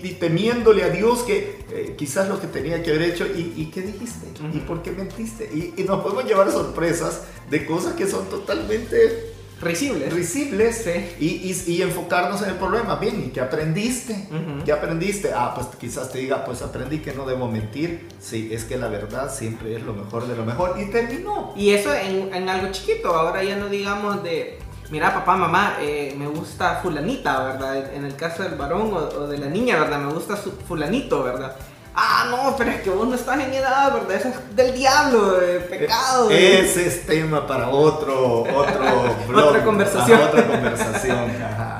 y, 0.02 0.14
temiéndole 0.14 0.84
a 0.84 0.90
Dios 0.90 1.24
que 1.24 1.60
eh, 1.72 1.96
quizás 1.98 2.30
lo 2.30 2.40
que 2.40 2.48
tenía 2.48 2.82
que 2.82 2.92
haber 2.92 3.04
hecho. 3.04 3.26
¿Y, 3.26 3.70
qué 3.74 3.82
dijiste? 3.82 4.28
¿Y 4.54 4.60
por 4.60 4.82
qué 4.82 4.92
mentiste? 4.92 5.44
Y, 5.54 5.84
nos 5.84 6.02
podemos 6.02 6.24
llevar 6.26 6.50
sorpresas 6.52 7.24
de 7.50 7.66
cosas 7.66 7.96
que 7.96 8.08
son 8.08 8.30
totalmente 8.30 9.29
Risibles. 9.62 10.14
Risibles. 10.14 10.88
Y, 11.20 11.54
y, 11.68 11.82
enfocarnos 11.82 12.42
en 12.44 12.50
el 12.50 12.56
problema. 12.56 12.96
Bien, 12.96 13.24
¿y 13.26 13.30
qué 13.30 13.42
aprendiste? 13.42 14.28
¿Qué 14.66 14.72
aprendiste? 14.72 15.32
Ah, 15.34 15.54
pues 15.54 15.68
quizás 15.80 16.12
te 16.12 16.20
diga, 16.20 16.46
pues 16.46 16.62
aprendí 16.62 17.00
que 17.00 17.14
no 17.14 17.26
debo 17.26 17.48
mentir. 17.48 18.08
Sí, 18.20 18.50
es 18.52 18.64
que 18.64 18.78
la 18.78 18.88
verdad 18.88 19.34
siempre 19.34 19.76
es 19.76 19.84
lo 19.84 19.94
mejor 19.94 20.28
de 20.28 20.36
lo 20.36 20.46
mejor. 20.46 20.76
Y 20.80 20.86
terminó. 20.86 21.54
Y 21.56 21.72
eso 21.72 21.94
en, 21.94 22.34
en 22.34 22.50
algo 22.50 22.72
chiquito. 22.72 23.14
Ahora 23.14 23.44
ya 23.44 23.58
no 23.58 23.68
digamos 23.70 24.24
de, 24.24 24.60
mira, 24.92 25.14
papá, 25.14 25.36
mamá, 25.36 25.78
eh, 25.82 26.16
me 26.18 26.28
gusta 26.28 26.80
fulanita, 26.82 27.44
¿verdad? 27.44 27.94
En 27.94 28.06
el 28.06 28.16
caso 28.16 28.44
del 28.44 28.56
varón 28.56 28.94
o, 28.94 28.98
o 28.98 29.28
de 29.28 29.38
la 29.38 29.48
niña, 29.48 29.80
¿verdad? 29.80 30.00
Me 30.00 30.14
gusta 30.14 30.38
su 30.38 30.52
fulanito, 30.52 31.24
¿verdad? 31.24 31.56
Ah, 31.96 32.28
no, 32.30 32.56
pero 32.56 32.72
es 32.72 32.82
que 32.82 32.90
vos 32.90 33.08
no 33.08 33.16
estás 33.16 33.40
en 33.40 33.54
edad, 33.54 33.94
¿verdad? 33.94 34.12
Eso 34.12 34.30
es 34.30 34.56
del 34.56 34.74
diablo, 34.74 35.34
de 35.34 35.60
pecado. 35.60 36.30
Ese 36.30 36.88
es 36.88 37.06
tema 37.06 37.46
para 37.48 37.70
otro, 37.70 38.44
otro 38.44 39.16
blog, 39.28 39.48
otra 39.48 39.66
conversación. 39.66 40.22
otra 40.22 40.48
conversación. 40.48 41.32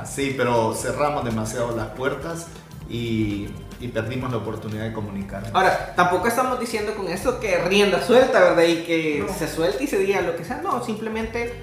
Sí, 0.06 0.34
pero 0.36 0.74
cerramos 0.74 1.24
demasiado 1.24 1.76
las 1.76 1.88
puertas 1.90 2.48
y, 2.90 3.50
y, 3.80 3.88
perdimos 3.90 4.32
la 4.32 4.38
oportunidad 4.38 4.84
de 4.84 4.94
comunicar. 4.94 5.44
Ahora, 5.54 5.94
tampoco 5.96 6.28
estamos 6.28 6.60
diciendo 6.60 6.96
con 6.96 7.08
esto 7.08 7.40
que 7.40 7.58
rienda 7.60 8.06
suelta, 8.06 8.40
¿verdad? 8.40 8.64
Y 8.64 8.84
que 8.84 9.26
se 9.38 9.48
suelte 9.48 9.84
y 9.84 9.88
se 9.88 10.00
diga 10.00 10.22
lo 10.22 10.36
que 10.36 10.44
sea. 10.44 10.58
No, 10.62 10.84
simplemente 10.84 11.54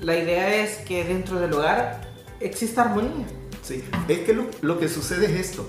la 0.00 0.16
idea 0.16 0.54
es 0.54 0.78
que 0.78 1.04
dentro 1.04 1.40
del 1.40 1.52
hogar 1.52 2.00
exista 2.38 2.82
armonía. 2.82 3.26
Sí, 3.62 3.84
es 4.08 4.20
que 4.20 4.32
lo, 4.32 4.46
lo 4.62 4.78
que 4.78 4.88
sucede 4.88 5.26
es 5.26 5.32
esto 5.32 5.68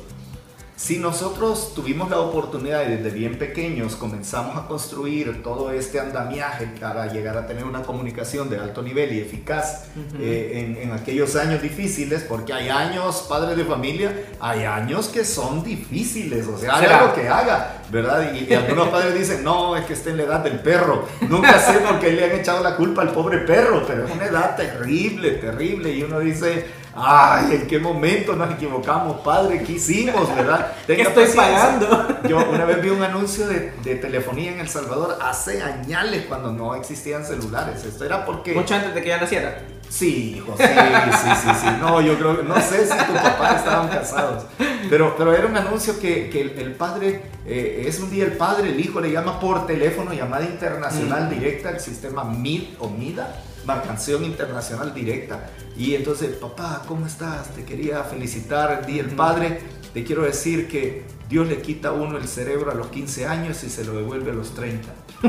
si 0.82 0.98
nosotros 0.98 1.74
tuvimos 1.76 2.10
la 2.10 2.18
oportunidad 2.18 2.88
y 2.88 2.96
desde 2.96 3.12
bien 3.12 3.38
pequeños 3.38 3.96
comenzamos 3.96 4.58
a 4.58 4.68
construir 4.68 5.44
todo 5.44 5.70
este 5.72 6.00
andamiaje 6.00 6.72
para 6.80 7.06
llegar 7.06 7.38
a 7.38 7.46
tener 7.46 7.66
una 7.66 7.84
comunicación 7.84 8.50
de 8.50 8.58
alto 8.58 8.82
nivel 8.82 9.14
y 9.14 9.20
eficaz 9.20 9.86
eh, 10.20 10.80
en, 10.82 10.92
aquellos 10.92 11.36
años 11.36 11.62
difíciles, 11.62 12.26
porque 12.28 12.52
hay 12.52 12.70
años, 12.70 13.28
padres 13.30 13.58
de 13.58 13.64
familia, 13.64 14.26
hay 14.40 14.64
años 14.64 15.08
que 15.10 15.24
son 15.24 15.64
difíciles, 15.64 16.48
o 16.48 16.58
sea, 16.58 16.74
haga 16.74 17.06
lo 17.06 17.14
que 17.14 17.30
haga, 17.30 17.84
¿verdad? 17.92 18.34
Y, 18.34 18.52
algunos 18.52 18.88
padres 18.90 19.14
dicen, 19.14 19.44
no, 19.44 19.78
es 19.78 19.86
que 19.86 19.94
está 19.94 20.10
en 20.10 20.18
la 20.18 20.24
edad 20.24 20.40
del 20.40 20.62
perro. 20.62 21.08
Nunca 21.30 21.60
sé 21.60 21.74
por 21.78 22.00
qué 22.00 22.12
le 22.12 22.26
han 22.26 22.40
echado 22.40 22.64
la 22.64 22.76
culpa 22.76 23.04
al 23.04 23.12
pobre 23.12 23.38
perro, 23.40 23.84
pero 23.86 24.08
es 24.08 24.12
una 24.12 24.26
edad 24.26 24.56
terrible, 24.56 25.34
terrible, 25.34 25.92
y 25.92 26.02
uno 26.02 26.20
dice 26.20 26.81
Ay, 26.94 27.56
¿en 27.56 27.68
qué 27.68 27.80
momento 27.80 28.36
nos 28.36 28.52
equivocamos, 28.52 29.22
padre? 29.22 29.64
¿Qué 29.64 29.74
hicimos, 29.74 30.34
verdad? 30.36 30.74
¿Qué 30.88 31.02
estoy 31.02 31.28
pagando? 31.28 32.22
Yo 32.28 32.38
una 32.50 32.66
vez 32.66 32.82
vi 32.82 32.89
un 32.89 33.02
anuncio 33.02 33.48
de, 33.48 33.72
de, 33.84 33.96
telefonía 33.96 34.52
en 34.52 34.60
El 34.60 34.68
Salvador 34.68 35.18
hace 35.22 35.62
años 35.62 36.26
cuando 36.28 36.52
no 36.52 36.76
existían 36.76 37.26
celulares. 37.26 37.84
Esto 37.86 38.06
era 38.06 38.26
porque... 38.26 38.54
Mucho 38.54 38.76
antes 38.76 38.94
de 38.94 39.02
que 39.02 39.08
ya 39.08 39.20
naciera. 39.20 39.62
Sí, 39.89 40.36
hijo, 40.38 40.56
sí, 40.58 40.64
sí, 40.64 41.30
sí, 41.44 41.50
sí. 41.62 41.68
No, 41.82 42.00
yo 42.00 42.18
creo 42.18 42.38
que 42.38 42.44
no 42.44 42.56
sé 42.62 42.86
si 42.86 42.98
tu 42.98 43.14
papá 43.14 43.56
estaban 43.58 43.89
casados. 43.89 44.46
Pero, 44.89 45.16
pero 45.18 45.34
era 45.34 45.48
un 45.48 45.58
anuncio 45.58 46.00
que, 46.00 46.30
que 46.30 46.42
el, 46.42 46.74
padre, 46.74 47.24
eh, 47.46 47.84
es 47.86 48.00
un 48.00 48.10
día 48.10 48.24
el 48.24 48.34
padre, 48.34 48.70
el 48.70 48.80
hijo 48.80 49.02
le 49.02 49.12
llama 49.12 49.39
por 49.39 49.68
teléfono, 49.68 50.14
llamada 50.14 50.46
internacional 50.46 51.26
mm. 51.26 51.30
directa, 51.30 51.70
el 51.72 51.82
sistema 51.82 52.24
MID 52.24 52.76
o 52.80 52.89
MIDA 52.89 53.36
canción 53.66 54.24
internacional 54.24 54.93
directa. 54.93 55.49
Y 55.78 55.95
entonces, 55.95 56.36
papá, 56.36 56.84
¿cómo 56.88 57.05
estás? 57.05 57.53
Te 57.55 57.64
quería 57.64 58.03
felicitar 58.03 58.80
el 58.82 58.86
Día 58.86 59.03
del 59.03 59.16
Padre. 59.16 59.59
Te 59.93 60.03
quiero 60.03 60.24
decir 60.24 60.68
que 60.68 61.03
Dios 61.30 61.47
le 61.47 61.62
quita 61.62 61.89
a 61.89 61.91
uno 61.93 62.18
el 62.18 62.28
cerebro 62.28 62.72
a 62.72 62.76
los 62.76 62.88
15 62.88 63.28
años 63.28 63.64
y 63.64 63.70
se 63.70 63.84
lo 63.86 63.93
devuelve 63.93 64.32
a 64.32 64.34
los 64.34 64.53
30. 64.53 64.88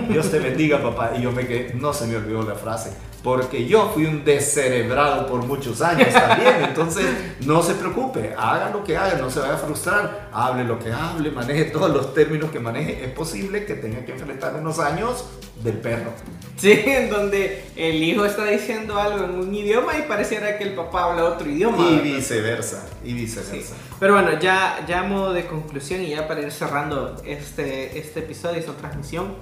Dios 0.08 0.30
te 0.30 0.38
bendiga, 0.38 0.82
papá. 0.82 1.12
Y 1.16 1.22
yo 1.22 1.32
me 1.32 1.46
quedé, 1.46 1.74
no 1.74 1.92
se 1.92 2.06
me 2.06 2.16
olvidó 2.16 2.42
la 2.42 2.54
frase 2.54 2.90
porque 3.22 3.66
yo 3.66 3.90
fui 3.94 4.06
un 4.06 4.24
descerebrado 4.24 5.26
por 5.26 5.44
muchos 5.44 5.80
años 5.80 6.08
también. 6.12 6.64
Entonces, 6.64 7.06
no 7.46 7.62
se 7.62 7.74
preocupe, 7.74 8.34
haga 8.36 8.70
lo 8.70 8.82
que 8.82 8.96
haga, 8.96 9.16
no 9.18 9.30
se 9.30 9.40
vaya 9.40 9.54
a 9.54 9.58
frustrar, 9.58 10.28
hable 10.32 10.64
lo 10.64 10.78
que 10.78 10.92
hable, 10.92 11.30
maneje 11.30 11.66
todos 11.66 11.90
los 11.90 12.14
términos 12.14 12.50
que 12.50 12.58
maneje. 12.58 13.04
Es 13.04 13.12
posible 13.12 13.64
que 13.64 13.74
tenga 13.74 14.04
que 14.04 14.12
enfrentar 14.12 14.54
unos 14.56 14.78
años 14.78 15.24
del 15.62 15.78
perro. 15.78 16.12
Sí, 16.56 16.80
en 16.84 17.10
donde 17.10 17.64
el 17.76 18.02
hijo 18.02 18.24
está 18.24 18.44
diciendo 18.44 18.98
algo 18.98 19.24
en 19.24 19.30
un 19.32 19.54
idioma 19.54 19.96
y 19.98 20.02
pareciera 20.02 20.58
que 20.58 20.64
el 20.64 20.74
papá 20.74 21.10
habla 21.10 21.24
otro 21.24 21.48
idioma. 21.48 21.78
Y 21.90 21.98
viceversa, 21.98 22.86
y 23.04 23.14
viceversa. 23.14 23.74
Pero 23.98 24.14
bueno, 24.14 24.38
ya, 24.38 24.84
ya 24.86 25.00
a 25.00 25.02
modo 25.04 25.32
de 25.32 25.46
conclusión 25.46 26.02
y 26.02 26.10
ya 26.10 26.26
para 26.26 26.40
ir 26.40 26.52
cerrando 26.52 27.16
este, 27.24 27.98
este 27.98 28.20
episodio, 28.20 28.58
esta 28.58 28.72
transmisión. 28.72 29.34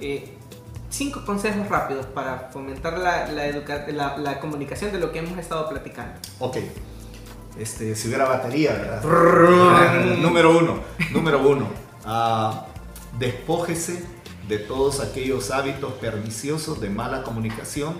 Eh, 0.00 0.35
cinco 0.90 1.24
consejos 1.24 1.68
rápidos 1.68 2.06
para 2.06 2.50
fomentar 2.52 2.98
la, 2.98 3.28
la, 3.30 4.16
la, 4.16 4.40
comunicación 4.40 4.92
de 4.92 4.98
lo 4.98 5.12
que 5.12 5.20
hemos 5.20 5.38
estado 5.38 5.68
platicando. 5.68 6.14
Ok. 6.38 6.58
Este, 7.58 7.94
si 7.94 8.08
hubiera 8.08 8.26
batería, 8.26 8.72
¿verdad? 8.72 9.02
número 10.18 10.58
uno, 10.58 10.80
número 11.12 11.48
uno. 11.48 11.68
Uh, 12.04 12.54
despójese 13.18 14.04
de 14.46 14.58
todos 14.58 15.00
aquellos 15.00 15.50
hábitos 15.50 15.94
perniciosos 15.94 16.80
de 16.80 16.90
mala 16.90 17.22
comunicación 17.22 17.94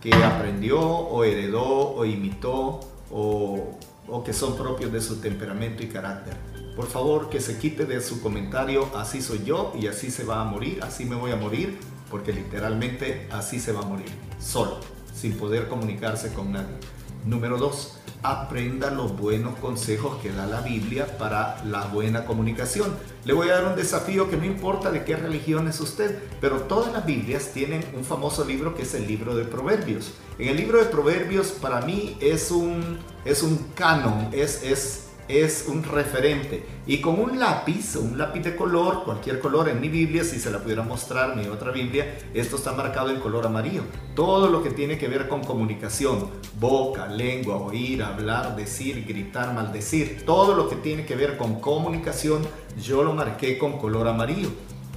que 0.00 0.12
aprendió 0.14 0.80
o 0.80 1.24
heredó 1.24 1.94
o 1.94 2.04
imitó 2.04 2.80
o, 3.10 3.78
o 4.08 4.24
que 4.24 4.32
son 4.32 4.56
propios 4.56 4.90
de 4.92 5.00
su 5.00 5.20
temperamento 5.20 5.82
y 5.82 5.88
carácter 5.88 6.36
por 6.74 6.86
favor 6.86 7.28
que 7.28 7.40
se 7.40 7.58
quite 7.58 7.84
de 7.84 8.00
su 8.00 8.22
comentario, 8.22 8.88
así 8.96 9.20
soy 9.20 9.44
yo 9.44 9.72
y 9.78 9.86
así 9.86 10.10
se 10.10 10.24
va 10.24 10.40
a 10.40 10.44
morir, 10.44 10.80
así 10.82 11.04
me 11.04 11.16
voy 11.16 11.30
a 11.30 11.36
morir, 11.36 11.78
porque 12.12 12.32
literalmente 12.32 13.26
así 13.32 13.58
se 13.58 13.72
va 13.72 13.80
a 13.80 13.86
morir, 13.86 14.06
solo, 14.38 14.78
sin 15.12 15.32
poder 15.32 15.66
comunicarse 15.66 16.32
con 16.32 16.52
nadie. 16.52 16.76
Número 17.24 17.56
dos, 17.56 17.98
aprenda 18.22 18.90
los 18.90 19.16
buenos 19.16 19.56
consejos 19.58 20.20
que 20.20 20.30
da 20.30 20.46
la 20.46 20.60
Biblia 20.60 21.06
para 21.18 21.64
la 21.64 21.86
buena 21.86 22.24
comunicación. 22.24 22.94
Le 23.24 23.32
voy 23.32 23.48
a 23.48 23.54
dar 23.54 23.64
un 23.66 23.76
desafío 23.76 24.28
que 24.28 24.36
no 24.36 24.44
importa 24.44 24.90
de 24.90 25.04
qué 25.04 25.16
religión 25.16 25.68
es 25.68 25.80
usted, 25.80 26.22
pero 26.40 26.62
todas 26.62 26.92
las 26.92 27.06
Biblias 27.06 27.50
tienen 27.54 27.82
un 27.96 28.04
famoso 28.04 28.44
libro 28.44 28.74
que 28.74 28.82
es 28.82 28.94
el 28.94 29.06
libro 29.06 29.34
de 29.34 29.44
Proverbios. 29.44 30.12
En 30.38 30.48
el 30.48 30.56
libro 30.56 30.78
de 30.78 30.84
Proverbios 30.84 31.48
para 31.48 31.80
mí 31.80 32.16
es 32.20 32.50
un, 32.50 32.98
es 33.24 33.42
un 33.42 33.56
canon, 33.74 34.28
es, 34.32 34.62
es 34.62 35.01
es 35.28 35.66
un 35.68 35.82
referente. 35.82 36.64
Y 36.86 37.00
con 37.00 37.18
un 37.20 37.38
lápiz, 37.38 37.96
un 37.96 38.18
lápiz 38.18 38.40
de 38.40 38.56
color, 38.56 39.04
cualquier 39.04 39.38
color 39.40 39.68
en 39.68 39.80
mi 39.80 39.88
Biblia, 39.88 40.24
si 40.24 40.38
se 40.38 40.50
la 40.50 40.58
pudiera 40.58 40.82
mostrar, 40.82 41.36
mi 41.36 41.46
otra 41.46 41.70
Biblia, 41.70 42.18
esto 42.34 42.56
está 42.56 42.72
marcado 42.72 43.10
en 43.10 43.20
color 43.20 43.46
amarillo. 43.46 43.82
Todo 44.14 44.48
lo 44.48 44.62
que 44.62 44.70
tiene 44.70 44.98
que 44.98 45.08
ver 45.08 45.28
con 45.28 45.44
comunicación, 45.44 46.28
boca, 46.58 47.06
lengua, 47.06 47.56
oír, 47.56 48.02
hablar, 48.02 48.56
decir, 48.56 49.04
gritar, 49.06 49.54
maldecir, 49.54 50.24
todo 50.26 50.54
lo 50.54 50.68
que 50.68 50.76
tiene 50.76 51.06
que 51.06 51.16
ver 51.16 51.36
con 51.36 51.60
comunicación, 51.60 52.42
yo 52.82 53.02
lo 53.02 53.14
marqué 53.14 53.58
con 53.58 53.78
color 53.78 54.08
amarillo. 54.08 54.50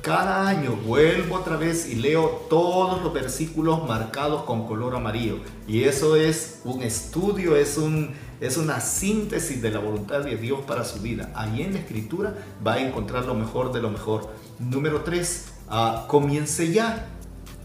Cada 0.05 0.47
año 0.47 0.76
vuelvo 0.86 1.34
otra 1.36 1.57
vez 1.57 1.89
y 1.89 1.95
leo 1.95 2.45
todos 2.47 3.01
los 3.01 3.11
versículos 3.11 3.88
marcados 3.88 4.43
con 4.43 4.67
color 4.67 4.95
amarillo. 4.95 5.39
Y 5.67 5.86
eso 5.86 6.15
es 6.15 6.61
un 6.63 6.84
estudio, 6.84 7.55
es 7.55 7.80
un, 7.80 8.13
es 8.42 8.58
una 8.58 8.80
síntesis 8.80 9.62
de 9.62 9.72
la 9.72 9.80
voluntad 9.80 10.22
de 10.22 10.38
Dios 10.38 10.62
para 10.68 10.86
su 10.86 11.00
vida. 11.00 11.32
Ahí 11.36 11.62
en 11.62 11.74
la 11.74 11.80
escritura 11.80 12.36
va 12.66 12.74
a 12.74 12.80
encontrar 12.82 13.26
lo 13.26 13.34
mejor 13.34 13.72
de 13.72 13.82
lo 13.82 13.90
mejor. 13.90 14.30
Número 14.60 15.02
3, 15.02 15.46
ah, 15.70 16.06
comience 16.08 16.72
ya. 16.72 17.08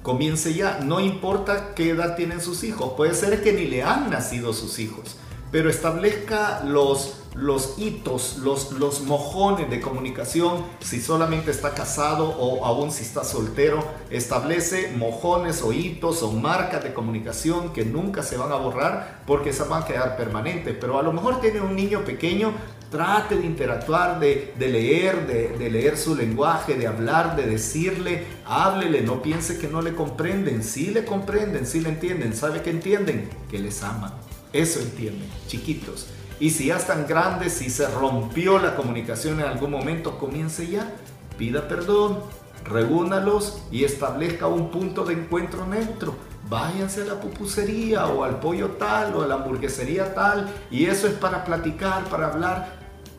Comience 0.03 0.55
ya. 0.55 0.81
No 0.81 1.01
importa 1.01 1.75
qué 1.75 1.91
edad 1.91 2.17
tienen 2.17 2.41
sus 2.41 2.65
hijos. 2.65 2.95
Puede 2.97 3.15
ser 3.15 3.43
que 3.43 3.53
ni 3.53 3.67
le 3.67 3.83
han 3.83 4.11
nacido 4.11 4.53
sus 4.53 4.79
hijos. 4.79 5.17
Pero 5.51 5.69
establezca 5.69 6.63
los 6.65 7.20
los 7.35 7.79
hitos, 7.79 8.39
los, 8.39 8.73
los 8.73 9.03
mojones 9.03 9.71
de 9.71 9.81
comunicación, 9.81 10.65
si 10.81 11.01
solamente 11.01 11.51
está 11.51 11.75
casado 11.75 12.29
o 12.29 12.65
aún 12.65 12.91
si 12.91 13.03
está 13.03 13.25
soltero, 13.25 13.85
establece 14.11 14.93
mojones 14.97 15.63
o 15.63 15.73
hitos 15.73 16.23
o 16.23 16.33
marcas 16.33 16.83
de 16.83 16.93
comunicación 16.93 17.73
que 17.73 17.85
nunca 17.85 18.23
se 18.23 18.37
van 18.37 18.53
a 18.53 18.57
borrar 18.57 19.23
porque 19.27 19.53
se 19.53 19.63
van 19.65 19.83
a 19.83 19.87
quedar 19.87 20.17
permanentes. 20.17 20.77
Pero 20.81 20.99
a 20.99 21.03
lo 21.03 21.13
mejor 21.13 21.41
tiene 21.41 21.61
un 21.61 21.77
niño 21.77 22.05
pequeño, 22.05 22.53
trate 22.91 23.37
de 23.37 23.47
interactuar, 23.47 24.19
de, 24.19 24.53
leer, 24.59 25.27
de, 25.27 25.57
de, 25.57 25.71
leer 25.71 25.97
su 25.97 26.17
lenguaje, 26.17 26.75
de 26.75 26.89
hablar, 26.89 27.37
de 27.37 27.45
decirle, 27.45 28.25
háblele, 28.45 29.03
no 29.03 29.23
piense 29.23 29.59
que 29.59 29.69
no 29.69 29.81
le 29.81 29.95
comprenden, 29.95 30.65
sí 30.65 30.91
le 30.91 31.05
comprenden, 31.05 31.67
sí 31.67 31.81
le 31.81 31.91
entienden, 31.91 32.35
sabe 32.35 32.63
que 32.63 32.71
entienden, 32.71 33.31
que 33.49 33.61
les 33.61 33.85
ama. 33.85 34.19
Eso 34.53 34.81
entienden, 34.81 35.29
chiquitos. 35.47 36.09
Y 36.41 36.51
si 36.51 36.67
ya 36.69 36.79
están 36.79 37.07
grandes, 37.07 37.53
si 37.53 37.69
se 37.69 37.87
rompió 37.87 38.59
la 38.59 38.75
comunicación 38.75 39.41
en 39.41 39.47
algún 39.47 39.71
momento, 39.71 40.19
comience 40.19 40.67
ya, 40.67 40.91
pida 41.37 41.69
perdón, 41.69 42.19
reúnalos 42.65 43.63
y 43.71 43.85
establezca 43.85 44.47
un 44.47 44.71
punto 44.71 45.05
de 45.05 45.15
encuentro 45.15 45.67
neutro. 45.67 46.15
Váyanse 46.49 47.03
a 47.03 47.05
la 47.05 47.21
pupusería 47.21 48.07
o 48.07 48.25
al 48.25 48.41
pollo 48.41 48.71
tal 48.71 49.15
o 49.15 49.23
a 49.23 49.27
la 49.27 49.35
hamburguesería 49.35 50.15
tal 50.15 50.51
y 50.71 50.87
eso 50.87 51.07
es 51.07 51.13
para 51.13 51.45
platicar, 51.45 52.05
para 52.05 52.29
hablar, 52.29 52.73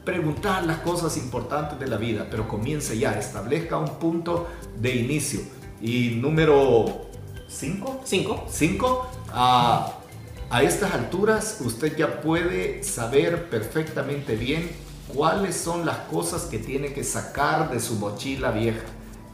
preguntar 0.04 0.66
las 0.66 0.80
cosas 0.80 1.16
importantes 1.16 1.80
de 1.80 1.88
la 1.88 1.98
vida, 1.98 2.28
pero 2.30 2.48
comience 2.48 2.98
ya, 2.98 3.12
establezca 3.14 3.78
un 3.78 4.00
punto 4.00 4.48
de 4.80 4.96
inicio. 4.96 5.42
Y 5.80 6.16
número 6.16 7.06
5. 7.48 8.02
5. 8.04 8.46
5. 8.50 9.08
A 10.52 10.64
estas 10.64 10.94
alturas 10.94 11.60
usted 11.62 11.96
ya 11.96 12.20
puede 12.20 12.84
saber 12.84 13.50
perfectamente 13.50 14.36
bien 14.36 14.70
cuáles 15.08 15.56
son 15.56 15.86
las 15.86 16.00
cosas 16.10 16.42
que 16.42 16.60
tiene 16.60 16.92
que 16.92 17.06
sacar 17.06 17.72
de 17.72 17.80
su 17.80 17.96
mochila 17.96 18.52
vieja. 18.52 18.84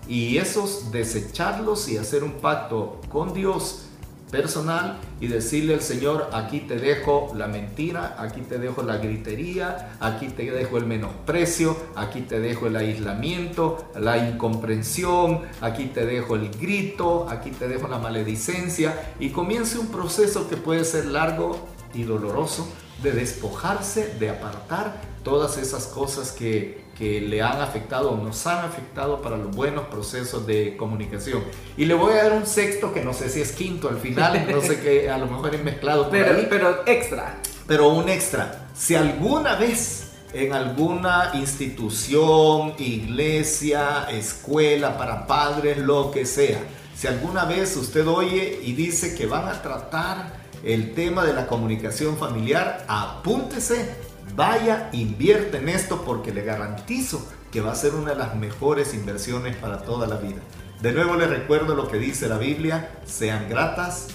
Y 0.07 0.37
esos 0.37 0.91
desecharlos 0.91 1.89
y 1.89 1.97
hacer 1.97 2.23
un 2.23 2.33
pacto 2.33 3.01
con 3.09 3.33
Dios 3.33 3.86
personal 4.31 4.99
y 5.19 5.27
decirle 5.27 5.73
al 5.73 5.81
Señor, 5.81 6.29
aquí 6.33 6.61
te 6.61 6.77
dejo 6.77 7.33
la 7.35 7.47
mentira, 7.47 8.15
aquí 8.19 8.41
te 8.41 8.57
dejo 8.57 8.83
la 8.83 8.97
gritería, 8.97 9.97
aquí 9.99 10.27
te 10.27 10.51
dejo 10.51 10.77
el 10.77 10.85
menosprecio, 10.85 11.77
aquí 11.95 12.21
te 12.21 12.39
dejo 12.39 12.67
el 12.67 12.75
aislamiento, 12.75 13.89
la 13.95 14.17
incomprensión, 14.17 15.41
aquí 15.61 15.85
te 15.85 16.05
dejo 16.05 16.35
el 16.35 16.49
grito, 16.49 17.27
aquí 17.29 17.51
te 17.51 17.67
dejo 17.67 17.87
la 17.87 17.99
maledicencia. 17.99 19.13
Y 19.19 19.29
comience 19.29 19.79
un 19.79 19.87
proceso 19.87 20.49
que 20.49 20.57
puede 20.57 20.83
ser 20.83 21.05
largo 21.05 21.57
y 21.93 22.03
doloroso 22.03 22.67
de 23.01 23.11
despojarse, 23.11 24.15
de 24.19 24.29
apartar 24.29 25.01
todas 25.23 25.57
esas 25.57 25.87
cosas 25.87 26.31
que 26.31 26.86
que 26.97 27.21
le 27.21 27.41
han 27.41 27.61
afectado 27.61 28.11
o 28.11 28.17
nos 28.17 28.45
han 28.47 28.65
afectado 28.65 29.21
para 29.21 29.37
los 29.37 29.55
buenos 29.55 29.85
procesos 29.85 30.47
de 30.47 30.75
comunicación. 30.77 31.43
Y 31.77 31.85
le 31.85 31.93
voy 31.93 32.13
a 32.13 32.23
dar 32.23 32.33
un 32.33 32.47
sexto 32.47 32.93
que 32.93 33.03
no 33.03 33.13
sé 33.13 33.29
si 33.29 33.41
es 33.41 33.51
quinto 33.51 33.89
al 33.89 33.97
final, 33.97 34.47
no 34.51 34.61
sé 34.61 34.79
qué, 34.79 35.09
a 35.09 35.17
lo 35.17 35.27
mejor 35.27 35.53
es 35.53 35.63
mezclado. 35.63 36.09
pero, 36.09 36.35
pero 36.49 36.83
extra. 36.87 37.37
Pero 37.67 37.89
un 37.89 38.09
extra. 38.09 38.69
Si 38.75 38.95
alguna 38.95 39.55
vez 39.55 40.11
en 40.33 40.53
alguna 40.53 41.31
institución, 41.35 42.73
iglesia, 42.77 44.07
escuela 44.09 44.97
para 44.97 45.27
padres, 45.27 45.77
lo 45.77 46.11
que 46.11 46.25
sea, 46.25 46.59
si 46.95 47.07
alguna 47.07 47.45
vez 47.45 47.75
usted 47.77 48.07
oye 48.07 48.59
y 48.63 48.73
dice 48.73 49.15
que 49.15 49.27
van 49.27 49.47
a 49.47 49.61
tratar 49.61 50.33
el 50.63 50.93
tema 50.93 51.23
de 51.23 51.33
la 51.33 51.47
comunicación 51.47 52.17
familiar, 52.17 52.85
apúntese 52.87 54.06
Vaya, 54.37 54.91
invierte 54.93 55.57
en 55.57 55.67
esto 55.67 56.03
porque 56.05 56.31
le 56.31 56.43
garantizo 56.43 57.27
que 57.51 57.59
va 57.59 57.71
a 57.71 57.75
ser 57.75 57.95
una 57.95 58.11
de 58.11 58.17
las 58.17 58.35
mejores 58.35 58.93
inversiones 58.93 59.55
para 59.55 59.81
toda 59.81 60.05
la 60.05 60.17
vida. 60.17 60.37
De 60.79 60.91
nuevo 60.91 61.15
le 61.15 61.25
recuerdo 61.25 61.73
lo 61.73 61.87
que 61.87 61.97
dice 61.97 62.29
la 62.29 62.37
Biblia, 62.37 62.99
sean 63.03 63.49
gratas, 63.49 64.09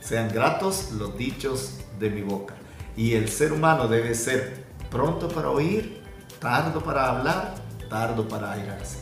sean 0.00 0.28
gratos 0.28 0.92
los 0.92 1.18
dichos 1.18 1.80
de 1.98 2.08
mi 2.08 2.22
boca. 2.22 2.54
Y 2.96 3.14
el 3.14 3.28
ser 3.28 3.52
humano 3.52 3.88
debe 3.88 4.14
ser 4.14 4.64
pronto 4.92 5.26
para 5.26 5.50
oír, 5.50 6.04
tardo 6.38 6.80
para 6.80 7.10
hablar, 7.10 7.56
tardo 7.90 8.28
para 8.28 8.52
airarse. 8.52 8.98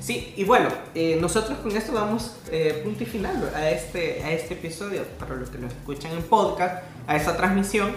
Sí, 0.00 0.32
y 0.36 0.44
bueno, 0.44 0.68
eh, 0.94 1.18
nosotros 1.20 1.58
con 1.58 1.76
esto 1.76 1.90
damos 1.90 2.36
eh, 2.52 2.82
punto 2.84 3.02
y 3.02 3.06
final 3.06 3.50
a 3.52 3.68
este, 3.68 4.22
a 4.22 4.30
este 4.30 4.54
episodio, 4.54 5.02
para 5.18 5.34
los 5.34 5.50
que 5.50 5.58
nos 5.58 5.72
escuchan 5.72 6.12
en 6.12 6.22
podcast, 6.22 6.84
a 7.08 7.16
esa 7.16 7.36
transmisión. 7.36 7.90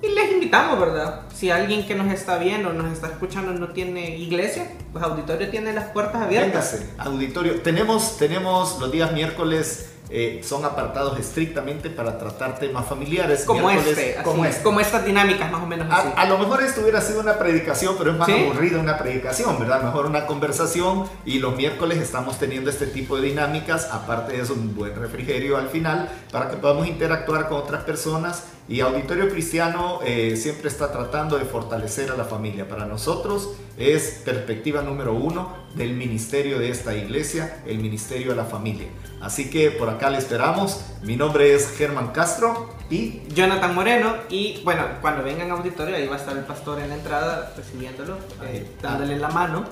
Y 0.00 0.08
les 0.08 0.30
invitamos, 0.30 0.78
¿verdad? 0.78 1.22
Si 1.34 1.50
alguien 1.50 1.86
que 1.86 1.94
nos 1.94 2.12
está 2.12 2.38
viendo, 2.38 2.72
nos 2.72 2.92
está 2.92 3.08
escuchando, 3.08 3.52
no 3.52 3.68
tiene 3.68 4.16
iglesia, 4.16 4.70
pues 4.92 5.04
Auditorio 5.04 5.50
tiene 5.50 5.72
las 5.72 5.90
puertas 5.90 6.22
abiertas. 6.22 6.72
Véngase, 6.72 6.94
Auditorio. 6.98 7.60
Tenemos, 7.62 8.16
tenemos 8.16 8.78
los 8.78 8.92
días 8.92 9.12
miércoles 9.12 9.90
eh, 10.10 10.40
son 10.42 10.64
apartados 10.64 11.18
estrictamente 11.18 11.90
para 11.90 12.16
tratar 12.16 12.58
temas 12.58 12.86
familiares. 12.86 13.44
Como 13.44 13.68
este, 13.68 14.16
como, 14.24 14.46
este. 14.46 14.62
como 14.62 14.80
estas 14.80 15.04
dinámicas 15.04 15.52
más 15.52 15.62
o 15.62 15.66
menos. 15.66 15.86
Así. 15.90 16.08
A, 16.16 16.24
lo 16.24 16.38
mejor 16.38 16.62
esto 16.62 16.80
hubiera 16.80 17.02
sido 17.02 17.20
una 17.20 17.38
predicación, 17.38 17.96
pero 17.98 18.12
es 18.12 18.16
más 18.16 18.28
aburrida 18.28 18.78
una 18.78 18.96
predicación, 18.96 19.58
¿verdad? 19.58 19.82
Mejor 19.82 20.06
una 20.06 20.24
conversación 20.26 21.04
y 21.26 21.40
los 21.40 21.56
miércoles 21.56 21.98
estamos 21.98 22.38
teniendo 22.38 22.70
este 22.70 22.86
tipo 22.86 23.16
de 23.16 23.28
dinámicas, 23.28 23.90
aparte 23.92 24.32
de 24.32 24.42
eso 24.42 24.54
un 24.54 24.74
buen 24.74 24.94
refrigerio 24.94 25.58
al 25.58 25.68
final, 25.68 26.10
para 26.32 26.48
que 26.48 26.56
podamos 26.56 26.86
interactuar 26.86 27.48
con 27.48 27.58
otras 27.58 27.84
personas 27.84 28.44
y 28.68 28.80
Auditorio 28.80 29.30
Cristiano 29.30 30.00
eh, 30.04 30.36
siempre 30.36 30.68
está 30.68 30.92
tratando 30.92 31.38
de 31.38 31.46
fortalecer 31.46 32.10
a 32.10 32.16
la 32.16 32.24
familia. 32.24 32.68
Para 32.68 32.84
nosotros 32.84 33.54
es 33.78 34.20
perspectiva 34.26 34.82
número 34.82 35.14
uno 35.14 35.56
del 35.74 35.94
ministerio 35.94 36.58
de 36.58 36.68
esta 36.68 36.94
iglesia, 36.94 37.62
el 37.66 37.78
ministerio 37.78 38.30
de 38.30 38.36
la 38.36 38.44
familia. 38.44 38.88
Así 39.22 39.48
que 39.48 39.70
por 39.70 39.88
acá 39.88 40.10
le 40.10 40.18
esperamos. 40.18 40.84
Mi 41.02 41.16
nombre 41.16 41.54
es 41.54 41.76
Germán 41.78 42.08
Castro 42.08 42.74
y 42.90 43.22
Jonathan 43.34 43.74
Moreno. 43.74 44.14
Y 44.28 44.60
bueno, 44.64 44.84
cuando 45.00 45.22
vengan 45.22 45.50
a 45.50 45.54
auditorio, 45.54 45.96
ahí 45.96 46.06
va 46.06 46.16
a 46.16 46.18
estar 46.18 46.36
el 46.36 46.44
pastor 46.44 46.78
en 46.80 46.90
la 46.90 46.96
entrada 46.96 47.54
recibiéndolo, 47.56 48.18
eh, 48.44 48.66
dándole 48.82 49.16
la 49.16 49.28
mano. 49.28 49.64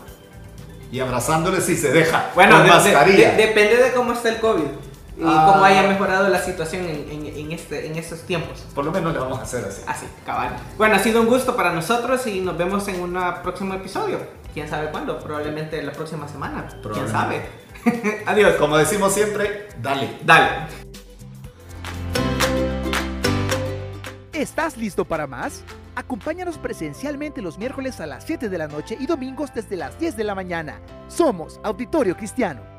Y 0.90 1.00
abrazándole 1.00 1.60
si 1.60 1.76
se 1.76 1.92
deja. 1.92 2.30
Bueno, 2.34 2.62
depende 2.62 3.76
de 3.76 3.92
cómo 3.92 4.12
está 4.12 4.30
el 4.30 4.38
COVID 4.38 4.86
y 5.16 5.22
cómo 5.22 5.64
haya 5.64 5.84
ah. 5.84 5.88
mejorado 5.88 6.28
la 6.28 6.40
situación 6.40 6.84
en, 6.84 7.26
en, 7.26 7.52
este, 7.52 7.86
en 7.86 7.96
estos 7.96 8.20
tiempos. 8.22 8.60
Por 8.74 8.84
lo 8.84 8.92
menos 8.92 9.12
le 9.14 9.18
vamos 9.18 9.38
a 9.38 9.42
hacer 9.42 9.64
así. 9.64 9.82
Así, 9.86 10.06
cabal. 10.24 10.56
Bueno, 10.76 10.96
ha 10.96 10.98
sido 10.98 11.20
un 11.22 11.26
gusto 11.26 11.56
para 11.56 11.72
nosotros 11.72 12.26
y 12.26 12.40
nos 12.40 12.56
vemos 12.58 12.86
en 12.88 13.00
un 13.00 13.18
próximo 13.42 13.74
episodio. 13.74 14.18
¿Quién 14.52 14.68
sabe 14.68 14.90
cuándo? 14.90 15.18
Probablemente 15.18 15.82
la 15.82 15.92
próxima 15.92 16.28
semana. 16.28 16.66
¿Quién 16.92 17.08
sabe? 17.08 17.42
Adiós. 18.26 18.56
Como 18.56 18.76
decimos 18.76 19.14
siempre, 19.14 19.68
dale. 19.80 20.18
Dale. 20.22 20.48
¿Estás 24.32 24.76
listo 24.76 25.04
para 25.04 25.26
más? 25.26 25.62
Acompáñanos 25.94 26.58
presencialmente 26.58 27.40
los 27.40 27.56
miércoles 27.56 28.00
a 28.00 28.06
las 28.06 28.24
7 28.24 28.50
de 28.50 28.58
la 28.58 28.68
noche 28.68 28.98
y 29.00 29.06
domingos 29.06 29.50
desde 29.54 29.76
las 29.76 29.98
10 29.98 30.14
de 30.14 30.24
la 30.24 30.34
mañana. 30.34 30.78
Somos 31.08 31.58
Auditorio 31.64 32.14
Cristiano. 32.14 32.75